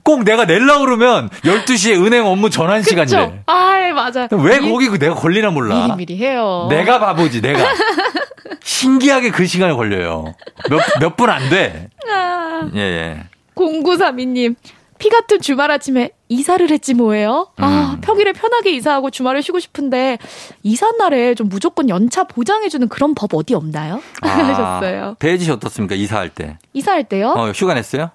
꼭 0.03 0.23
내가 0.23 0.45
낼라 0.45 0.79
그러면 0.79 1.29
12시에 1.43 1.95
은행 2.05 2.25
업무 2.25 2.49
전환 2.49 2.81
시간이래. 2.83 3.43
아, 3.45 3.91
맞아. 3.95 4.27
왜 4.31 4.59
거기 4.59 4.89
그 4.89 4.99
내가 4.99 5.15
걸리나 5.15 5.49
몰라. 5.51 5.83
미리미리 5.87 6.17
해요. 6.17 6.67
내가 6.69 6.99
바보지, 6.99 7.41
내가. 7.41 7.59
신기하게 8.63 9.31
그 9.31 9.45
시간이 9.45 9.73
걸려요. 9.75 10.33
몇, 10.69 10.81
몇 10.99 11.15
분 11.15 11.29
안 11.29 11.49
돼. 11.49 11.89
아. 12.11 12.69
예, 12.75 12.79
예. 12.79 13.23
0932님, 13.55 14.55
피 14.97 15.09
같은 15.09 15.41
주말 15.41 15.69
아침에 15.71 16.11
이사를 16.29 16.69
했지 16.69 16.93
뭐예요? 16.93 17.49
아, 17.57 17.93
음. 17.95 18.01
평일에 18.01 18.31
편하게 18.33 18.71
이사하고 18.71 19.09
주말을 19.09 19.41
쉬고 19.43 19.59
싶은데 19.59 20.17
이사 20.63 20.91
날에 20.91 21.35
좀 21.35 21.49
무조건 21.49 21.89
연차 21.89 22.23
보장해 22.23 22.69
주는 22.69 22.87
그런 22.87 23.13
법 23.13 23.33
어디 23.35 23.53
없나요? 23.53 24.01
아, 24.21 24.27
하셨어요. 24.27 25.15
배지 25.19 25.45
씨 25.45 25.51
어떻습니까? 25.51 25.95
이사할 25.95 26.29
때. 26.29 26.57
이사할 26.73 27.03
때요? 27.03 27.29
어, 27.35 27.51
휴가 27.51 27.73
냈어요? 27.73 28.11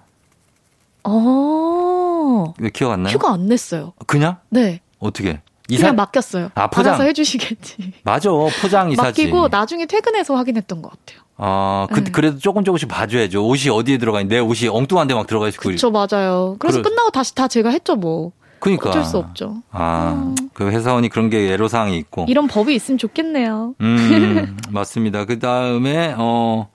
어. 1.09 2.53
왜 2.59 2.69
기억 2.69 2.91
안 2.91 3.03
나요? 3.03 3.13
휴가 3.13 3.31
안 3.33 3.47
냈어요. 3.47 3.93
그냥? 4.07 4.37
네. 4.49 4.81
어떻게? 4.99 5.41
이사? 5.67 5.83
그냥 5.83 5.95
맡겼어요. 5.97 6.49
아, 6.55 6.67
포장. 6.67 6.93
알아서 6.93 7.03
해주시겠지. 7.05 7.93
맞아. 8.03 8.29
포장 8.61 8.89
이사지. 8.91 9.23
맡기고 9.23 9.47
나중에 9.49 9.85
퇴근해서 9.85 10.35
확인했던 10.35 10.81
것 10.81 10.89
같아요. 10.91 11.23
아, 11.37 11.87
그, 11.91 12.03
네. 12.03 12.11
그래도 12.11 12.37
조금 12.39 12.63
조금씩 12.63 12.89
봐줘야죠. 12.89 13.45
옷이 13.47 13.69
어디에 13.69 13.97
들어가 13.97 14.19
있는데 14.21 14.35
내 14.37 14.41
옷이 14.41 14.67
엉뚱한 14.67 15.07
데 15.07 15.13
막 15.13 15.27
들어가 15.27 15.47
있고. 15.47 15.61
그렇죠, 15.61 15.91
맞아요. 15.91 16.55
그래서 16.59 16.81
그래. 16.81 16.89
끝나고 16.89 17.11
다시 17.11 17.33
다 17.35 17.47
제가 17.47 17.69
했죠, 17.69 17.95
뭐. 17.95 18.31
그니까. 18.59 18.89
어쩔 18.89 19.05
수 19.05 19.17
없죠. 19.17 19.61
아, 19.71 20.11
음. 20.17 20.35
그 20.53 20.69
회사원이 20.69 21.07
그런 21.09 21.29
게 21.29 21.53
애로사항이 21.53 21.95
있고. 21.99 22.25
이런 22.27 22.47
법이 22.47 22.75
있으면 22.75 22.97
좋겠네요. 22.97 23.75
음, 23.79 24.57
맞습니다. 24.71 25.23
그 25.25 25.39
다음에, 25.39 26.13
어, 26.17 26.67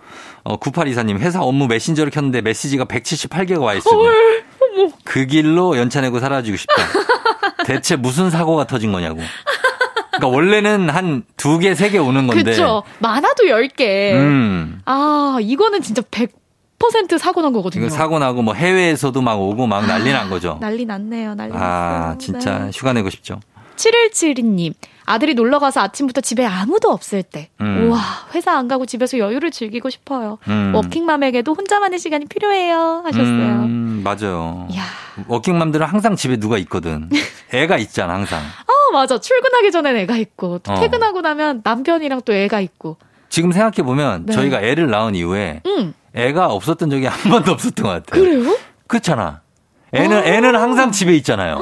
어, 0.44 0.58
9824님, 0.58 1.18
회사 1.18 1.40
업무 1.42 1.66
메신저를 1.66 2.10
켰는데 2.10 2.42
메시지가 2.42 2.84
178개가 2.84 3.60
와 3.60 3.74
있어요. 3.74 4.10
그 5.04 5.26
길로 5.26 5.76
연차 5.78 6.00
내고 6.00 6.20
사라지고 6.20 6.56
싶다. 6.56 6.74
대체 7.64 7.96
무슨 7.96 8.30
사고가 8.30 8.66
터진 8.66 8.92
거냐고. 8.92 9.20
그러니까 10.12 10.28
원래는 10.28 10.90
한 10.90 11.24
두 11.36 11.58
개, 11.58 11.74
세 11.74 11.90
개 11.90 11.98
오는 11.98 12.26
건데. 12.26 12.42
그렇죠. 12.44 12.82
많아도 12.98 13.44
10개. 13.44 14.12
음. 14.14 14.80
아, 14.84 15.38
이거는 15.40 15.80
진짜 15.82 16.02
100% 16.02 17.18
사고 17.18 17.40
난 17.42 17.52
거거든요. 17.52 17.88
사고 17.88 18.18
나고 18.18 18.42
뭐 18.42 18.54
해외에서도 18.54 19.20
막 19.22 19.40
오고 19.40 19.66
막 19.66 19.86
난리 19.86 20.12
난 20.12 20.28
거죠. 20.30 20.58
난리 20.60 20.84
났네요. 20.84 21.34
난리 21.34 21.52
아, 21.54 21.58
났어요. 21.58 22.18
진짜 22.18 22.58
네. 22.58 22.70
휴가 22.74 22.92
내고 22.92 23.08
싶죠. 23.10 23.40
7172님. 23.76 24.74
아들이 25.06 25.34
놀러 25.34 25.58
가서 25.58 25.80
아침부터 25.80 26.20
집에 26.20 26.46
아무도 26.46 26.90
없을 26.90 27.22
때, 27.22 27.48
음. 27.60 27.88
우와, 27.90 28.00
회사 28.34 28.56
안 28.56 28.68
가고 28.68 28.86
집에서 28.86 29.18
여유를 29.18 29.50
즐기고 29.50 29.90
싶어요. 29.90 30.38
음. 30.48 30.72
워킹맘에게도 30.74 31.52
혼자만의 31.54 31.98
시간이 31.98 32.26
필요해요. 32.26 33.02
하셨어요. 33.04 33.26
음, 33.26 34.02
맞아요. 34.02 34.66
야. 34.74 34.82
워킹맘들은 35.28 35.86
항상 35.86 36.16
집에 36.16 36.38
누가 36.38 36.56
있거든. 36.58 37.10
애가 37.52 37.76
있잖아, 37.78 38.14
항상. 38.14 38.40
아, 38.40 38.92
맞아. 38.92 39.18
출근하기 39.20 39.72
전엔 39.72 39.96
애가 39.98 40.16
있고, 40.16 40.58
또 40.60 40.72
어. 40.72 40.80
퇴근하고 40.80 41.20
나면 41.20 41.60
남편이랑 41.64 42.22
또 42.24 42.32
애가 42.32 42.60
있고. 42.60 42.96
지금 43.28 43.52
생각해 43.52 43.82
보면 43.84 44.26
네. 44.26 44.32
저희가 44.32 44.62
애를 44.62 44.90
낳은 44.90 45.14
이후에 45.14 45.60
음. 45.66 45.92
애가 46.14 46.46
없었던 46.46 46.88
적이 46.88 47.06
한 47.06 47.30
번도 47.30 47.52
없었던 47.52 47.84
것 47.84 47.90
같아요. 47.90 48.22
그래요? 48.22 48.56
그렇잖아. 48.86 49.40
애는, 49.92 50.16
아. 50.16 50.24
애는 50.24 50.56
항상 50.56 50.92
집에 50.92 51.14
있잖아요. 51.16 51.58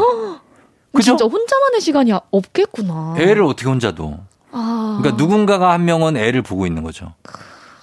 그죠? 0.92 1.16
진짜 1.16 1.24
혼자만의 1.24 1.80
시간이 1.80 2.12
없겠구나. 2.30 3.14
애를 3.18 3.42
어떻게 3.44 3.68
혼자 3.68 3.92
둬? 3.92 4.18
아. 4.52 4.98
그러니까 5.00 5.22
누군가가 5.22 5.72
한 5.72 5.84
명은 5.84 6.16
애를 6.16 6.42
보고 6.42 6.66
있는 6.66 6.82
거죠. 6.82 7.14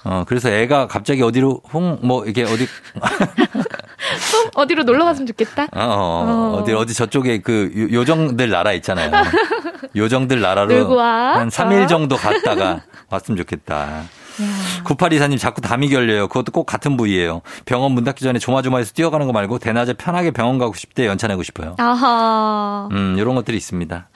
어, 0.04 0.24
그래서 0.28 0.50
애가 0.50 0.88
갑자기 0.88 1.22
어디로 1.22 1.62
홍, 1.74 2.00
뭐, 2.02 2.26
이게 2.26 2.44
어디. 2.44 2.68
어디로 4.56 4.84
놀러 4.84 5.06
갔으면 5.06 5.28
좋겠다? 5.28 5.64
어, 5.64 5.80
어, 5.80 6.58
어. 6.58 6.64
디 6.66 6.74
어디 6.74 6.94
저쪽에 6.94 7.42
그 7.42 7.72
요정들 7.92 8.50
나라 8.50 8.74
있잖아요. 8.74 9.12
요정들 9.96 10.42
나라로 10.42 11.00
한 11.00 11.50
3일 11.50 11.88
정도 11.88 12.16
갔다가 12.16 12.82
왔으면 13.10 13.38
좋겠다. 13.38 14.04
9824님 14.86 15.38
자꾸 15.38 15.62
담이 15.62 15.90
결려요. 15.90 16.28
그것도 16.28 16.52
꼭 16.52 16.66
같은 16.66 16.98
부위예요. 16.98 17.42
병원 17.66 17.92
문 17.94 18.04
닫기 18.04 18.24
전에 18.24 18.40
조마조마해서 18.40 18.94
뛰어가는 18.94 19.26
거 19.28 19.34
말고 19.34 19.60
대낮에 19.60 19.94
편하게 19.94 20.32
병원 20.32 20.58
가고 20.58 20.74
때 20.96 21.06
연차 21.08 21.28
내고 21.28 21.44
싶어요. 21.44 21.76
아하. 21.78 22.88
음, 22.92 23.16
이런 23.18 23.36
것들이 23.36 23.58
있습니다. 23.58 24.10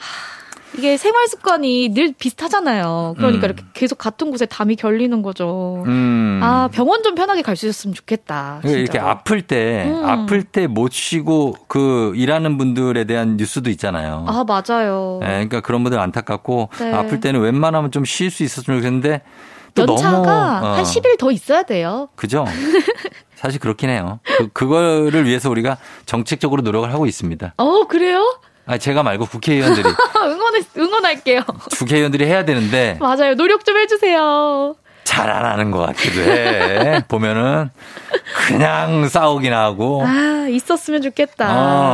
이게 0.76 0.98
생활 0.98 1.28
습관이 1.28 1.90
늘 1.94 2.14
비슷하잖아요. 2.18 3.14
그러니까 3.18 3.42
음. 3.42 3.46
이렇게 3.46 3.64
계속 3.76 4.00
같은 4.00 4.32
곳에 4.32 4.48
담이 4.48 4.76
결리는 4.76 5.22
거죠. 5.22 5.84
음. 5.86 6.40
아 6.42 6.68
병원 6.72 7.04
좀 7.04 7.14
편하게 7.14 7.44
갈 7.44 7.56
수 7.56 7.68
있었으면 7.68 7.94
좋겠다. 7.94 8.60
진짜로. 8.64 8.82
이렇게 8.82 8.98
아플 8.98 9.44
때 9.44 9.84
음. 9.86 10.04
아플 10.04 10.42
때 10.44 10.66
못 10.66 10.92
쉬고 10.92 11.56
그 11.68 12.14
일하는 12.16 12.58
분들에 12.58 13.04
대한 13.04 13.38
뉴스도 13.38 13.70
있잖아요. 13.70 14.26
아 14.28 14.44
맞아요. 14.48 15.20
네, 15.22 15.28
그러니까 15.28 15.62
그런 15.62 15.84
분들 15.84 16.00
안타깝고 16.00 16.70
네. 16.80 16.92
아플 16.92 17.20
때는 17.20 17.40
웬만하면 17.42 17.92
좀 17.92 18.04
쉴 18.06 18.32
수 18.32 18.42
있었으면 18.44 18.80
좋겠는데 18.80 19.22
연차가 19.78 20.60
너무, 20.60 20.66
어. 20.68 20.70
한 20.78 20.84
10일 20.84 21.18
더 21.18 21.32
있어야 21.32 21.64
돼요. 21.64 22.10
그죠? 22.16 22.46
사실 23.36 23.60
그렇긴 23.60 23.90
해요. 23.90 24.20
그, 24.38 24.48
그거를 24.50 25.26
위해서 25.26 25.50
우리가 25.50 25.78
정책적으로 26.06 26.62
노력을 26.62 26.92
하고 26.94 27.06
있습니다. 27.06 27.56
어, 27.58 27.88
그래요? 27.88 28.40
아, 28.66 28.78
제가 28.78 29.04
말고 29.04 29.26
국회의원들이. 29.26 29.84
응원해, 30.24 30.62
응원할게요. 30.78 31.42
국회의원들이 31.78 32.26
해야 32.26 32.46
되는데. 32.46 32.98
맞아요. 33.02 33.36
노력 33.36 33.66
좀 33.66 33.78
해주세요. 33.78 34.76
잘 35.04 35.30
안 35.30 35.46
하는 35.46 35.72
것 35.72 35.80
같기도 35.88 36.22
해. 36.22 37.04
보면은 37.08 37.70
그냥 38.48 39.08
싸우긴 39.10 39.54
하고. 39.54 40.04
아, 40.06 40.48
있었으면 40.50 41.02
좋겠다. 41.02 41.48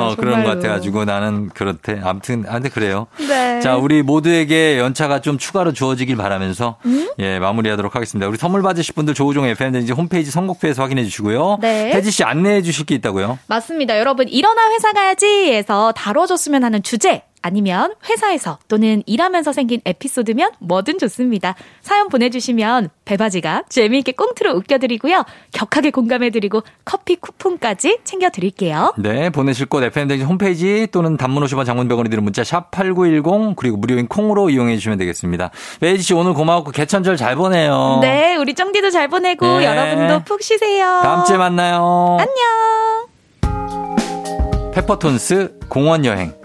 어, 0.09 0.15
그런 0.17 0.43
것 0.43 0.49
같아가지고 0.51 1.05
나는 1.05 1.49
그렇대. 1.49 1.99
아무튼, 2.03 2.45
아, 2.47 2.53
근데 2.53 2.69
그래요. 2.69 3.07
네. 3.17 3.59
자, 3.61 3.75
우리 3.75 4.01
모두에게 4.01 4.79
연차가 4.79 5.21
좀 5.21 5.37
추가로 5.37 5.73
주어지길 5.73 6.15
바라면서, 6.17 6.77
음? 6.85 7.09
예, 7.19 7.39
마무리하도록 7.39 7.95
하겠습니다. 7.95 8.27
우리 8.27 8.37
선물 8.37 8.61
받으실 8.61 8.95
분들 8.95 9.13
조우종 9.13 9.45
FM든지 9.45 9.91
홈페이지 9.93 10.31
선곡표에서 10.31 10.81
확인해 10.81 11.03
주시고요. 11.03 11.59
네. 11.61 11.91
혜지 11.93 12.11
씨 12.11 12.23
안내해 12.23 12.61
주실 12.61 12.85
게 12.85 12.95
있다고요? 12.95 13.37
맞습니다. 13.47 13.99
여러분, 13.99 14.27
일어나 14.27 14.71
회사 14.71 14.91
가야지 14.93 15.49
에서 15.53 15.91
다뤄줬으면 15.95 16.63
하는 16.63 16.83
주제 16.83 17.23
아니면 17.41 17.93
회사에서 18.09 18.59
또는 18.67 19.03
일하면서 19.05 19.53
생긴 19.53 19.81
에피소드면 19.85 20.51
뭐든 20.59 20.99
좋습니다. 20.99 21.55
사연 21.81 22.09
보내주시면 22.09 22.89
배바지가 23.05 23.63
재미있게 23.69 24.11
꽁트로 24.13 24.53
웃겨드리고요. 24.53 25.23
격하게 25.51 25.91
공감해드리고 25.91 26.63
커피 26.85 27.15
쿠폰까지 27.15 27.99
챙겨드릴게요. 28.03 28.93
네, 28.97 29.29
보내실 29.29 29.67
곳 29.67 29.83
FM댕진 29.83 30.27
홈페이지 30.27 30.87
또는 30.91 31.17
단문 31.17 31.43
50원 31.43 31.65
장문병원이 31.65 32.09
드는 32.09 32.23
문자 32.23 32.43
샵 32.43 32.71
8910 32.71 33.55
그리고 33.55 33.77
무료인 33.77 34.07
콩으로 34.07 34.49
이용해 34.49 34.75
주시면 34.75 34.97
되겠습니다. 34.97 35.51
메이지 35.79 36.03
씨 36.03 36.13
오늘 36.13 36.33
고마웠고 36.33 36.71
개천절 36.71 37.17
잘 37.17 37.35
보내요. 37.35 37.99
네, 38.01 38.35
우리 38.35 38.53
쩡디도 38.53 38.89
잘 38.89 39.07
보내고 39.07 39.59
네. 39.59 39.65
여러분도 39.65 40.23
푹 40.25 40.41
쉬세요. 40.41 40.99
다음 41.03 41.25
주에 41.25 41.37
만나요. 41.37 42.17
안녕. 42.19 43.09
페퍼톤스 44.73 45.59
공원 45.67 46.05
여행 46.05 46.38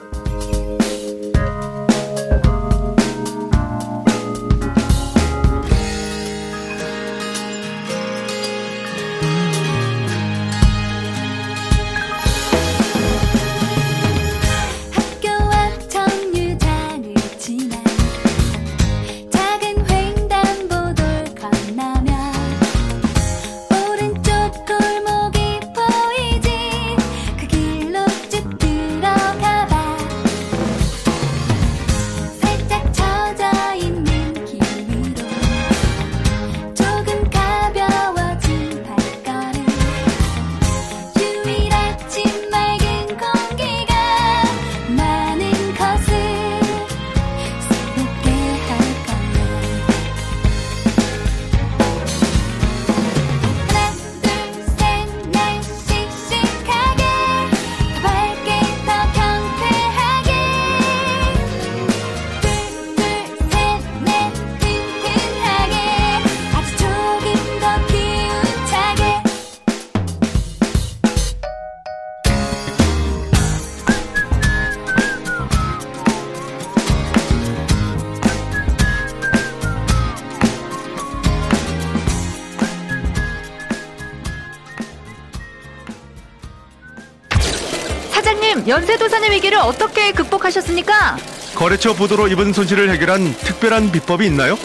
거래처 91.55 91.95
부도로 91.95 92.29
입은 92.29 92.53
손실을 92.53 92.91
해결한 92.91 93.33
특별한 93.39 93.93
비법이 93.93 94.27
있나요? 94.27 94.59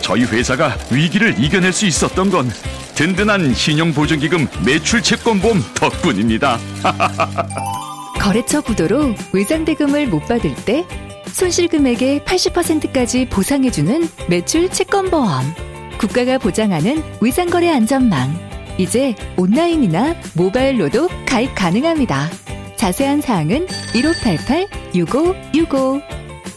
저희 0.00 0.24
회사가 0.24 0.76
위기를 0.90 1.34
이겨낼 1.38 1.72
수 1.72 1.86
있었던 1.86 2.30
건 2.30 2.50
든든한 2.94 3.54
신용보증기금 3.54 4.46
매출 4.64 5.02
채권보험 5.02 5.62
덕분입니다. 5.74 6.58
거래처 8.18 8.62
부도로 8.62 9.14
외상대금을 9.32 10.06
못 10.06 10.26
받을 10.26 10.54
때 10.54 10.86
손실금액의 11.26 12.20
80%까지 12.20 13.28
보상해주는 13.28 14.08
매출 14.28 14.70
채권보험. 14.70 15.54
국가가 15.98 16.38
보장하는 16.38 17.02
외상거래 17.20 17.68
안전망. 17.70 18.34
이제 18.78 19.14
온라인이나 19.36 20.14
모바일로도 20.34 21.08
가입 21.26 21.54
가능합니다. 21.54 22.30
자세한 22.76 23.20
사항은 23.20 23.66
1588-6565. 23.66 26.02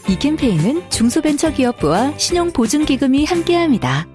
이 0.08 0.18
캠페인은 0.18 0.88
중소벤처기업부와 0.90 2.16
신용보증기금이 2.16 3.24
함께합니다. 3.24 4.06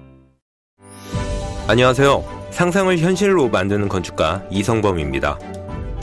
안녕하세요. 1.68 2.48
상상을 2.50 2.96
현실로 2.98 3.48
만드는 3.48 3.88
건축가 3.88 4.44
이성범입니다. 4.50 5.38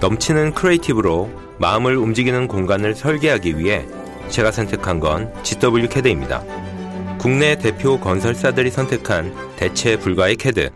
넘치는 0.01 0.53
creative로 0.53 1.29
마음을 1.57 1.95
움직이는 1.95 2.47
공간을 2.47 2.95
설계하기 2.95 3.57
위해 3.57 3.85
제가 4.29 4.51
선택한 4.51 4.99
건 4.99 5.33
ZW캐드입니다. 5.43 6.43
국내 7.17 7.55
대표 7.55 7.99
건설사들이 7.99 8.71
선택한 8.71 9.33
대체 9.55 9.97
불가의 9.97 10.35
캐드. 10.35 10.69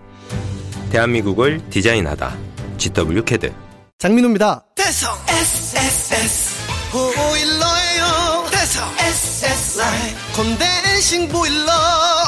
대한민국을 0.92 1.60
디자인하다. 1.70 2.38
ZW캐드. 2.78 3.52
장민호입니다. 3.98 4.64
대성 4.76 5.10
SSS 5.28 6.68
보일러예요. 6.92 8.46
대성 8.52 8.88
S 9.00 9.80
라인 9.80 10.16
콘덴싱 10.36 11.30
보일러. 11.30 11.72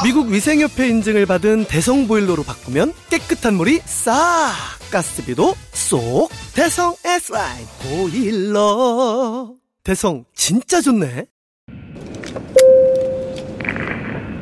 미국 0.02 0.28
위생협회 0.28 0.88
인증을 0.88 1.26
받은 1.26 1.66
대성 1.66 2.08
보일러로 2.08 2.42
바꾸면 2.42 2.92
깨끗한 3.08 3.54
물이 3.54 3.82
싹 3.84 4.50
가스비도 4.90 5.54
쏙 5.70 6.28
대성 6.56 6.94
S 7.04 7.32
라인 7.32 7.66
보일러. 7.84 9.54
대성 9.84 10.24
진짜 10.34 10.80
좋네. 10.80 11.26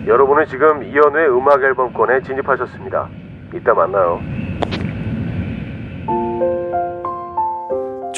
여러분은 0.06 0.46
지금 0.48 0.82
이연우의 0.82 1.28
음악 1.28 1.62
앨범권에 1.62 2.22
진입하셨습니다. 2.22 3.10
이따 3.54 3.74
만나요. 3.74 4.18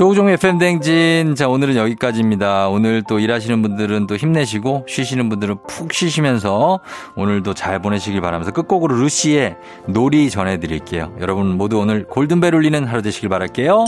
조우종의 0.00 0.38
팬댕진. 0.38 1.34
자, 1.34 1.46
오늘은 1.46 1.76
여기까지입니다. 1.76 2.70
오늘 2.70 3.02
또 3.06 3.18
일하시는 3.18 3.60
분들은 3.60 4.06
또 4.06 4.16
힘내시고, 4.16 4.86
쉬시는 4.88 5.28
분들은 5.28 5.56
푹 5.68 5.92
쉬시면서 5.92 6.80
오늘도 7.16 7.52
잘 7.52 7.82
보내시길 7.82 8.22
바라면서 8.22 8.50
끝곡으로 8.50 8.96
루시의 8.96 9.56
놀이 9.88 10.30
전해드릴게요. 10.30 11.16
여러분 11.20 11.48
모두 11.48 11.78
오늘 11.78 12.06
골든벨 12.06 12.54
울리는 12.54 12.82
하루 12.86 13.02
되시길 13.02 13.28
바랄게요. 13.28 13.84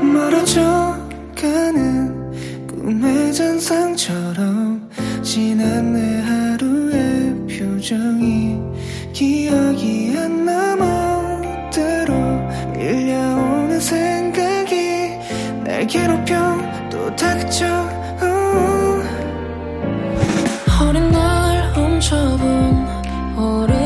멀어져가는 0.00 0.96
꿈의 2.68 3.34
잔상처럼 3.34 4.88
지난 5.20 5.92
내 5.92 6.22
하루의 6.22 7.34
표정이 7.48 8.62
기억이 9.12 10.14
안 10.16 10.46
남아 10.46 11.11
생각이 13.82 15.18
날 15.64 15.86
괴롭혀 15.86 16.36
또 16.90 17.14
닥쳐. 17.16 17.66
어린 20.80 21.10
날 21.10 21.72
훔쳐본 21.74 22.86
어른 23.36 23.81